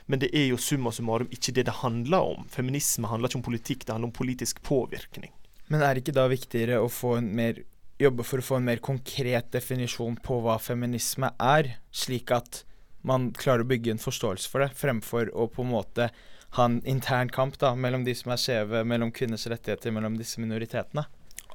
Men 0.06 0.22
det 0.22 0.30
er 0.36 0.50
jo 0.52 0.60
summa 0.60 0.92
summarum 0.94 1.32
ikke 1.34 1.54
det 1.56 1.66
det 1.66 1.80
handler 1.82 2.36
om. 2.36 2.46
Feminisme 2.52 3.10
handler 3.10 3.32
ikke 3.32 3.40
om 3.40 3.48
politikk, 3.48 3.86
det 3.86 3.96
handler 3.96 4.12
om 4.12 4.18
politisk 4.20 4.62
påvirkning. 4.66 5.34
Men 5.66 5.82
er 5.82 5.94
det 5.94 6.04
ikke 6.04 6.18
da 6.20 6.28
viktigere 6.30 6.78
å 6.78 6.92
få 6.92 7.16
en 7.18 7.32
mer 7.34 7.64
jobbe 7.98 8.26
for 8.28 8.38
å 8.42 8.44
få 8.44 8.60
en 8.60 8.68
mer 8.68 8.80
konkret 8.84 9.50
definisjon 9.56 10.18
på 10.22 10.38
hva 10.44 10.58
feminisme 10.62 11.32
er, 11.42 11.78
slik 11.90 12.30
at 12.34 12.62
man 13.06 13.30
klarer 13.34 13.64
å 13.64 13.70
bygge 13.70 13.94
en 13.94 14.02
forståelse 14.02 14.50
for 14.50 14.62
det, 14.62 14.72
fremfor 14.76 15.30
å 15.32 15.48
på 15.50 15.64
en 15.64 15.72
måte 15.72 16.10
ha 16.56 16.64
en 16.64 16.80
intern 16.86 17.28
kamp 17.28 17.58
da, 17.58 17.74
mellom 17.74 18.04
de 18.06 18.14
som 18.14 18.32
er 18.32 18.40
skjeve, 18.40 18.84
mellom 18.84 19.12
kvinners 19.12 19.46
rettigheter, 19.50 19.94
mellom 19.94 20.16
disse 20.20 20.40
minoritetene. 20.40 21.06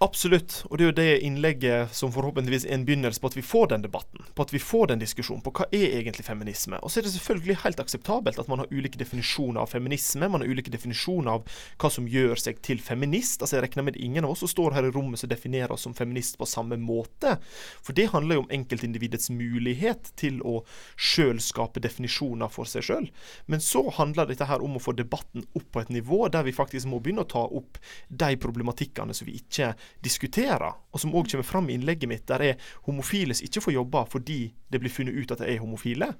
Absolutt. 0.02 0.64
Og 0.66 0.80
det 0.80 0.84
er 0.84 0.88
jo 0.88 0.94
det 0.98 1.10
innlegget 1.28 1.92
som 1.94 2.10
forhåpentligvis 2.10 2.64
er 2.66 2.74
en 2.74 2.86
begynnelse 2.88 3.22
på 3.22 3.30
at 3.30 3.36
vi 3.38 3.44
får 3.46 3.68
den 3.70 3.84
debatten. 3.84 4.24
På 4.34 4.42
at 4.42 4.54
vi 4.54 4.58
får 4.58 4.88
den 4.90 5.02
diskusjonen 5.04 5.44
på 5.46 5.52
hva 5.54 5.68
er 5.70 6.00
egentlig 6.00 6.24
feminisme. 6.26 6.80
Og 6.82 6.90
så 6.90 6.98
er 7.00 7.06
det 7.06 7.12
selvfølgelig 7.14 7.60
helt 7.62 7.84
akseptabelt 7.84 8.40
at 8.42 8.50
man 8.50 8.64
har 8.64 8.72
ulike 8.74 8.98
definisjoner 8.98 9.62
av 9.62 9.70
feminisme. 9.70 10.26
Man 10.26 10.42
har 10.42 10.50
ulike 10.50 10.74
definisjoner 10.74 11.36
av 11.36 11.60
hva 11.78 11.92
som 11.94 12.08
gjør 12.10 12.42
seg 12.42 12.64
til 12.66 12.82
feminist. 12.82 13.44
Altså 13.46 13.60
Jeg 13.60 13.68
regner 13.68 13.86
med 13.92 14.00
ingen 14.02 14.26
av 14.26 14.34
oss 14.34 14.42
som 14.42 14.50
står 14.50 14.74
her 14.80 14.88
i 14.90 14.94
rommet 14.96 15.22
som 15.22 15.30
definerer 15.30 15.76
oss 15.76 15.86
som 15.86 15.94
feminist 15.94 16.40
på 16.42 16.50
samme 16.50 16.82
måte. 16.82 17.36
For 17.86 17.94
det 17.94 18.08
handler 18.16 18.40
jo 18.40 18.46
om 18.48 18.58
enkeltindividets 18.58 19.30
mulighet 19.30 20.16
til 20.18 20.42
å 20.42 20.64
sjøl 20.98 21.38
skape 21.38 21.86
definisjoner 21.86 22.50
for 22.50 22.66
seg 22.66 22.90
sjøl. 22.90 23.12
Men 23.46 23.62
så 23.62 23.86
handler 24.02 24.34
dette 24.34 24.50
her 24.50 24.66
om 24.66 24.82
å 24.82 24.84
få 24.84 24.98
debatten 24.98 25.46
opp 25.54 25.70
på 25.70 25.86
et 25.86 25.94
nivå 25.94 26.26
der 26.34 26.50
vi 26.50 26.58
faktisk 26.58 26.90
må 26.90 26.98
begynne 26.98 27.30
å 27.30 27.34
ta 27.38 27.46
opp 27.46 27.78
de 28.10 28.34
problematikkene 28.42 29.14
som 29.14 29.30
vi 29.30 29.38
ikke 29.38 29.76
diskuterer, 30.04 30.74
og 30.92 31.00
som 31.02 31.14
òg 31.14 31.30
kommer 31.32 31.48
fram 31.48 31.70
i 31.70 31.78
innlegget 31.78 32.10
mitt, 32.10 32.28
der 32.30 32.44
er 32.52 32.74
homofile 32.88 33.36
som 33.36 33.48
ikke 33.48 33.64
får 33.68 33.78
jobbe 33.78 34.06
fordi 34.12 34.42
det 34.72 34.82
blir 34.82 34.94
funnet 34.94 35.18
ut 35.18 35.32
at 35.32 35.44
de 35.44 35.54
er 35.54 35.64
homofile. 35.64 36.14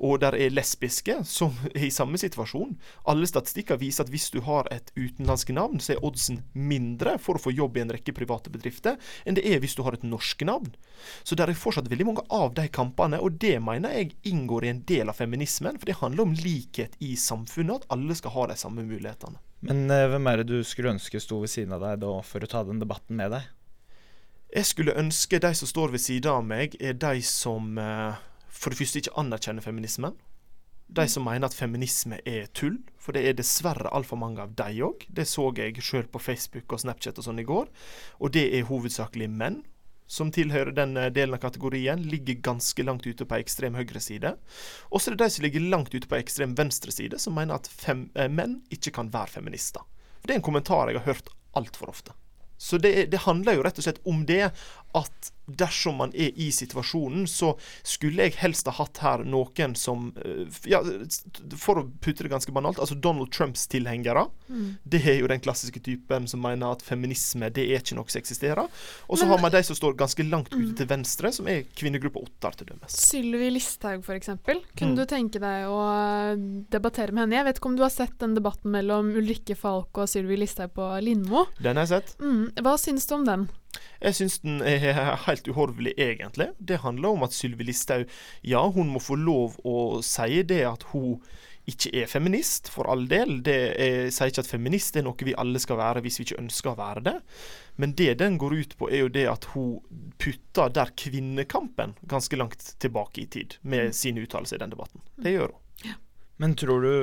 og 0.00 0.20
der 0.20 0.32
er 0.32 0.48
lesbiske 0.48 1.18
som 1.28 1.52
er 1.74 1.82
i 1.84 1.90
samme 1.92 2.16
situasjon. 2.16 2.78
Alle 3.04 3.26
statistikker 3.28 3.76
viser 3.76 4.04
at 4.04 4.08
hvis 4.08 4.30
du 4.32 4.40
har 4.40 4.68
et 4.72 4.88
utenlandsk 4.96 5.52
navn, 5.52 5.80
så 5.80 5.92
er 5.92 6.04
oddsen 6.04 6.40
mindre 6.54 7.18
for 7.18 7.36
å 7.36 7.42
få 7.42 7.52
jobb 7.52 7.76
i 7.76 7.82
en 7.84 7.92
rekke 7.92 8.14
private 8.16 8.48
bedrifter 8.48 8.96
enn 9.24 9.36
det 9.36 9.44
er 9.44 9.60
hvis 9.60 9.76
du 9.76 9.82
har 9.84 9.98
et 9.98 10.06
norsk 10.06 10.40
navn. 10.48 10.72
Så 11.22 11.36
der 11.36 11.52
er 11.52 11.60
fortsatt 11.60 11.90
veldig 11.92 12.08
mange 12.08 12.24
av 12.32 12.54
de 12.56 12.64
kampene, 12.72 13.20
og 13.20 13.36
det 13.44 13.58
mener 13.60 13.92
jeg 13.92 14.16
inngår 14.24 14.64
i 14.64 14.72
en 14.72 14.82
del 14.88 15.12
av 15.12 15.20
feminismen. 15.20 15.76
For 15.76 15.92
det 15.92 16.00
handler 16.00 16.30
om 16.30 16.34
likhet 16.48 16.96
i 17.04 17.12
samfunnet, 17.20 17.84
at 17.84 17.92
alle 17.92 18.16
skal 18.16 18.38
ha 18.38 18.48
de 18.48 18.56
samme 18.56 18.88
mulighetene. 18.88 19.49
Men 19.66 19.90
eh, 19.92 20.08
hvem 20.08 20.28
er 20.30 20.40
det 20.40 20.48
du 20.48 20.64
skulle 20.64 20.94
ønske 20.94 21.20
sto 21.20 21.40
ved 21.42 21.52
siden 21.52 21.74
av 21.76 21.84
deg 21.84 22.00
da 22.04 22.14
for 22.24 22.44
å 22.44 22.48
ta 22.50 22.64
den 22.64 22.80
debatten 22.80 23.18
med 23.18 23.34
deg? 23.34 23.48
Jeg 24.50 24.66
skulle 24.66 24.96
ønske 24.98 25.38
de 25.38 25.52
som 25.54 25.68
står 25.70 25.92
ved 25.94 26.02
siden 26.02 26.32
av 26.32 26.46
meg, 26.46 26.74
er 26.80 26.96
de 26.98 27.20
som 27.22 27.76
eh, 27.78 28.18
for 28.50 28.72
det 28.72 28.80
første 28.80 29.02
ikke 29.02 29.16
anerkjenner 29.20 29.64
feminismen. 29.64 30.16
De 30.90 31.04
som 31.06 31.22
mener 31.22 31.46
at 31.46 31.54
feminisme 31.54 32.18
er 32.26 32.48
tull, 32.56 32.80
for 32.98 33.14
det 33.14 33.22
er 33.28 33.36
dessverre 33.38 33.92
altfor 33.94 34.18
mange 34.18 34.42
av 34.42 34.56
de 34.58 34.82
òg. 34.82 35.04
Det 35.06 35.28
så 35.28 35.46
jeg 35.54 35.78
sjøl 35.86 36.08
på 36.10 36.18
Facebook 36.18 36.74
og 36.74 36.82
Snapchat 36.82 37.20
og 37.20 37.28
sånn 37.28 37.38
i 37.38 37.46
går. 37.46 37.70
Og 38.18 38.32
det 38.34 38.48
er 38.56 38.66
hovedsakelig 38.66 39.30
menn 39.30 39.60
som 40.10 40.32
tilhører 40.34 40.74
den 40.74 40.96
eh, 40.98 41.10
delen 41.14 41.36
av 41.36 41.42
kategorien, 41.44 42.02
ligger 42.10 42.40
ganske 42.50 42.82
langt 42.82 43.06
ute 43.06 43.26
på 43.28 43.38
ekstrem 43.38 43.76
høyre 43.78 44.02
side. 44.02 44.34
Og 44.90 44.98
så 44.98 45.12
er 45.12 45.16
det 45.16 45.28
de 45.28 45.34
som 45.36 45.46
ligger 45.46 45.68
langt 45.70 45.94
ute 45.94 46.10
på 46.10 46.18
ekstrem 46.18 46.56
venstre 46.58 46.94
side, 46.94 47.20
som 47.22 47.36
mener 47.38 47.60
at 47.60 47.70
fem, 47.70 48.08
eh, 48.18 48.30
menn 48.30 48.58
ikke 48.74 48.94
kan 48.98 49.12
være 49.14 49.36
feminister. 49.38 49.86
Det 50.24 50.34
er 50.34 50.40
en 50.40 50.48
kommentar 50.50 50.90
jeg 50.90 50.98
har 50.98 51.14
hørt 51.14 51.30
altfor 51.56 51.94
ofte. 51.94 52.16
Så 52.60 52.76
det, 52.76 53.06
det, 53.08 53.22
handler 53.24 53.56
jo 53.56 53.62
rett 53.64 53.78
og 53.80 53.86
slett 53.86 54.02
om 54.04 54.18
det 54.28 54.50
at 54.96 55.32
dersom 55.58 55.96
man 56.00 56.12
er 56.14 56.30
i 56.38 56.50
situasjonen, 56.54 57.26
så 57.28 57.54
skulle 57.86 58.26
jeg 58.26 58.38
helst 58.40 58.68
ha 58.70 58.74
hatt 58.76 59.00
her 59.02 59.24
noen 59.26 59.74
som 59.78 60.10
eh, 60.22 60.46
ja, 60.70 60.80
For 61.58 61.80
å 61.80 61.86
putte 62.02 62.24
det 62.24 62.32
ganske 62.32 62.52
banalt, 62.54 62.80
altså 62.82 62.94
Donald 62.94 63.32
Trumps 63.34 63.66
tilhengere. 63.70 64.26
Mm. 64.48 64.76
Det 64.82 65.02
er 65.10 65.20
jo 65.20 65.30
den 65.30 65.42
klassiske 65.42 65.82
typen 65.84 66.28
som 66.30 66.42
mener 66.44 66.76
at 66.76 66.84
feminisme 66.84 67.50
det 67.54 67.66
er 67.66 67.82
ikke 67.82 67.98
noe 67.98 68.10
som 68.10 68.20
eksisterer. 68.20 68.82
Og 69.08 69.20
så 69.20 69.28
har 69.30 69.40
man 69.42 69.52
de 69.52 69.62
som 69.66 69.78
står 69.78 69.96
ganske 69.98 70.26
langt 70.28 70.52
ute 70.54 70.72
mm. 70.72 70.76
til 70.78 70.90
venstre, 70.90 71.32
som 71.34 71.48
er 71.50 71.64
kvinnegruppa 71.78 72.22
Ottar, 72.22 72.56
til 72.58 72.70
dømes. 72.70 72.94
Sylvi 72.94 73.50
Listhaug, 73.54 74.04
f.eks. 74.04 74.32
Kunne 74.44 74.92
mm. 74.94 74.98
du 74.98 75.04
tenke 75.10 75.42
deg 75.42 75.70
å 75.70 75.80
debattere 76.72 77.14
med 77.14 77.26
henne? 77.26 77.40
Jeg 77.40 77.48
vet 77.48 77.62
ikke 77.62 77.72
om 77.72 77.78
du 77.78 77.86
har 77.86 77.94
sett 77.94 78.16
den 78.22 78.36
debatten 78.38 78.72
mellom 78.74 79.12
Ulrikke 79.18 79.56
Falk 79.58 80.02
og 80.02 80.10
Sylvi 80.10 80.38
Listhaug 80.40 80.74
på 80.76 80.92
Lindmo? 81.04 81.48
Den 81.58 81.80
har 81.80 81.88
jeg 81.88 82.00
sett. 82.00 82.14
Mm. 82.22 82.44
Hva 82.62 82.76
syns 82.80 83.08
du 83.10 83.16
om 83.18 83.26
den? 83.26 83.48
Jeg 84.00 84.16
syns 84.16 84.40
den 84.44 84.62
er 84.64 85.04
helt 85.26 85.48
uhorvelig, 85.50 85.94
egentlig. 85.98 86.50
Det 86.58 86.80
handler 86.84 87.14
om 87.14 87.26
at 87.26 87.36
Sylvi 87.36 87.68
Listhaug, 87.68 88.08
ja, 88.42 88.64
hun 88.68 88.92
må 88.94 89.02
få 89.02 89.18
lov 89.20 89.60
å 89.66 90.00
si 90.04 90.42
det 90.42 90.64
at 90.68 90.88
hun 90.94 91.20
ikke 91.70 91.90
er 92.02 92.08
feminist, 92.10 92.70
for 92.72 92.88
all 92.90 93.04
del. 93.10 93.40
Det 93.46 93.56
er, 93.78 94.08
sier 94.14 94.32
ikke 94.32 94.42
at 94.42 94.50
feminist 94.50 94.96
er 94.96 95.04
noe 95.06 95.26
vi 95.26 95.36
alle 95.38 95.60
skal 95.62 95.78
være 95.80 96.02
hvis 96.04 96.18
vi 96.20 96.26
ikke 96.28 96.40
ønsker 96.42 96.72
å 96.72 96.78
være 96.80 97.04
det. 97.06 97.16
Men 97.80 97.94
det 97.98 98.14
den 98.20 98.38
går 98.40 98.56
ut 98.56 98.76
på, 98.80 98.88
er 98.90 99.04
jo 99.04 99.12
det 99.12 99.26
at 99.30 99.50
hun 99.54 99.78
putter 100.20 100.72
der 100.74 100.92
kvinnekampen 100.98 101.94
ganske 102.10 102.38
langt 102.40 102.72
tilbake 102.82 103.24
i 103.24 103.28
tid, 103.30 103.58
med 103.62 103.94
sine 103.96 104.24
uttalelser 104.24 104.58
i 104.58 104.64
den 104.64 104.74
debatten. 104.74 105.04
Det 105.20 105.36
gjør 105.36 105.52
hun. 105.52 105.60
Ja. 105.86 105.98
Men 106.40 106.56
tror 106.56 106.84
du 106.84 106.94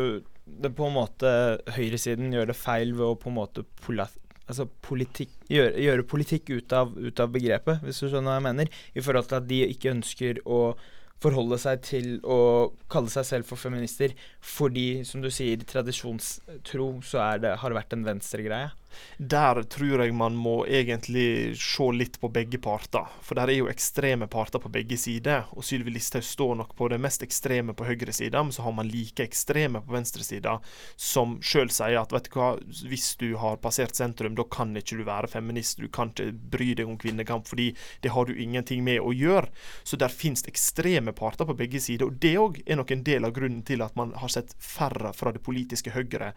det 0.47 0.71
på 0.77 0.87
en 0.87 0.95
måte 0.95 1.29
høyresiden 1.75 2.31
gjør 2.33 2.51
det 2.51 2.57
feil 2.57 2.93
ved 2.95 3.05
å 3.05 3.17
på 3.19 3.31
en 3.31 3.37
måte 3.37 3.65
altså 4.47 4.67
politikk, 4.85 5.33
gjøre, 5.51 5.73
gjøre, 5.83 6.05
politikk 6.07 6.51
ut 6.55 6.75
av, 6.75 6.93
ut 6.95 7.23
av, 7.23 7.31
begrepet, 7.33 7.81
hvis 7.83 7.99
du 8.01 8.07
skjønner 8.07 8.31
hva 8.31 8.37
jeg 8.37 8.47
mener. 8.47 8.77
I 8.95 9.03
forhold 9.03 9.29
til 9.29 9.39
at 9.39 9.49
de 9.49 9.63
ikke 9.67 9.93
ønsker 9.93 10.41
å 10.47 10.61
forholde 11.23 11.57
seg 11.61 11.81
til 11.85 12.09
å 12.21 12.39
kalle 12.91 13.09
seg 13.09 13.25
selv 13.25 13.47
for 13.49 13.57
feminister 13.57 14.13
fordi, 14.45 15.03
som 15.07 15.23
du 15.23 15.31
sier, 15.33 15.63
tradisjonstro, 15.65 16.89
så 17.05 17.23
det, 17.41 17.55
har 17.57 17.73
det 17.73 17.79
vært 17.79 17.95
en 17.97 18.05
venstregreie. 18.05 18.69
Der 19.17 19.63
tror 19.63 20.03
jeg 20.03 20.13
man 20.13 20.35
må 20.37 20.59
egentlig 20.65 21.57
se 21.59 21.87
litt 21.93 22.19
på 22.21 22.29
begge 22.33 22.59
parter. 22.61 23.07
For 23.25 23.37
der 23.39 23.51
er 23.51 23.61
jo 23.61 23.69
ekstreme 23.71 24.27
parter 24.29 24.61
på 24.61 24.71
begge 24.73 24.97
sider. 24.99 25.47
Og 25.57 25.65
Sylvi 25.65 25.93
Listhaug 25.95 26.25
står 26.25 26.55
nok 26.61 26.75
på 26.77 26.89
det 26.91 26.99
mest 27.01 27.25
ekstreme 27.25 27.75
på 27.77 27.87
høyre 27.87 28.13
side, 28.13 28.37
men 28.37 28.53
så 28.53 28.65
har 28.65 28.75
man 28.77 28.89
like 28.91 29.23
ekstreme 29.23 29.81
på 29.81 29.95
venstre 29.95 30.25
side 30.25 30.57
som 30.95 31.37
sjøl 31.43 31.71
sier 31.73 31.97
at 31.99 32.13
vet 32.13 32.29
du 32.29 32.37
hva, 32.37 32.49
hvis 32.89 33.09
du 33.19 33.29
har 33.41 33.59
passert 33.61 33.97
sentrum, 33.97 34.35
da 34.37 34.45
kan 34.51 34.75
ikke 34.77 34.99
du 34.99 35.03
være 35.07 35.29
feminist. 35.31 35.81
Du 35.81 35.89
kan 35.93 36.13
ikke 36.13 36.31
bry 36.57 36.71
deg 36.77 36.89
om 36.89 36.97
kvinnekamp, 37.01 37.47
fordi 37.49 37.71
det 38.03 38.13
har 38.13 38.27
du 38.27 38.35
ingenting 38.35 38.83
med 38.85 39.01
å 39.01 39.13
gjøre. 39.15 39.51
Så 39.83 39.99
der 39.99 40.13
finnes 40.13 40.45
ekstreme 40.49 41.13
parter 41.17 41.47
på 41.47 41.57
begge 41.57 41.81
sider. 41.83 42.09
Og 42.09 42.19
det 42.21 42.35
òg 42.41 42.61
er 42.65 42.79
nok 42.79 42.93
en 42.93 43.05
del 43.07 43.27
av 43.27 43.35
grunnen 43.35 43.63
til 43.67 43.83
at 43.85 43.97
man 43.99 44.13
har 44.17 44.31
sett 44.33 44.55
færre 44.61 45.13
fra 45.17 45.33
det 45.33 45.43
politiske 45.45 45.93
høyre 45.95 46.33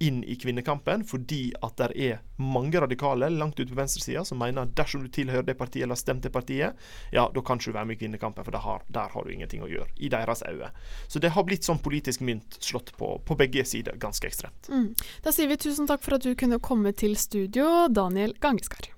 inn 0.00 0.22
i 0.24 0.36
kvinnekampen, 0.36 1.04
fordi 1.04 1.52
at 1.60 1.76
det 1.76 1.90
er 2.00 2.20
mange 2.40 2.80
radikale 2.80 3.28
langt 3.28 3.60
ute 3.60 3.68
på 3.68 3.76
venstresida 3.76 4.22
som 4.24 4.40
mener 4.40 4.64
at 4.64 4.72
dersom 4.78 5.02
du 5.04 5.10
tilhører 5.12 5.44
det 5.44 5.58
partiet 5.58 5.84
eller 5.84 5.92
har 5.98 6.00
stemt 6.00 6.24
det 6.24 6.32
partiet, 6.32 6.78
ja, 7.12 7.26
da 7.28 7.42
kan 7.44 7.60
ikke 7.60 7.68
du 7.68 7.76
være 7.76 7.88
med 7.90 7.98
i 7.98 8.00
kvinnekampen, 8.00 8.46
for 8.46 8.56
har, 8.64 8.86
der 8.88 9.12
har 9.12 9.24
du 9.24 9.32
ingenting 9.34 9.60
å 9.60 9.68
gjøre. 9.68 9.90
I 10.00 10.08
deres 10.12 10.42
øyne. 10.48 10.70
Så 11.08 11.20
det 11.20 11.34
har 11.36 11.44
blitt 11.44 11.68
sånn 11.68 11.82
politisk 11.84 12.24
mynt 12.24 12.56
slått 12.64 12.94
på, 12.96 13.12
på 13.26 13.36
begge 13.36 13.64
sider, 13.68 14.00
ganske 14.00 14.26
ekstremt. 14.30 14.72
Mm. 14.72 14.94
Da 15.24 15.34
sier 15.36 15.52
vi 15.52 15.60
tusen 15.60 15.90
takk 15.90 16.00
for 16.06 16.16
at 16.16 16.24
du 16.24 16.32
kunne 16.34 16.60
komme 16.64 16.94
til 16.96 17.18
studio, 17.20 17.86
Daniel 17.92 18.32
Gangeskar. 18.40 18.88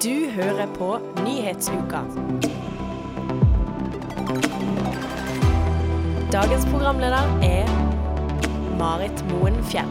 Du 0.00 0.30
hører 0.32 0.72
på 0.76 0.94
Nyhetsuka. 1.24 2.04
Dagens 6.32 6.66
programleder 6.72 7.28
er 7.44 7.75
Marit 8.76 9.22
Moen 9.30 9.56
Fjell. 9.70 9.88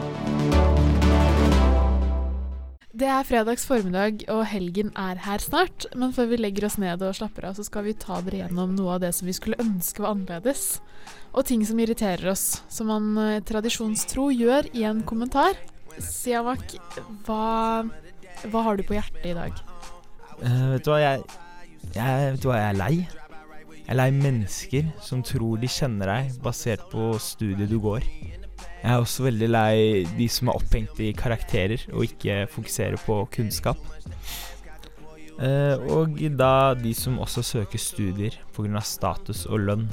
Det 2.96 3.08
er 3.10 3.24
fredags 3.26 3.66
formiddag, 3.66 4.22
og 4.32 4.44
helgen 4.46 4.92
er 4.96 5.18
her 5.24 5.42
snart. 5.42 5.88
Men 5.98 6.14
før 6.14 6.30
vi 6.30 6.38
legger 6.38 6.68
oss 6.68 6.78
ned 6.78 7.02
og 7.02 7.16
slapper 7.18 7.48
av, 7.48 7.56
så 7.58 7.64
skal 7.66 7.84
vi 7.88 7.96
ta 7.98 8.20
dere 8.24 8.44
gjennom 8.44 8.76
noe 8.78 8.94
av 8.94 9.02
det 9.02 9.10
som 9.16 9.26
vi 9.26 9.34
skulle 9.36 9.58
ønske 9.60 10.04
var 10.04 10.14
annerledes. 10.14 10.78
Og 11.34 11.48
ting 11.50 11.64
som 11.66 11.82
irriterer 11.82 12.30
oss, 12.30 12.62
som 12.72 12.92
man 12.92 13.10
eh, 13.20 13.42
tradisjonstro 13.44 14.30
gjør 14.32 14.70
i 14.72 14.86
en 14.88 15.02
kommentar. 15.08 15.58
Siamak, 15.98 16.78
hva, 17.26 17.82
hva 18.46 18.64
har 18.68 18.78
du 18.78 18.86
på 18.86 18.96
hjertet 18.96 19.28
i 19.32 19.36
dag? 19.36 19.60
Uh, 20.38 20.76
vet 20.76 20.86
du 20.86 20.92
hva, 20.94 21.02
jeg, 21.02 21.26
jeg, 21.90 22.32
vet 22.36 22.42
du 22.44 22.50
hva, 22.52 22.62
jeg 22.62 22.70
er 22.70 22.80
lei. 22.84 22.94
Jeg 23.82 23.92
er 23.92 24.02
lei 24.04 24.10
mennesker 24.14 24.88
som 25.02 25.26
tror 25.26 25.58
de 25.58 25.68
kjenner 25.70 26.14
deg 26.14 26.40
basert 26.46 26.86
på 26.94 27.16
studiet 27.22 27.70
du 27.70 27.80
går. 27.82 28.06
Jeg 28.86 28.94
er 28.94 29.02
også 29.02 29.24
veldig 29.24 29.46
lei 29.50 29.78
de 30.14 30.26
som 30.30 30.46
er 30.46 30.60
opphengt 30.60 31.00
i 31.02 31.08
karakterer 31.18 31.82
og 31.90 32.04
ikke 32.06 32.44
fokuserer 32.52 33.00
på 33.02 33.16
kunnskap. 33.34 33.80
Eh, 35.42 35.82
og 35.90 36.14
da 36.38 36.70
de 36.78 36.92
som 36.94 37.18
også 37.18 37.42
søker 37.42 37.82
studier 37.82 38.38
pga. 38.54 38.80
status 38.86 39.42
og 39.50 39.66
lønn. 39.66 39.88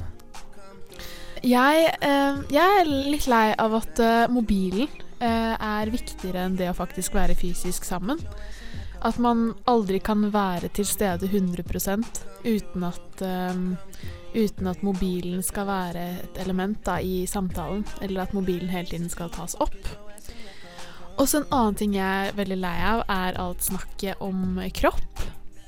Jeg, 1.42 1.90
eh, 2.06 2.38
jeg, 2.54 2.62
er 2.62 2.86
litt 2.86 3.26
lei 3.26 3.48
av 3.58 3.74
at 3.82 3.98
uh, 3.98 4.30
mobilen 4.30 4.86
er 5.24 5.90
viktigere 5.90 6.46
enn 6.46 6.54
det 6.56 6.70
å 6.70 6.78
faktisk 6.78 7.16
være 7.18 7.34
fysisk 7.34 7.82
sammen. 7.88 8.22
At 9.02 9.18
man 9.18 9.56
aldri 9.66 9.98
kan 9.98 10.22
være 10.30 10.70
til 10.70 10.86
stede 10.86 11.26
100 11.26 11.66
uten 12.44 12.84
at 12.86 13.24
uten 14.34 14.68
at 14.70 14.82
mobilen 14.84 15.42
skal 15.46 15.68
være 15.68 16.06
et 16.24 16.40
element 16.44 16.80
da, 16.86 16.98
i 17.00 17.24
samtalen, 17.30 17.84
eller 18.02 18.26
at 18.26 18.34
mobilen 18.36 18.72
hele 18.72 18.90
tiden 18.90 19.10
skal 19.12 19.32
tas 19.34 19.56
opp. 19.62 19.78
Også 21.20 21.40
en 21.40 21.48
annen 21.54 21.78
ting 21.78 21.94
jeg 21.94 22.28
er 22.28 22.36
veldig 22.36 22.58
lei 22.58 22.76
av, 22.82 23.04
er 23.10 23.38
alt 23.38 23.62
snakket 23.62 24.22
om 24.24 24.58
kropp. 24.74 25.24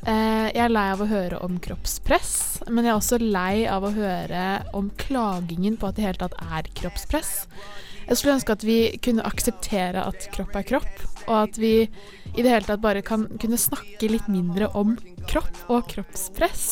Eh, 0.06 0.48
jeg 0.52 0.62
er 0.62 0.70
lei 0.70 0.86
av 0.92 1.02
å 1.02 1.08
høre 1.10 1.38
om 1.42 1.58
kroppspress, 1.62 2.32
men 2.70 2.84
jeg 2.86 2.92
er 2.92 2.98
også 2.98 3.18
lei 3.22 3.66
av 3.70 3.86
å 3.86 3.94
høre 3.94 4.46
om 4.76 4.90
klagingen 4.98 5.78
på 5.78 5.88
at 5.88 5.96
det 5.98 6.04
i 6.04 6.06
hele 6.08 6.20
tatt 6.20 6.36
er 6.42 6.70
kroppspress. 6.78 7.32
Jeg 8.06 8.18
skulle 8.18 8.36
ønske 8.36 8.54
at 8.54 8.66
vi 8.66 8.78
kunne 9.02 9.26
akseptere 9.26 10.04
at 10.06 10.28
kropp 10.34 10.54
er 10.58 10.66
kropp, 10.68 11.00
og 11.26 11.34
at 11.40 11.58
vi 11.58 11.72
i 11.82 12.42
det 12.42 12.52
hele 12.52 12.66
tatt 12.68 12.82
bare 12.84 13.02
kan 13.06 13.26
kunne 13.42 13.58
snakke 13.58 14.10
litt 14.12 14.28
mindre 14.30 14.70
om 14.78 14.94
kropp 15.26 15.64
og 15.66 15.88
kroppspress. 15.90 16.68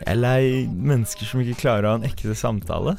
Jeg 0.00 0.12
er 0.12 0.18
lei 0.20 0.42
mennesker 0.66 1.28
som 1.28 1.42
ikke 1.42 1.60
klarer 1.62 1.86
å 1.86 1.94
ha 1.94 2.00
en 2.00 2.08
ekte 2.08 2.34
samtale. 2.36 2.96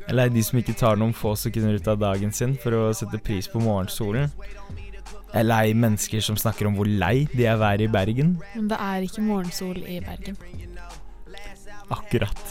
Jeg 0.00 0.08
er 0.12 0.18
lei 0.18 0.28
de 0.32 0.42
som 0.44 0.58
ikke 0.60 0.76
tar 0.78 0.98
noen 1.00 1.14
få 1.16 1.34
sekunder 1.38 1.78
ut 1.78 1.88
av 1.90 2.00
dagen 2.00 2.32
sin 2.34 2.56
for 2.60 2.76
å 2.76 2.82
sette 2.96 3.20
pris 3.24 3.48
på 3.50 3.62
morgensolen. 3.62 4.32
Jeg 5.30 5.44
er 5.44 5.46
lei 5.46 5.74
mennesker 5.78 6.24
som 6.24 6.38
snakker 6.40 6.66
om 6.66 6.74
hvor 6.78 6.88
lei 6.88 7.28
de 7.32 7.46
er 7.46 7.60
været 7.60 7.86
i 7.86 7.92
Bergen. 7.92 8.34
Men 8.56 8.66
det 8.72 8.80
er 8.82 9.06
ikke 9.06 9.22
morgensol 9.22 9.78
i 9.84 10.00
Bergen. 10.02 10.36
Akkurat. 11.90 12.42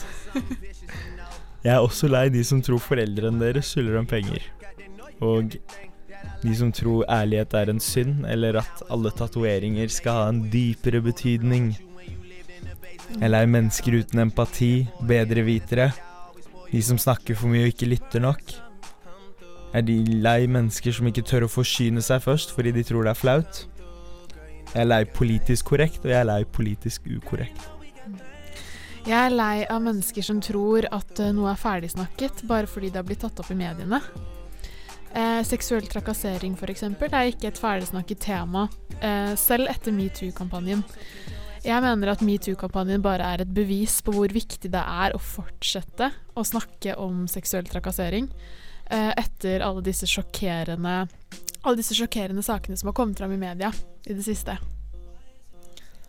Jeg 1.63 1.74
er 1.76 1.84
også 1.84 2.07
lei 2.07 2.30
de 2.32 2.41
som 2.47 2.61
tror 2.63 2.80
foreldrene 2.80 3.41
deres 3.43 3.74
skylder 3.74 3.99
dem 3.99 4.07
penger. 4.07 4.45
Og 5.20 5.57
de 6.39 6.53
som 6.55 6.72
tror 6.72 7.03
ærlighet 7.11 7.53
er 7.59 7.74
en 7.74 7.82
synd, 7.84 8.24
eller 8.32 8.61
at 8.61 8.84
alle 8.88 9.11
tatoveringer 9.11 9.91
skal 9.91 10.15
ha 10.15 10.30
en 10.32 10.45
dypere 10.51 11.01
betydning. 11.03 11.74
Jeg 13.18 13.34
er 13.34 13.49
mennesker 13.49 13.97
uten 13.99 14.22
empati, 14.22 14.88
bedrevitere. 15.10 15.89
De 16.70 16.82
som 16.86 16.99
snakker 17.01 17.38
for 17.38 17.49
mye 17.49 17.66
og 17.66 17.74
ikke 17.74 17.89
lytter 17.89 18.22
nok. 18.22 18.53
Er 19.74 19.82
de 19.86 19.97
lei 20.22 20.45
mennesker 20.49 20.93
som 20.93 21.10
ikke 21.10 21.26
tør 21.26 21.47
å 21.47 21.51
forsyne 21.51 22.01
seg 22.05 22.22
først 22.26 22.53
fordi 22.53 22.74
de 22.78 22.86
tror 22.86 23.07
det 23.07 23.16
er 23.16 23.20
flaut. 23.20 23.66
Jeg 24.70 24.84
er 24.84 24.89
lei 24.89 25.03
politisk 25.10 25.72
korrekt, 25.72 26.03
og 26.05 26.14
jeg 26.14 26.20
er 26.22 26.30
lei 26.30 26.43
politisk 26.45 27.10
ukorrekt. 27.10 27.70
Jeg 29.07 29.18
er 29.18 29.34
lei 29.34 29.64
av 29.66 29.82
mennesker 29.82 30.26
som 30.26 30.41
tror 30.43 30.86
at 30.93 31.22
eh, 31.24 31.32
noe 31.34 31.49
er 31.49 31.57
ferdigsnakket 31.57 32.43
bare 32.49 32.70
fordi 32.70 32.91
det 32.91 32.99
har 32.99 33.07
blitt 33.07 33.24
tatt 33.24 33.39
opp 33.41 33.49
i 33.49 33.57
mediene. 33.57 34.01
Eh, 35.18 35.41
seksuell 35.47 35.88
trakassering 35.89 36.53
f.eks. 36.53 36.86
er 36.86 37.32
ikke 37.32 37.49
et 37.49 37.57
ferdigsnakket 37.57 38.22
tema, 38.28 38.68
eh, 39.01 39.34
selv 39.39 39.72
etter 39.72 39.95
metoo-kampanjen. 39.95 40.84
Jeg 41.60 41.84
mener 41.84 42.14
at 42.14 42.22
metoo-kampanjen 42.24 43.01
bare 43.03 43.26
er 43.34 43.43
et 43.43 43.51
bevis 43.51 43.97
på 44.05 44.14
hvor 44.16 44.32
viktig 44.32 44.72
det 44.72 44.80
er 44.80 45.16
å 45.16 45.20
fortsette 45.20 46.07
å 46.39 46.45
snakke 46.47 46.95
om 47.01 47.26
seksuell 47.28 47.68
trakassering 47.68 48.30
eh, 48.89 49.12
etter 49.12 49.66
alle 49.66 49.84
disse 49.84 50.07
alle 51.60 51.76
disse 51.76 51.97
sjokkerende 51.97 52.43
sakene 52.45 52.80
som 52.80 52.91
har 52.91 52.95
kommet 52.95 53.20
fram 53.20 53.36
i 53.36 53.41
media 53.41 53.74
i 54.07 54.16
det 54.16 54.24
siste. 54.24 54.55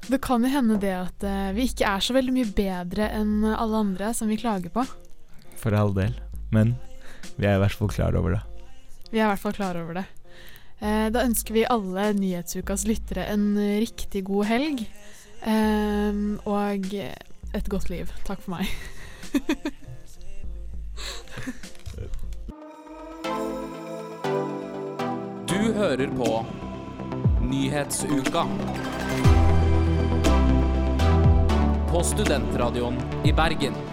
Det 0.06 0.20
kan 0.22 0.46
jo 0.46 0.52
hende 0.52 0.78
det 0.80 0.94
at 0.94 1.26
eh, 1.26 1.50
vi 1.56 1.66
ikke 1.66 1.88
er 1.90 2.04
så 2.04 2.14
veldig 2.16 2.36
mye 2.38 2.52
bedre 2.54 3.10
enn 3.18 3.42
alle 3.50 3.82
andre 3.82 4.14
som 4.16 4.30
vi 4.30 4.38
klager 4.40 4.70
på. 4.72 4.86
For 5.60 5.74
all 5.76 5.92
del. 5.96 6.14
Men 6.54 6.76
vi 7.36 7.50
er 7.50 7.58
i 7.58 7.62
hvert 7.64 7.76
fall 7.76 7.90
klar 7.92 8.16
over 8.18 8.38
det. 8.38 8.40
Vi 9.10 9.18
er 9.18 9.26
i 9.26 9.30
hvert 9.32 9.42
fall 9.42 9.58
klar 9.58 9.76
over 9.82 9.98
det. 9.98 10.06
Eh, 10.78 11.10
da 11.12 11.26
ønsker 11.26 11.58
vi 11.58 11.68
alle 11.68 12.12
Nyhetsukas 12.16 12.86
lyttere 12.88 13.26
en 13.34 13.52
riktig 13.82 14.24
god 14.30 14.48
helg. 14.54 14.86
Eh, 15.46 16.14
og 16.44 16.94
et 17.54 17.68
godt 17.68 17.90
liv. 17.90 18.10
Takk 18.24 18.42
for 18.44 18.50
meg. 18.56 18.66
Du 25.50 25.72
hører 25.76 26.10
på 26.16 26.30
Nyhetsuka. 27.50 28.44
På 31.90 32.02
Studentradioen 32.06 33.00
i 33.24 33.32
Bergen. 33.32 33.89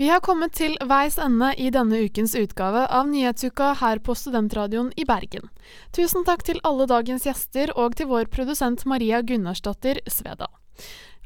Vi 0.00 0.08
har 0.08 0.22
kommet 0.24 0.54
til 0.56 0.78
veis 0.88 1.18
ende 1.20 1.50
i 1.60 1.66
denne 1.68 1.98
ukens 2.06 2.32
utgave 2.38 2.86
av 2.88 3.10
Nyhetsuka 3.10 3.74
her 3.82 3.98
på 4.00 4.14
Studentradioen 4.16 4.88
i 4.96 5.04
Bergen. 5.04 5.50
Tusen 5.92 6.24
takk 6.24 6.40
til 6.46 6.60
alle 6.64 6.86
dagens 6.88 7.26
gjester 7.28 7.68
og 7.76 7.98
til 7.98 8.08
vår 8.08 8.30
produsent 8.32 8.86
Maria 8.88 9.20
Gunnarsdatter 9.20 10.00
Svedal. 10.08 10.48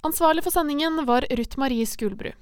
Ansvarlig 0.03 0.43
for 0.43 0.57
sendingen 0.57 0.99
var 1.07 1.23
Ruth 1.39 1.61
Marie 1.63 1.87
Skulbru. 1.87 2.33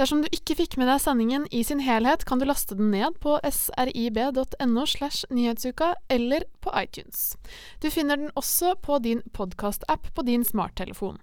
Dersom 0.00 0.24
du 0.24 0.32
ikke 0.32 0.56
fikk 0.62 0.78
med 0.80 0.88
deg 0.88 1.02
sendingen 1.04 1.44
i 1.52 1.60
sin 1.60 1.84
helhet, 1.84 2.24
kan 2.24 2.40
du 2.40 2.48
laste 2.48 2.78
den 2.78 2.88
ned 2.94 3.20
på 3.20 3.36
srib.no 3.44 4.86
slash 4.88 5.28
nyhetsuka 5.28 5.92
eller 6.08 6.48
på 6.64 6.72
iTunes. 6.80 7.34
Du 7.84 7.90
finner 7.92 8.16
den 8.16 8.32
også 8.32 8.78
på 8.80 8.96
din 9.04 9.20
podkastapp 9.36 10.08
på 10.16 10.24
din 10.24 10.48
smarttelefon. 10.48 11.20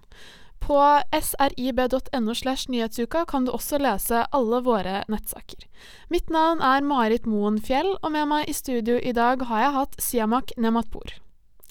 På 0.60 0.78
srib.no 1.10 2.34
slash 2.34 2.68
nyhetsuka 2.70 3.24
kan 3.28 3.46
du 3.46 3.52
også 3.52 3.80
lese 3.80 4.26
alle 4.30 4.60
våre 4.62 5.00
nettsaker. 5.10 5.64
Mitt 6.12 6.30
navn 6.30 6.60
er 6.62 6.84
Marit 6.86 7.26
Moen 7.26 7.58
Fjell, 7.58 7.96
og 8.02 8.12
med 8.14 8.28
meg 8.30 8.48
i 8.48 8.54
studio 8.54 9.00
i 9.00 9.14
dag 9.16 9.42
har 9.50 9.64
jeg 9.64 9.76
hatt 9.78 9.98
Siamak 9.98 10.54
Nematpour. 10.60 11.16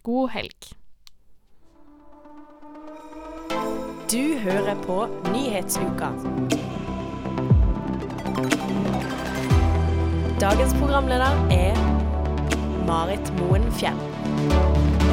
God 0.04 0.34
helg. 0.36 0.74
Du 4.10 4.38
hører 4.42 4.76
på 4.84 5.06
Nyhetsuka. 5.30 6.10
Dagens 10.40 10.74
programleder 10.80 11.36
er 11.52 11.76
Marit 12.88 13.34
Moen 13.40 13.72
Fjell. 13.72 15.09